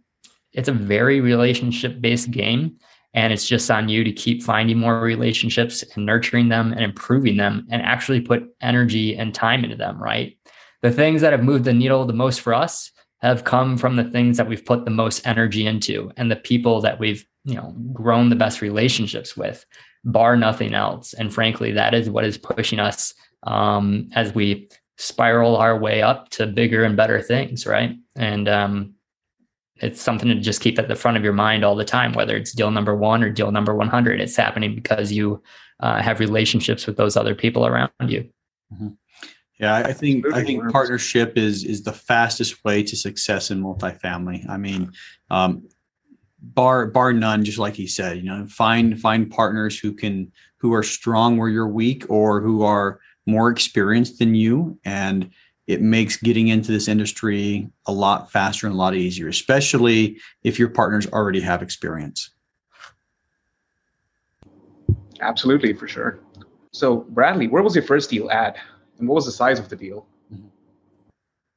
it's 0.52 0.68
a 0.68 0.72
very 0.72 1.20
relationship 1.20 2.00
based 2.00 2.30
game. 2.30 2.76
And 3.12 3.32
it's 3.32 3.48
just 3.48 3.68
on 3.72 3.88
you 3.88 4.04
to 4.04 4.12
keep 4.12 4.40
finding 4.40 4.78
more 4.78 5.00
relationships 5.00 5.82
and 5.94 6.06
nurturing 6.06 6.48
them 6.48 6.70
and 6.70 6.82
improving 6.82 7.36
them 7.36 7.66
and 7.68 7.82
actually 7.82 8.20
put 8.20 8.44
energy 8.60 9.16
and 9.16 9.34
time 9.34 9.64
into 9.64 9.74
them, 9.74 10.00
right? 10.00 10.36
The 10.82 10.90
things 10.90 11.20
that 11.20 11.32
have 11.32 11.42
moved 11.42 11.64
the 11.64 11.72
needle 11.72 12.04
the 12.04 12.12
most 12.12 12.40
for 12.40 12.54
us 12.54 12.90
have 13.20 13.44
come 13.44 13.76
from 13.76 13.96
the 13.96 14.04
things 14.04 14.36
that 14.36 14.48
we've 14.48 14.64
put 14.64 14.84
the 14.84 14.90
most 14.90 15.26
energy 15.26 15.66
into 15.66 16.10
and 16.16 16.30
the 16.30 16.36
people 16.36 16.80
that 16.80 16.98
we've 16.98 17.26
you 17.44 17.54
know 17.54 17.74
grown 17.92 18.28
the 18.28 18.36
best 18.36 18.60
relationships 18.60 19.36
with 19.36 19.64
bar 20.04 20.36
nothing 20.36 20.74
else. 20.74 21.12
And 21.14 21.32
frankly 21.32 21.72
that 21.72 21.94
is 21.94 22.08
what 22.08 22.24
is 22.24 22.38
pushing 22.38 22.80
us 22.80 23.14
um, 23.44 24.08
as 24.14 24.34
we 24.34 24.68
spiral 24.96 25.56
our 25.56 25.78
way 25.78 26.02
up 26.02 26.28
to 26.30 26.46
bigger 26.46 26.84
and 26.84 26.96
better 26.96 27.20
things 27.20 27.66
right? 27.66 27.96
And 28.16 28.48
um, 28.48 28.94
it's 29.76 30.00
something 30.00 30.28
to 30.28 30.34
just 30.34 30.60
keep 30.60 30.78
at 30.78 30.88
the 30.88 30.96
front 30.96 31.16
of 31.16 31.24
your 31.24 31.32
mind 31.32 31.64
all 31.64 31.76
the 31.76 31.84
time 31.84 32.12
whether 32.12 32.36
it's 32.36 32.52
deal 32.52 32.70
number 32.70 32.96
one 32.96 33.22
or 33.22 33.30
deal 33.30 33.50
number 33.50 33.74
100 33.74 34.20
it's 34.20 34.36
happening 34.36 34.74
because 34.74 35.12
you 35.12 35.42
uh, 35.80 36.00
have 36.02 36.20
relationships 36.20 36.86
with 36.86 36.96
those 36.96 37.16
other 37.16 37.34
people 37.34 37.66
around 37.66 37.90
you. 38.06 38.28
Mm-hmm. 38.72 38.88
Yeah, 39.60 39.76
I 39.76 39.92
think 39.92 40.24
I 40.32 40.42
think 40.42 40.72
partnership 40.72 41.36
is 41.36 41.64
is 41.64 41.82
the 41.82 41.92
fastest 41.92 42.64
way 42.64 42.82
to 42.82 42.96
success 42.96 43.50
in 43.50 43.62
multifamily. 43.62 44.48
I 44.48 44.56
mean, 44.56 44.90
um, 45.28 45.68
bar 46.40 46.86
bar 46.86 47.12
none, 47.12 47.44
just 47.44 47.58
like 47.58 47.74
he 47.74 47.86
said, 47.86 48.16
you 48.16 48.22
know, 48.22 48.46
find 48.46 48.98
find 48.98 49.30
partners 49.30 49.78
who 49.78 49.92
can 49.92 50.32
who 50.56 50.72
are 50.72 50.82
strong 50.82 51.36
where 51.36 51.50
you're 51.50 51.68
weak 51.68 52.06
or 52.08 52.40
who 52.40 52.62
are 52.62 53.00
more 53.26 53.50
experienced 53.50 54.18
than 54.18 54.34
you, 54.34 54.78
and 54.86 55.30
it 55.66 55.82
makes 55.82 56.16
getting 56.16 56.48
into 56.48 56.72
this 56.72 56.88
industry 56.88 57.68
a 57.84 57.92
lot 57.92 58.32
faster 58.32 58.66
and 58.66 58.74
a 58.74 58.78
lot 58.78 58.94
easier, 58.94 59.28
especially 59.28 60.18
if 60.42 60.58
your 60.58 60.70
partners 60.70 61.06
already 61.08 61.40
have 61.40 61.62
experience. 61.62 62.30
Absolutely, 65.20 65.74
for 65.74 65.86
sure. 65.86 66.20
So, 66.72 67.04
Bradley, 67.10 67.46
where 67.46 67.62
was 67.62 67.74
your 67.74 67.84
first 67.84 68.08
deal 68.08 68.30
at? 68.30 68.56
And 69.00 69.08
what 69.08 69.16
was 69.16 69.24
the 69.26 69.32
size 69.32 69.58
of 69.58 69.68
the 69.68 69.76
deal? 69.76 70.06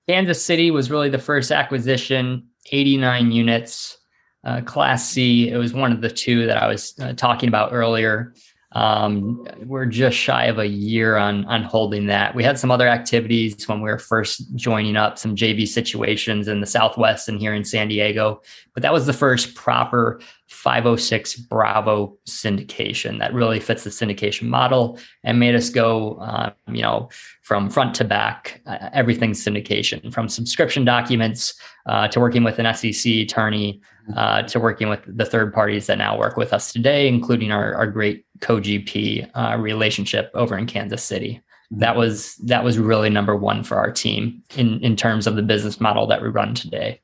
Kansas 0.08 0.43
City 0.43 0.71
was 0.71 0.89
really 0.89 1.10
the 1.10 1.19
first 1.19 1.51
acquisition, 1.51 2.47
89 2.71 3.32
units. 3.32 3.97
uh, 4.45 4.62
Class 4.62 5.10
C. 5.10 5.49
It 5.49 5.58
was 5.58 5.73
one 5.73 5.91
of 5.93 6.01
the 6.01 6.10
two 6.10 6.45
that 6.47 6.58
I 6.58 6.67
was 6.67 6.93
uh, 6.99 7.13
talking 7.13 7.47
about 7.47 7.71
earlier. 7.71 8.34
Um, 8.73 9.47
we're 9.65 9.86
just 9.86 10.17
shy 10.17 10.45
of 10.45 10.58
a 10.58 10.67
year 10.67 11.15
on 11.15 11.45
on 11.45 11.63
holding 11.63 12.08
that. 12.08 12.34
We 12.34 12.43
had 12.43 12.58
some 12.58 12.71
other 12.71 12.88
activities 12.88 13.67
when 13.67 13.82
we 13.82 13.89
were 13.89 13.99
first 13.99 14.56
joining 14.56 14.97
up, 14.97 15.19
some 15.19 15.36
JV 15.36 15.67
situations 15.67 16.47
in 16.47 16.60
the 16.60 16.65
Southwest 16.65 17.29
and 17.29 17.39
here 17.39 17.53
in 17.53 17.63
San 17.63 17.88
Diego, 17.88 18.41
but 18.73 18.82
that 18.82 18.91
was 18.91 19.06
the 19.06 19.13
first 19.13 19.53
proper 19.53 20.19
506 20.54 21.36
Bravo 21.36 22.18
syndication 22.28 23.20
that 23.20 23.34
really 23.34 23.60
fits 23.60 23.84
the 23.84 23.89
syndication 23.89 24.44
model 24.44 25.00
and 25.24 25.39
made 25.39 25.56
us 25.56 25.70
go, 25.70 26.16
uh, 26.16 26.52
you 26.68 26.82
know, 26.82 27.10
from 27.42 27.70
front 27.70 27.96
to 27.96 28.04
back, 28.04 28.62
uh, 28.66 28.89
everything's 28.94 29.44
syndication, 29.44 30.13
from 30.13 30.30
subscription 30.30 30.86
documents 30.86 31.56
uh, 31.88 32.08
to 32.08 32.20
working 32.20 32.44
with 32.44 32.60
an 32.60 32.74
SEC 32.74 33.12
attorney 33.13 33.82
uh, 34.16 34.44
to 34.44 34.60
working 34.60 34.89
with 34.89 35.02
the 35.08 35.26
third 35.26 35.54
parties 35.54 35.88
that 35.88 35.98
now 35.98 36.18
work 36.18 36.38
with 36.38 36.54
us 36.54 36.72
today, 36.72 37.08
including 37.08 37.52
our, 37.52 37.74
our 37.74 37.88
great 37.88 38.26
co-GP 38.42 39.30
uh, 39.34 39.58
relationship 39.58 40.30
over 40.34 40.58
in 40.58 40.66
Kansas 40.68 41.04
City. 41.04 41.42
Mm-hmm. 41.72 41.80
That 41.80 41.96
was 41.96 42.36
that 42.36 42.63
was 42.63 42.78
really 42.78 43.10
number 43.10 43.36
one 43.36 43.63
for 43.63 43.78
our 43.78 43.92
team 43.92 44.44
in 44.56 44.80
in 44.84 44.96
terms 44.96 45.26
of 45.26 45.36
the 45.36 45.42
business 45.42 45.80
model 45.80 46.06
that 46.08 46.22
we 46.22 46.28
run 46.28 46.54
today. 46.54 47.02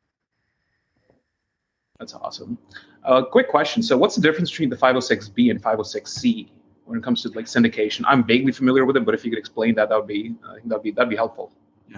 That's 1.99 2.13
awesome. 2.13 2.57
Uh, 3.03 3.23
quick 3.23 3.49
question. 3.49 3.81
So, 3.81 3.97
what's 3.97 4.15
the 4.15 4.21
difference 4.21 4.49
between 4.51 4.69
the 4.69 4.75
506B 4.75 5.51
and 5.51 5.61
506C 5.61 6.49
when 6.85 6.99
it 6.99 7.03
comes 7.03 7.21
to 7.23 7.29
like 7.29 7.45
syndication? 7.45 8.03
I'm 8.07 8.23
vaguely 8.23 8.51
familiar 8.51 8.85
with 8.85 8.97
it, 8.97 9.05
but 9.05 9.13
if 9.13 9.23
you 9.23 9.31
could 9.31 9.39
explain 9.39 9.75
that, 9.75 9.89
that 9.89 9.95
would 9.95 10.07
be 10.07 10.35
I 10.47 10.55
think 10.55 10.69
that'd 10.69 10.83
be 10.83 10.91
that'd 10.91 11.09
be 11.09 11.15
helpful. 11.15 11.51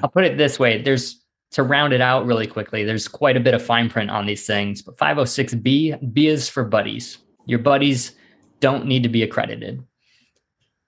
I'll 0.04 0.10
put 0.10 0.24
it 0.24 0.38
this 0.38 0.60
way: 0.60 0.82
there's 0.82 1.22
to 1.52 1.64
round 1.64 1.94
it 1.94 2.02
out 2.02 2.26
really 2.26 2.48
quickly, 2.48 2.84
there's 2.84 3.08
quite 3.08 3.36
a 3.36 3.40
bit 3.40 3.54
of 3.54 3.62
fine 3.62 3.90
print 3.90 4.10
on 4.10 4.26
these 4.26 4.48
things. 4.48 4.82
But 4.82 4.98
506B, 4.98 6.14
B 6.14 6.28
is 6.28 6.50
for 6.50 6.64
buddies. 6.64 7.20
Your 7.46 7.60
buddies 7.60 8.16
don't 8.62 8.86
need 8.86 9.04
to 9.04 9.10
be 9.10 9.24
accredited. 9.24 9.84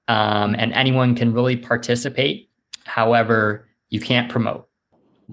Um, 0.07 0.55
and 0.57 0.73
anyone 0.73 1.15
can 1.15 1.33
really 1.33 1.57
participate. 1.57 2.49
However, 2.85 3.67
you 3.89 3.99
can't 3.99 4.31
promote. 4.31 4.67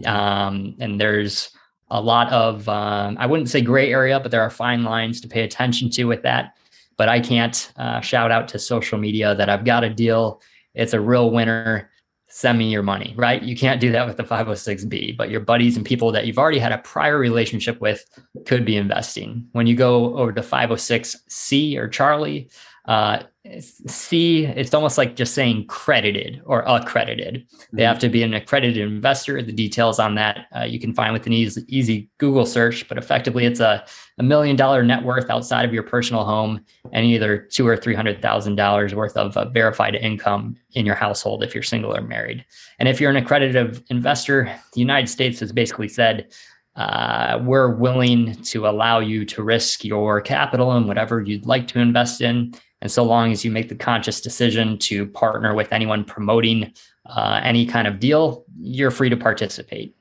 Um, 0.05 0.77
and 0.81 1.01
there's 1.01 1.51
a 1.91 2.01
lot 2.01 2.33
of, 2.33 2.69
um, 2.69 3.17
I 3.19 3.27
wouldn't 3.27 3.51
say 3.51 3.61
gray 3.61 3.93
area, 3.93 4.21
but 4.21 4.31
there 4.31 4.43
are 4.43 4.51
fine 4.51 4.85
lines 4.85 5.21
to 5.23 5.29
pay 5.29 5.43
attention 5.43 5.91
to 5.91 6.05
with 6.05 6.23
that. 6.23 6.57
But 6.97 7.09
I 7.09 7.21
can't 7.21 7.73
uh, 7.77 8.01
shout 8.01 8.31
out 8.31 8.49
to 8.49 8.59
social 8.59 8.99
media 8.99 9.35
that 9.35 9.49
I've 9.49 9.65
got 9.65 9.85
a 9.85 9.91
deal. 9.91 10.41
It's 10.75 10.93
a 10.93 11.01
real 11.01 11.31
winner 11.31 11.91
send 12.31 12.59
me 12.59 12.71
your 12.71 12.83
money, 12.83 13.13
right? 13.17 13.43
You 13.43 13.57
can't 13.57 13.81
do 13.81 13.91
that 13.91 14.07
with 14.07 14.17
the 14.17 14.23
506B, 14.23 15.17
but 15.17 15.31
your 15.31 15.41
buddies 15.41 15.77
and 15.77 15.85
people 15.85 16.13
that 16.13 16.27
you've 16.27 16.39
already 16.39 16.61
had 16.61 16.71
a 16.71 16.79
prior 16.79 17.19
relationship 17.19 17.81
with 17.81 18.07
could 18.47 18.65
be 18.65 18.77
investing. 18.77 19.49
When 19.51 19.67
you 19.67 19.75
go 19.75 20.17
over 20.17 20.33
to 20.33 20.41
506C 20.41 21.77
or 21.77 21.89
Charlie, 21.89 22.49
uh, 22.91 23.23
C, 23.61 24.47
it's 24.47 24.75
almost 24.75 24.99
like 24.99 25.15
just 25.15 25.33
saying 25.33 25.69
credited 25.69 26.43
or 26.45 26.65
accredited. 26.67 27.47
They 27.73 27.85
have 27.85 27.99
mm-hmm. 27.99 28.01
to 28.01 28.09
be 28.09 28.25
an 28.25 28.35
accredited 28.35 28.79
investor. 28.79 29.41
The 29.41 29.53
details 29.53 30.01
on 30.01 30.17
that 30.17 30.47
uh, 30.57 30.65
you 30.65 30.81
can 30.81 30.93
find 30.93 31.13
with 31.13 31.25
an 31.25 31.33
easy, 31.33 31.63
easy 31.69 32.11
Google 32.19 32.45
search, 32.45 32.89
but 32.89 32.99
effectively 32.99 33.47
it's 33.47 33.61
a, 33.61 33.85
a 34.19 34.25
million 34.25 34.57
dollar 34.57 34.83
net 34.83 35.05
worth 35.05 35.31
outside 35.31 35.65
of 35.65 35.73
your 35.73 35.85
personal 35.85 36.25
home 36.25 36.65
and 36.93 37.07
either 37.07 37.39
two 37.39 37.65
or 37.65 37.77
three 37.77 37.95
hundred 37.95 38.21
thousand 38.21 38.57
dollars 38.57 38.93
worth 38.93 39.17
of 39.17 39.37
uh, 39.37 39.49
verified 39.51 39.95
income 39.95 40.57
in 40.73 40.85
your 40.85 40.97
household 40.97 41.45
if 41.45 41.55
you're 41.55 41.63
single 41.63 41.97
or 41.97 42.03
married. 42.03 42.45
And 42.81 42.89
if 42.89 43.01
you're 43.01 43.11
an 43.11 43.17
accredited 43.17 43.85
investor, 43.89 44.53
the 44.75 44.81
United 44.81 45.07
States 45.07 45.39
has 45.39 45.53
basically 45.53 45.89
said 45.89 46.33
uh, 46.75 47.39
we're 47.43 47.77
willing 47.77 48.35
to 48.43 48.67
allow 48.67 48.99
you 48.99 49.25
to 49.27 49.45
risk 49.45 49.85
your 49.85 50.21
capital 50.21 50.77
in 50.77 50.89
whatever 50.89 51.21
you'd 51.21 51.47
like 51.47 51.69
to 51.69 51.79
invest 51.79 52.21
in 52.21 52.53
and 52.83 52.91
so 52.91 53.03
long 53.03 53.33
as 53.33 53.45
you 53.45 53.51
make 53.51 53.69
the 53.69 53.75
conscious 53.75 54.21
decision 54.21 54.79
to 54.79 55.07
partner 55.07 55.55
with 55.55 55.73
anyone 55.73 56.05
promoting 56.05 56.73
uh, 57.07 57.41
any 57.43 57.67
kind 57.67 57.87
of 57.87 58.01
deal, 58.01 58.45
you're 58.61 58.91
free 58.91 59.09
to 59.09 59.17
participate. 59.17 59.95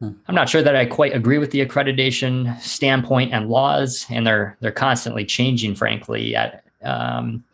Hmm. 0.00 0.10
I'm 0.26 0.34
not 0.34 0.48
sure 0.48 0.62
that 0.62 0.76
I 0.76 0.84
quite 0.86 1.14
agree 1.14 1.38
with 1.38 1.50
the 1.50 1.64
accreditation 1.64 2.60
standpoint 2.60 3.32
and 3.32 3.48
laws, 3.48 4.06
and 4.10 4.26
they're 4.26 4.56
they're 4.60 4.70
constantly 4.70 5.24
changing. 5.24 5.74
Frankly, 5.74 6.36
at 6.36 6.64
um, 6.82 7.44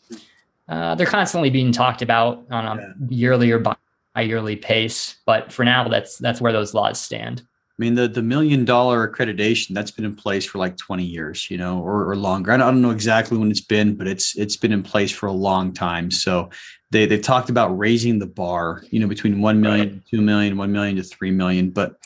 uh, 0.69 0.95
they're 0.95 1.07
constantly 1.07 1.51
being 1.51 1.73
talked 1.73 2.03
about 2.03 2.45
on 2.51 2.67
a 2.67 2.81
yeah. 2.81 2.93
yearly 3.09 3.51
or 3.51 3.59
bi-yearly 3.59 4.57
pace. 4.57 5.17
But 5.25 5.53
for 5.53 5.65
now, 5.65 5.89
that's 5.89 6.19
that's 6.19 6.41
where 6.41 6.53
those 6.53 6.75
laws 6.75 7.01
stand. 7.01 7.43
I 7.77 7.83
mean, 7.83 7.97
the 7.97 8.07
the 8.07 8.23
million 8.23 8.65
dollar 8.65 9.09
accreditation 9.09 9.75
that's 9.75 9.91
been 9.91 10.05
in 10.05 10.15
place 10.15 10.45
for 10.45 10.59
like 10.59 10.77
20 10.77 11.03
years, 11.03 11.51
you 11.51 11.57
know, 11.57 11.81
or, 11.81 12.09
or 12.09 12.15
longer. 12.15 12.53
I 12.53 12.57
don't 12.57 12.81
know 12.81 12.91
exactly 12.91 13.37
when 13.37 13.51
it's 13.51 13.61
been, 13.61 13.97
but 13.97 14.07
it's 14.07 14.37
it's 14.37 14.57
been 14.57 14.73
in 14.73 14.85
place 14.85 15.11
for 15.11 15.27
a 15.27 15.33
long 15.33 15.73
time. 15.73 16.13
So 16.13 16.51
they 16.93 17.07
they've 17.07 17.21
talked 17.21 17.51
about 17.51 17.77
raising 17.77 18.21
the 18.21 18.27
bar, 18.27 18.85
you 18.91 19.01
know, 19.01 19.09
between 19.09 19.41
1 19.41 19.61
million, 19.61 19.89
right. 19.89 20.07
2 20.09 20.21
million, 20.21 20.57
1 20.57 20.71
million 20.71 20.97
to 20.97 21.03
3 21.03 21.33
million. 21.33 21.71
But 21.71 21.97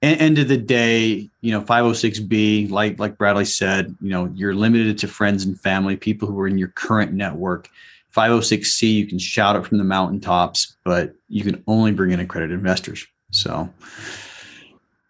end 0.00 0.38
of 0.38 0.46
the 0.46 0.56
day, 0.56 1.28
you 1.40 1.52
know, 1.52 1.60
506B, 1.60 2.70
like 2.70 3.00
like 3.00 3.18
Bradley 3.18 3.44
said, 3.44 3.96
you 4.00 4.10
know, 4.10 4.30
you're 4.34 4.54
limited 4.54 4.96
to 4.98 5.08
friends 5.08 5.44
and 5.44 5.60
family, 5.60 5.96
people 5.96 6.28
who 6.28 6.38
are 6.38 6.46
in 6.46 6.56
your 6.56 6.68
current 6.68 7.12
network. 7.12 7.68
506C, 8.14 8.92
you 8.92 9.06
can 9.06 9.18
shout 9.18 9.56
it 9.56 9.66
from 9.66 9.78
the 9.78 9.84
mountaintops, 9.84 10.76
but 10.84 11.14
you 11.28 11.44
can 11.44 11.62
only 11.66 11.92
bring 11.92 12.12
in 12.12 12.20
accredited 12.20 12.56
investors. 12.56 13.06
So 13.30 13.70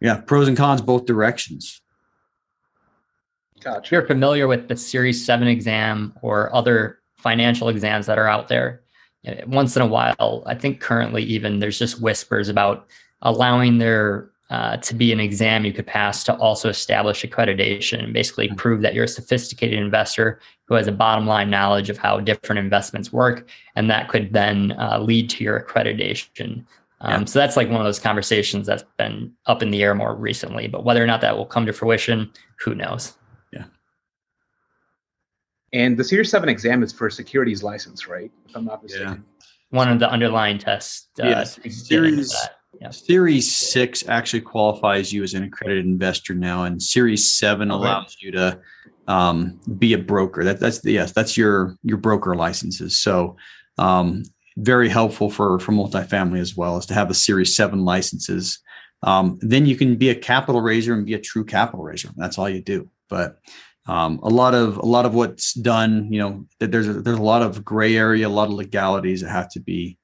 yeah, 0.00 0.16
pros 0.16 0.48
and 0.48 0.56
cons 0.56 0.80
both 0.80 1.06
directions. 1.06 1.80
Gotcha. 3.60 3.94
You're 3.94 4.06
familiar 4.06 4.48
with 4.48 4.68
the 4.68 4.76
Series 4.76 5.24
7 5.24 5.46
exam 5.46 6.14
or 6.22 6.54
other 6.54 7.00
financial 7.18 7.68
exams 7.68 8.06
that 8.06 8.18
are 8.18 8.28
out 8.28 8.48
there. 8.48 8.82
Once 9.46 9.76
in 9.76 9.82
a 9.82 9.86
while, 9.86 10.42
I 10.46 10.54
think 10.54 10.80
currently 10.80 11.22
even 11.24 11.58
there's 11.58 11.78
just 11.78 12.00
whispers 12.00 12.48
about 12.48 12.86
allowing 13.20 13.76
there 13.76 14.30
uh, 14.48 14.78
to 14.78 14.94
be 14.94 15.12
an 15.12 15.20
exam 15.20 15.64
you 15.64 15.72
could 15.72 15.86
pass 15.86 16.24
to 16.24 16.34
also 16.36 16.68
establish 16.68 17.22
accreditation 17.22 18.02
and 18.02 18.12
basically 18.12 18.46
mm-hmm. 18.46 18.56
prove 18.56 18.82
that 18.82 18.94
you're 18.94 19.04
a 19.04 19.08
sophisticated 19.08 19.78
investor 19.78 20.40
who 20.66 20.74
has 20.74 20.88
a 20.88 20.92
bottom 20.92 21.26
line 21.26 21.50
knowledge 21.50 21.88
of 21.88 21.98
how 21.98 22.18
different 22.18 22.58
investments 22.58 23.12
work. 23.12 23.48
And 23.76 23.88
that 23.90 24.08
could 24.08 24.32
then 24.32 24.72
uh, 24.72 24.98
lead 24.98 25.30
to 25.30 25.44
your 25.44 25.60
accreditation. 25.60 26.64
Um, 27.00 27.22
yeah. 27.22 27.24
So 27.26 27.38
that's 27.38 27.56
like 27.56 27.68
one 27.68 27.80
of 27.80 27.84
those 27.84 27.98
conversations 27.98 28.66
that's 28.66 28.84
been 28.98 29.32
up 29.46 29.62
in 29.62 29.70
the 29.70 29.82
air 29.82 29.94
more 29.94 30.14
recently. 30.14 30.68
But 30.68 30.84
whether 30.84 31.02
or 31.02 31.06
not 31.06 31.20
that 31.22 31.36
will 31.36 31.46
come 31.46 31.66
to 31.66 31.72
fruition, 31.72 32.30
who 32.60 32.74
knows? 32.74 33.16
Yeah. 33.52 33.64
And 35.72 35.96
the 35.96 36.04
Series 36.04 36.30
7 36.30 36.48
exam 36.48 36.82
is 36.82 36.92
for 36.92 37.06
a 37.06 37.12
securities 37.12 37.62
license, 37.62 38.06
right? 38.06 38.30
If 38.48 38.56
I'm 38.56 38.64
not 38.64 38.82
mistaken. 38.82 39.24
Yeah. 39.40 39.46
One 39.70 39.88
of 39.88 39.98
the 39.98 40.10
underlying 40.10 40.58
tests. 40.58 41.08
Uh, 41.22 41.28
yes. 41.28 41.58
Series, 41.70 42.36
yeah. 42.80 42.90
Series 42.90 43.56
6 43.56 44.08
actually 44.08 44.40
qualifies 44.40 45.12
you 45.12 45.22
as 45.22 45.34
an 45.34 45.44
accredited 45.44 45.86
investor 45.86 46.34
now, 46.34 46.64
and 46.64 46.82
Series 46.82 47.30
7 47.32 47.70
allows 47.70 48.16
you 48.20 48.32
to 48.32 48.60
um, 49.06 49.60
be 49.78 49.92
a 49.92 49.98
broker. 49.98 50.44
That, 50.44 50.60
that's 50.60 50.80
the, 50.80 50.92
yes, 50.92 51.12
that's 51.12 51.36
your 51.36 51.76
your 51.82 51.98
broker 51.98 52.34
licenses. 52.34 52.98
So 52.98 53.36
um, 53.78 54.22
very 54.60 54.88
helpful 54.88 55.30
for 55.30 55.58
for 55.58 55.72
multifamily 55.72 56.40
as 56.40 56.56
well 56.56 56.76
is 56.76 56.86
to 56.86 56.94
have 56.94 57.08
the 57.08 57.14
Series 57.14 57.54
Seven 57.54 57.84
licenses. 57.84 58.60
Um, 59.02 59.38
then 59.40 59.66
you 59.66 59.76
can 59.76 59.96
be 59.96 60.10
a 60.10 60.14
capital 60.14 60.60
raiser 60.60 60.92
and 60.94 61.06
be 61.06 61.14
a 61.14 61.20
true 61.20 61.44
capital 61.44 61.84
raiser. 61.84 62.10
That's 62.16 62.38
all 62.38 62.48
you 62.48 62.60
do. 62.60 62.90
But 63.08 63.38
um, 63.86 64.20
a 64.22 64.28
lot 64.28 64.54
of 64.54 64.76
a 64.76 64.86
lot 64.86 65.06
of 65.06 65.14
what's 65.14 65.54
done, 65.54 66.12
you 66.12 66.20
know, 66.20 66.46
there's 66.58 66.88
a, 66.88 66.94
there's 66.94 67.18
a 67.18 67.22
lot 67.22 67.42
of 67.42 67.64
gray 67.64 67.96
area, 67.96 68.28
a 68.28 68.28
lot 68.28 68.48
of 68.48 68.54
legalities 68.54 69.22
that 69.22 69.30
have 69.30 69.50
to 69.50 69.60
be, 69.60 69.98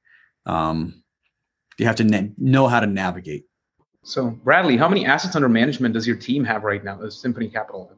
um, 0.46 1.02
you 1.78 1.86
have 1.86 1.96
to 1.96 2.04
na- 2.04 2.28
know 2.38 2.68
how 2.68 2.80
to 2.80 2.86
navigate. 2.86 3.44
So, 4.02 4.30
Bradley, 4.30 4.76
how 4.76 4.88
many 4.88 5.04
assets 5.04 5.36
under 5.36 5.48
management 5.48 5.92
does 5.92 6.06
your 6.06 6.16
team 6.16 6.44
have 6.44 6.62
right 6.62 6.82
now 6.82 7.02
as 7.02 7.18
Symphony 7.18 7.48
Capital? 7.48 7.92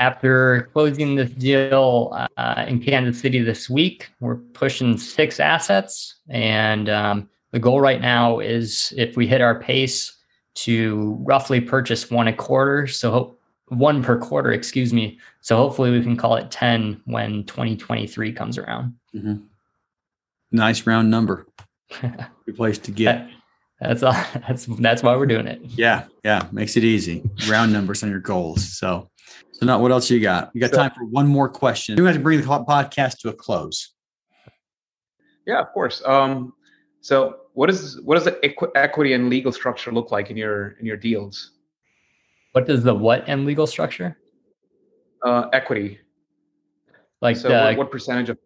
After 0.00 0.70
closing 0.72 1.14
this 1.14 1.30
deal 1.30 2.16
uh, 2.36 2.64
in 2.66 2.82
Kansas 2.82 3.20
City 3.20 3.40
this 3.40 3.68
week, 3.68 4.08
we're 4.18 4.36
pushing 4.36 4.96
six 4.96 5.38
assets. 5.38 6.16
And 6.30 6.88
um, 6.88 7.28
the 7.52 7.58
goal 7.58 7.80
right 7.82 8.00
now 8.00 8.38
is 8.40 8.94
if 8.96 9.14
we 9.16 9.26
hit 9.26 9.42
our 9.42 9.60
pace 9.60 10.16
to 10.54 11.18
roughly 11.20 11.60
purchase 11.60 12.10
one 12.10 12.28
a 12.28 12.32
quarter. 12.32 12.86
So, 12.86 13.36
one 13.68 14.02
per 14.02 14.18
quarter, 14.18 14.50
excuse 14.50 14.92
me. 14.92 15.20
So, 15.42 15.56
hopefully, 15.56 15.90
we 15.90 16.02
can 16.02 16.16
call 16.16 16.36
it 16.36 16.50
10 16.50 17.02
when 17.04 17.44
2023 17.44 18.32
comes 18.32 18.58
around. 18.58 18.94
Mm-hmm. 19.14 19.44
Nice 20.50 20.86
round 20.86 21.10
number. 21.10 21.46
Good 22.00 22.56
place 22.56 22.78
to 22.78 22.90
get. 22.90 23.28
That's 23.80 24.02
all. 24.02 24.12
That's 24.48 24.66
that's 24.66 25.02
why 25.02 25.16
we're 25.16 25.26
doing 25.26 25.46
it. 25.46 25.60
Yeah, 25.64 26.04
yeah, 26.24 26.46
makes 26.52 26.76
it 26.76 26.84
easy. 26.84 27.22
Round 27.48 27.72
numbers 27.72 28.02
on 28.02 28.10
your 28.10 28.20
goals. 28.20 28.64
So, 28.78 29.09
so, 29.60 29.66
now 29.66 29.78
what 29.78 29.92
else 29.92 30.10
you 30.10 30.20
got? 30.20 30.50
You 30.54 30.60
got 30.62 30.72
time 30.72 30.90
for 30.96 31.04
one 31.04 31.26
more 31.26 31.46
question. 31.46 31.94
We 31.96 32.06
have 32.06 32.14
to 32.14 32.20
bring 32.20 32.40
the 32.40 32.46
podcast 32.46 33.18
to 33.18 33.28
a 33.28 33.34
close. 33.34 33.92
Yeah, 35.46 35.60
of 35.60 35.70
course. 35.74 36.02
Um, 36.06 36.54
so, 37.02 37.40
what 37.52 37.68
is 37.68 38.00
what 38.00 38.14
does 38.14 38.24
the 38.24 38.32
equ- 38.42 38.70
equity 38.74 39.12
and 39.12 39.28
legal 39.28 39.52
structure 39.52 39.92
look 39.92 40.10
like 40.10 40.30
in 40.30 40.38
your 40.38 40.76
in 40.80 40.86
your 40.86 40.96
deals? 40.96 41.52
What 42.52 42.66
does 42.66 42.82
the 42.82 42.94
what 42.94 43.24
and 43.26 43.44
legal 43.44 43.66
structure? 43.66 44.16
Uh, 45.22 45.48
equity. 45.52 45.98
Like 47.20 47.36
so 47.36 47.48
the, 47.48 47.64
what, 47.64 47.76
what 47.76 47.90
percentage 47.90 48.30
of 48.30 48.38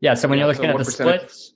yeah. 0.00 0.14
So 0.14 0.26
when 0.28 0.38
yeah, 0.38 0.46
you're 0.46 0.54
so 0.54 0.62
looking 0.62 0.76
at 0.76 0.84
the 0.84 0.90
splits, 0.90 1.54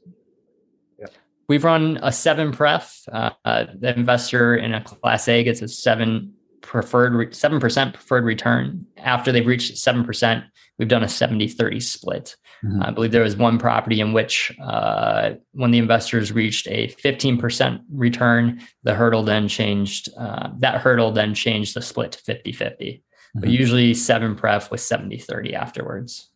Yeah. 0.97 1.07
we've 1.49 1.65
run 1.65 1.99
a 2.05 2.13
seven 2.13 2.53
pref. 2.53 3.03
Uh, 3.11 3.31
uh, 3.45 3.65
the 3.77 3.97
investor 3.97 4.55
in 4.55 4.75
a 4.75 4.85
class 4.85 5.27
A 5.27 5.43
gets 5.43 5.61
a 5.61 5.67
seven 5.67 6.35
preferred 6.63 7.35
seven 7.35 7.61
percent 7.61 7.95
preferred 7.95 8.25
return. 8.25 8.87
After 8.97 9.33
they've 9.33 9.47
reached 9.47 9.77
seven 9.77 10.05
percent, 10.05 10.45
we've 10.79 10.89
done 10.89 11.03
a 11.03 11.07
70-30 11.07 11.81
split. 11.81 12.37
Mhm. 12.65 12.87
I 12.87 12.91
believe 12.91 13.13
there 13.13 13.23
was 13.23 13.37
one 13.37 13.59
property 13.59 14.01
in 14.01 14.13
which, 14.13 14.53
uh, 14.61 15.33
when 15.53 15.71
the 15.71 15.79
investors 15.79 16.33
reached 16.33 16.67
a 16.69 16.89
15% 16.89 17.83
return, 17.93 18.61
the 18.83 18.95
hurdle 18.95 19.23
then 19.23 19.49
changed. 19.49 20.09
Uh, 20.17 20.51
that 20.59 20.81
hurdle 20.81 21.13
then 21.13 21.35
changed 21.35 21.75
the 21.75 21.83
split 21.83 22.13
to 22.13 22.19
50 22.21 22.53
50. 22.53 23.03
But 23.35 23.49
usually 23.49 23.95
seven 23.95 24.35
pref 24.35 24.71
was 24.71 24.83
70 24.83 25.19
30 25.19 25.55
afterwards. 25.55 26.31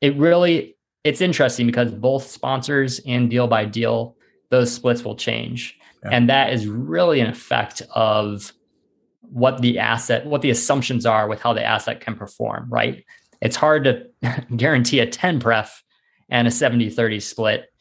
It 0.00 0.16
really, 0.16 0.76
it's 1.04 1.20
interesting 1.20 1.66
because 1.66 1.92
both 1.92 2.26
sponsors 2.26 3.00
and 3.06 3.30
deal 3.30 3.46
by 3.46 3.64
deal, 3.64 4.16
those 4.50 4.72
splits 4.72 5.04
will 5.04 5.14
change. 5.16 5.76
Yeah. 6.02 6.10
And 6.12 6.28
that 6.28 6.52
is 6.52 6.66
really 6.66 7.20
an 7.20 7.28
effect 7.28 7.82
of 7.94 8.52
what 9.30 9.60
the 9.60 9.78
asset, 9.78 10.26
what 10.26 10.42
the 10.42 10.50
assumptions 10.50 11.06
are 11.06 11.28
with 11.28 11.40
how 11.40 11.52
the 11.52 11.64
asset 11.64 12.00
can 12.00 12.14
perform, 12.14 12.66
right? 12.70 13.04
It's 13.40 13.56
hard 13.56 13.84
to 13.84 14.06
guarantee 14.56 15.00
a 15.00 15.06
10 15.06 15.40
pref 15.40 15.82
and 16.28 16.46
a 16.46 16.50
70 16.50 16.90
30 16.90 17.20
split, 17.20 17.72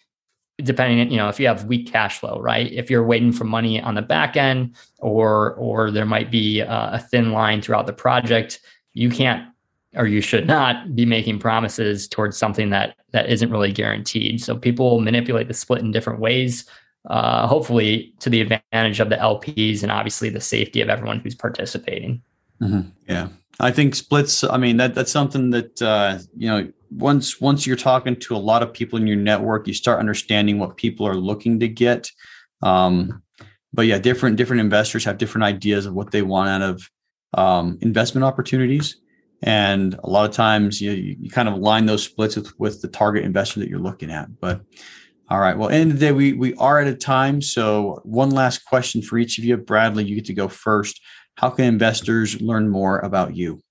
depending 0.58 1.12
you 1.12 1.18
know, 1.18 1.30
if 1.30 1.40
you 1.40 1.48
have 1.48 1.66
weak 1.66 1.92
cash 1.92 2.20
flow, 2.20 2.40
right? 2.40 2.72
If 2.72 2.90
you're 2.90 3.06
waiting 3.06 3.32
for 3.32 3.44
money 3.44 3.82
on 3.82 3.96
the 3.96 4.02
back 4.02 4.38
end 4.38 4.76
or, 5.00 5.54
or 5.56 5.92
there 5.92 6.06
might 6.06 6.32
be 6.32 6.62
a 6.62 7.06
thin 7.12 7.32
line 7.32 7.62
throughout 7.62 7.88
the 7.88 7.94
project, 7.94 8.60
you 8.94 9.10
can't 9.10 9.48
or 9.96 10.06
you 10.06 10.22
should 10.22 10.46
not 10.46 10.96
be 10.96 11.06
making 11.06 11.40
promises 11.40 12.08
towards 12.08 12.38
something 12.38 12.70
that 12.70 12.96
that 13.12 13.30
isn't 13.30 13.52
really 13.52 13.72
guaranteed. 13.72 14.42
So 14.42 14.56
people 14.56 15.00
manipulate 15.00 15.48
the 15.48 15.54
split 15.54 15.82
in 15.82 15.92
different 15.92 16.20
ways, 16.20 16.66
uh, 17.08 17.48
hopefully 17.48 18.14
to 18.20 18.30
the 18.30 18.42
advantage 18.42 19.00
of 19.00 19.10
the 19.10 19.16
LPs 19.16 19.84
and 19.84 19.92
obviously 19.92 20.30
the 20.30 20.42
safety 20.42 20.82
of 20.82 20.90
everyone 20.90 21.20
who's 21.20 21.36
participating. 21.36 22.22
Mhm. 22.62 22.92
Yeah, 23.08 23.30
I 23.60 23.72
think 23.72 23.96
splits. 23.96 24.44
I 24.44 24.58
mean, 24.58 24.78
that 24.78 24.96
that's 24.96 25.12
something 25.12 25.52
that 25.52 25.82
uh, 25.82 26.20
you 26.36 26.48
know. 26.48 26.72
Once 26.90 27.42
once 27.42 27.68
you're 27.68 27.76
talking 27.76 28.16
to 28.16 28.34
a 28.34 28.38
lot 28.38 28.64
of 28.64 28.72
people 28.72 28.98
in 28.98 29.06
your 29.06 29.18
network, 29.18 29.68
you 29.68 29.74
start 29.74 30.00
understanding 30.00 30.58
what 30.58 30.78
people 30.78 31.06
are 31.06 31.18
looking 31.18 31.60
to 31.60 31.68
get. 31.68 32.10
Um, 32.64 33.22
but 33.74 33.86
yeah, 33.86 34.00
different 34.00 34.38
different 34.38 34.62
investors 34.62 35.04
have 35.04 35.18
different 35.18 35.44
ideas 35.44 35.86
of 35.86 35.94
what 35.94 36.12
they 36.12 36.22
want 36.22 36.50
out 36.50 36.62
of 36.62 36.90
um, 37.34 37.78
investment 37.82 38.24
opportunities, 38.24 39.02
and 39.44 40.00
a 40.02 40.10
lot 40.10 40.30
of 40.30 40.34
times 40.34 40.80
you 40.80 40.92
you 40.92 41.30
kind 41.30 41.50
of 41.50 41.58
line 41.58 41.86
those 41.86 42.04
splits 42.04 42.38
with 42.38 42.58
with 42.58 42.82
the 42.82 42.88
target 42.88 43.26
investor 43.26 43.60
that 43.60 43.70
you're 43.70 43.80
looking 43.80 44.12
at. 44.12 44.40
But 44.40 44.62
all 45.30 45.40
right, 45.40 45.58
well, 45.58 45.70
end 45.70 45.92
of 45.92 46.00
the 46.00 46.06
day, 46.08 46.12
we 46.12 46.34
we 46.34 46.54
are 46.56 46.80
at 46.80 46.88
a 46.88 46.96
time. 46.96 47.42
So 47.42 48.02
one 48.04 48.30
last 48.32 48.66
question 48.66 49.02
for 49.02 49.18
each 49.18 49.38
of 49.38 49.44
you, 49.44 49.58
Bradley, 49.58 50.06
you 50.06 50.16
get 50.16 50.26
to 50.26 50.34
go 50.34 50.48
first 50.48 51.02
how 51.38 51.52
can 51.52 51.66
investors 51.66 52.42
learn 52.42 52.68
more 52.68 53.00
about 53.00 53.36
you? 53.36 53.62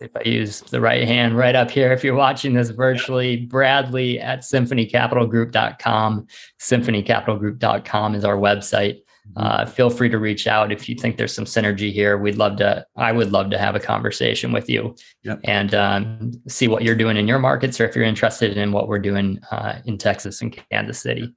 If 0.00 0.12
I 0.14 0.22
use 0.24 0.60
the 0.60 0.80
right 0.80 1.06
hand 1.06 1.36
right 1.36 1.56
up 1.56 1.68
here, 1.68 1.92
if 1.92 2.04
you're 2.04 2.14
watching 2.14 2.54
this 2.54 2.70
virtually, 2.70 3.36
Bradley 3.36 4.20
at 4.20 4.40
symphonycapitalgroup.com. 4.40 6.26
Symphonycapitalgroup.com 6.60 8.14
is 8.14 8.24
our 8.24 8.36
website. 8.36 9.00
Uh, 9.36 9.64
feel 9.66 9.90
free 9.90 10.08
to 10.08 10.18
reach 10.18 10.46
out 10.46 10.72
if 10.72 10.88
you 10.88 10.94
think 10.94 11.16
there's 11.16 11.34
some 11.34 11.44
synergy 11.44 11.92
here. 11.92 12.18
We'd 12.18 12.36
love 12.36 12.56
to, 12.56 12.84
I 12.96 13.12
would 13.12 13.30
love 13.30 13.50
to 13.50 13.58
have 13.58 13.74
a 13.76 13.80
conversation 13.80 14.50
with 14.52 14.68
you 14.68 14.96
Yep. 15.22 15.40
and 15.44 15.74
um, 15.74 16.32
see 16.48 16.66
what 16.68 16.82
you're 16.82 16.96
doing 16.96 17.16
in 17.16 17.28
your 17.28 17.38
markets 17.38 17.80
or 17.80 17.84
if 17.86 17.94
you're 17.94 18.04
interested 18.04 18.56
in 18.56 18.72
what 18.72 18.88
we're 18.88 18.98
doing 18.98 19.38
uh, 19.50 19.80
in 19.84 19.98
Texas 19.98 20.40
and 20.42 20.58
Kansas 20.70 20.98
City. 21.00 21.32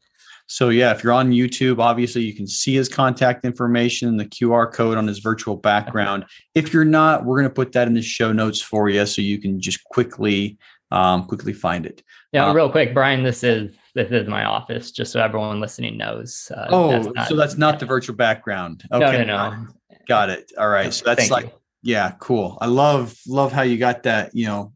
So 0.47 0.69
yeah, 0.69 0.91
if 0.91 1.03
you're 1.03 1.13
on 1.13 1.31
YouTube, 1.31 1.79
obviously 1.79 2.23
you 2.23 2.33
can 2.33 2.47
see 2.47 2.73
his 2.75 2.89
contact 2.89 3.45
information, 3.45 4.17
the 4.17 4.25
QR 4.25 4.71
code 4.73 4.97
on 4.97 5.07
his 5.07 5.19
virtual 5.19 5.55
background. 5.55 6.25
If 6.55 6.73
you're 6.73 6.83
not, 6.83 7.23
we're 7.23 7.37
going 7.37 7.49
to 7.49 7.53
put 7.53 7.71
that 7.73 7.87
in 7.87 7.93
the 7.93 8.01
show 8.01 8.33
notes 8.33 8.61
for 8.61 8.89
you, 8.89 9.05
so 9.05 9.21
you 9.21 9.39
can 9.39 9.61
just 9.61 9.81
quickly, 9.85 10.57
um, 10.91 11.25
quickly 11.25 11.53
find 11.53 11.85
it. 11.85 12.03
Yeah, 12.33 12.47
Uh, 12.49 12.53
real 12.53 12.69
quick, 12.69 12.93
Brian, 12.93 13.23
this 13.23 13.43
is 13.43 13.73
this 13.93 14.09
is 14.11 14.27
my 14.27 14.45
office, 14.45 14.91
just 14.91 15.11
so 15.11 15.21
everyone 15.21 15.59
listening 15.59 15.97
knows. 15.97 16.51
Uh, 16.55 16.67
Oh, 16.69 17.13
so 17.27 17.35
that's 17.35 17.57
not 17.57 17.79
the 17.79 17.85
virtual 17.85 18.15
background. 18.15 18.83
no, 18.91 18.97
Okay, 19.03 19.25
no, 19.25 19.49
no. 19.49 19.67
got 20.07 20.29
it. 20.29 20.51
All 20.57 20.69
right, 20.69 20.93
so 20.93 21.03
that's 21.05 21.19
Thank 21.27 21.31
like, 21.31 21.45
you. 21.45 21.51
yeah, 21.83 22.13
cool. 22.19 22.57
I 22.61 22.67
love 22.67 23.17
love 23.27 23.51
how 23.51 23.63
you 23.63 23.77
got 23.77 24.03
that. 24.03 24.33
You 24.35 24.45
know, 24.47 24.73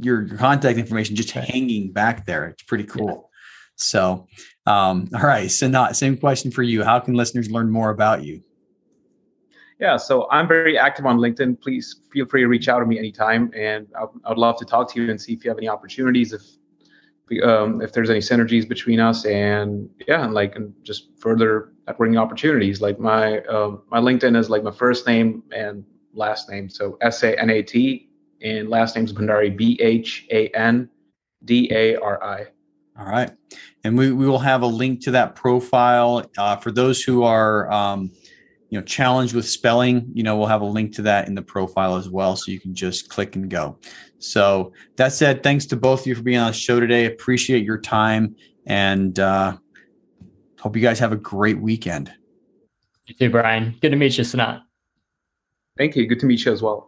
your 0.00 0.26
your 0.26 0.36
contact 0.38 0.78
information 0.78 1.16
just 1.16 1.34
Right. 1.34 1.44
hanging 1.44 1.92
back 1.92 2.26
there. 2.26 2.46
It's 2.46 2.62
pretty 2.62 2.84
cool. 2.84 3.30
So, 3.76 4.26
um, 4.66 5.08
all 5.14 5.22
right, 5.22 5.50
so 5.50 5.68
not 5.68 5.96
same 5.96 6.16
question 6.16 6.50
for 6.50 6.62
you. 6.62 6.82
How 6.84 6.98
can 7.00 7.14
listeners 7.14 7.50
learn 7.50 7.70
more 7.70 7.90
about 7.90 8.22
you? 8.24 8.42
Yeah, 9.80 9.96
so 9.96 10.28
I'm 10.32 10.48
very 10.48 10.76
active 10.76 11.06
on 11.06 11.18
LinkedIn. 11.18 11.60
Please 11.60 12.00
feel 12.12 12.26
free 12.26 12.40
to 12.40 12.48
reach 12.48 12.68
out 12.68 12.80
to 12.80 12.86
me 12.86 12.98
anytime, 12.98 13.52
and 13.56 13.86
I, 13.96 14.06
I 14.24 14.28
would 14.30 14.38
love 14.38 14.56
to 14.58 14.64
talk 14.64 14.92
to 14.92 15.00
you 15.02 15.08
and 15.10 15.20
see 15.20 15.32
if 15.34 15.44
you 15.44 15.50
have 15.50 15.58
any 15.58 15.68
opportunities, 15.68 16.32
if 16.32 16.42
we- 16.42 16.57
um, 17.42 17.80
if 17.80 17.92
there's 17.92 18.10
any 18.10 18.20
synergies 18.20 18.68
between 18.68 19.00
us, 19.00 19.24
and 19.24 19.88
yeah, 20.06 20.24
and 20.24 20.34
like 20.34 20.56
and 20.56 20.74
just 20.82 21.08
further 21.18 21.72
networking 21.86 22.20
opportunities. 22.20 22.80
Like 22.80 22.98
my 22.98 23.40
um, 23.42 23.82
my 23.90 23.98
LinkedIn 23.98 24.36
is 24.36 24.50
like 24.50 24.62
my 24.62 24.70
first 24.72 25.06
name 25.06 25.42
and 25.54 25.84
last 26.12 26.50
name, 26.50 26.68
so 26.68 26.98
S 27.00 27.22
A 27.22 27.38
N 27.40 27.50
A 27.50 27.62
T, 27.62 28.08
and 28.42 28.68
last 28.68 28.96
name's 28.96 29.12
Bhandari, 29.12 29.56
B 29.56 29.78
H 29.80 30.26
A 30.30 30.48
N 30.48 30.88
D 31.44 31.68
A 31.72 31.96
R 31.96 32.22
I. 32.22 32.46
All 32.98 33.06
right. 33.06 33.30
And 33.84 33.96
we, 33.96 34.10
we 34.10 34.26
will 34.26 34.40
have 34.40 34.62
a 34.62 34.66
link 34.66 35.02
to 35.02 35.12
that 35.12 35.36
profile. 35.36 36.28
Uh, 36.36 36.56
for 36.56 36.72
those 36.72 37.00
who 37.00 37.22
are, 37.22 37.70
um, 37.70 38.10
you 38.70 38.78
know, 38.78 38.84
challenged 38.84 39.34
with 39.34 39.48
spelling, 39.48 40.10
you 40.12 40.22
know, 40.22 40.36
we'll 40.36 40.46
have 40.46 40.60
a 40.60 40.66
link 40.66 40.94
to 40.94 41.02
that 41.02 41.26
in 41.26 41.34
the 41.34 41.42
profile 41.42 41.96
as 41.96 42.08
well. 42.08 42.36
So 42.36 42.50
you 42.52 42.60
can 42.60 42.74
just 42.74 43.08
click 43.08 43.34
and 43.34 43.48
go. 43.48 43.78
So 44.18 44.72
that 44.96 45.12
said, 45.12 45.42
thanks 45.42 45.64
to 45.66 45.76
both 45.76 46.00
of 46.00 46.06
you 46.06 46.14
for 46.14 46.22
being 46.22 46.38
on 46.38 46.48
the 46.48 46.52
show 46.52 46.78
today. 46.80 47.06
Appreciate 47.06 47.64
your 47.64 47.78
time 47.78 48.36
and 48.66 49.18
uh, 49.18 49.56
hope 50.60 50.76
you 50.76 50.82
guys 50.82 50.98
have 50.98 51.12
a 51.12 51.16
great 51.16 51.58
weekend. 51.58 52.12
You 53.06 53.14
too, 53.14 53.30
Brian. 53.30 53.76
Good 53.80 53.90
to 53.90 53.96
meet 53.96 54.18
you, 54.18 54.24
Sanat. 54.24 54.62
Thank 55.78 55.96
you. 55.96 56.06
Good 56.06 56.20
to 56.20 56.26
meet 56.26 56.44
you 56.44 56.52
as 56.52 56.60
well. 56.60 56.87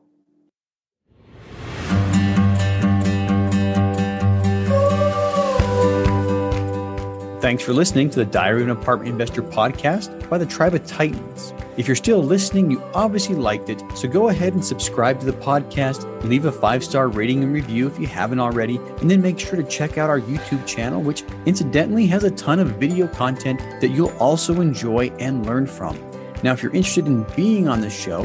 Thanks 7.40 7.62
for 7.62 7.72
listening 7.72 8.10
to 8.10 8.16
the 8.16 8.26
Diary 8.26 8.60
of 8.60 8.68
an 8.68 8.76
Apartment 8.76 9.08
Investor 9.08 9.42
podcast 9.42 10.28
by 10.28 10.36
the 10.36 10.44
Tribe 10.44 10.74
of 10.74 10.84
Titans. 10.86 11.54
If 11.78 11.86
you're 11.86 11.96
still 11.96 12.22
listening, 12.22 12.70
you 12.70 12.82
obviously 12.92 13.34
liked 13.34 13.70
it, 13.70 13.82
so 13.94 14.08
go 14.08 14.28
ahead 14.28 14.52
and 14.52 14.62
subscribe 14.62 15.18
to 15.20 15.24
the 15.24 15.32
podcast, 15.32 16.04
leave 16.22 16.44
a 16.44 16.52
five 16.52 16.84
star 16.84 17.08
rating 17.08 17.42
and 17.42 17.50
review 17.50 17.86
if 17.86 17.98
you 17.98 18.06
haven't 18.06 18.40
already, 18.40 18.76
and 18.76 19.10
then 19.10 19.22
make 19.22 19.38
sure 19.38 19.56
to 19.56 19.62
check 19.62 19.96
out 19.96 20.10
our 20.10 20.20
YouTube 20.20 20.66
channel, 20.66 21.00
which 21.00 21.24
incidentally 21.46 22.06
has 22.08 22.24
a 22.24 22.30
ton 22.30 22.60
of 22.60 22.76
video 22.76 23.08
content 23.08 23.58
that 23.80 23.88
you'll 23.88 24.14
also 24.18 24.60
enjoy 24.60 25.06
and 25.18 25.46
learn 25.46 25.66
from. 25.66 25.98
Now, 26.42 26.52
if 26.52 26.62
you're 26.62 26.74
interested 26.74 27.06
in 27.06 27.22
being 27.34 27.68
on 27.68 27.80
the 27.80 27.88
show, 27.88 28.24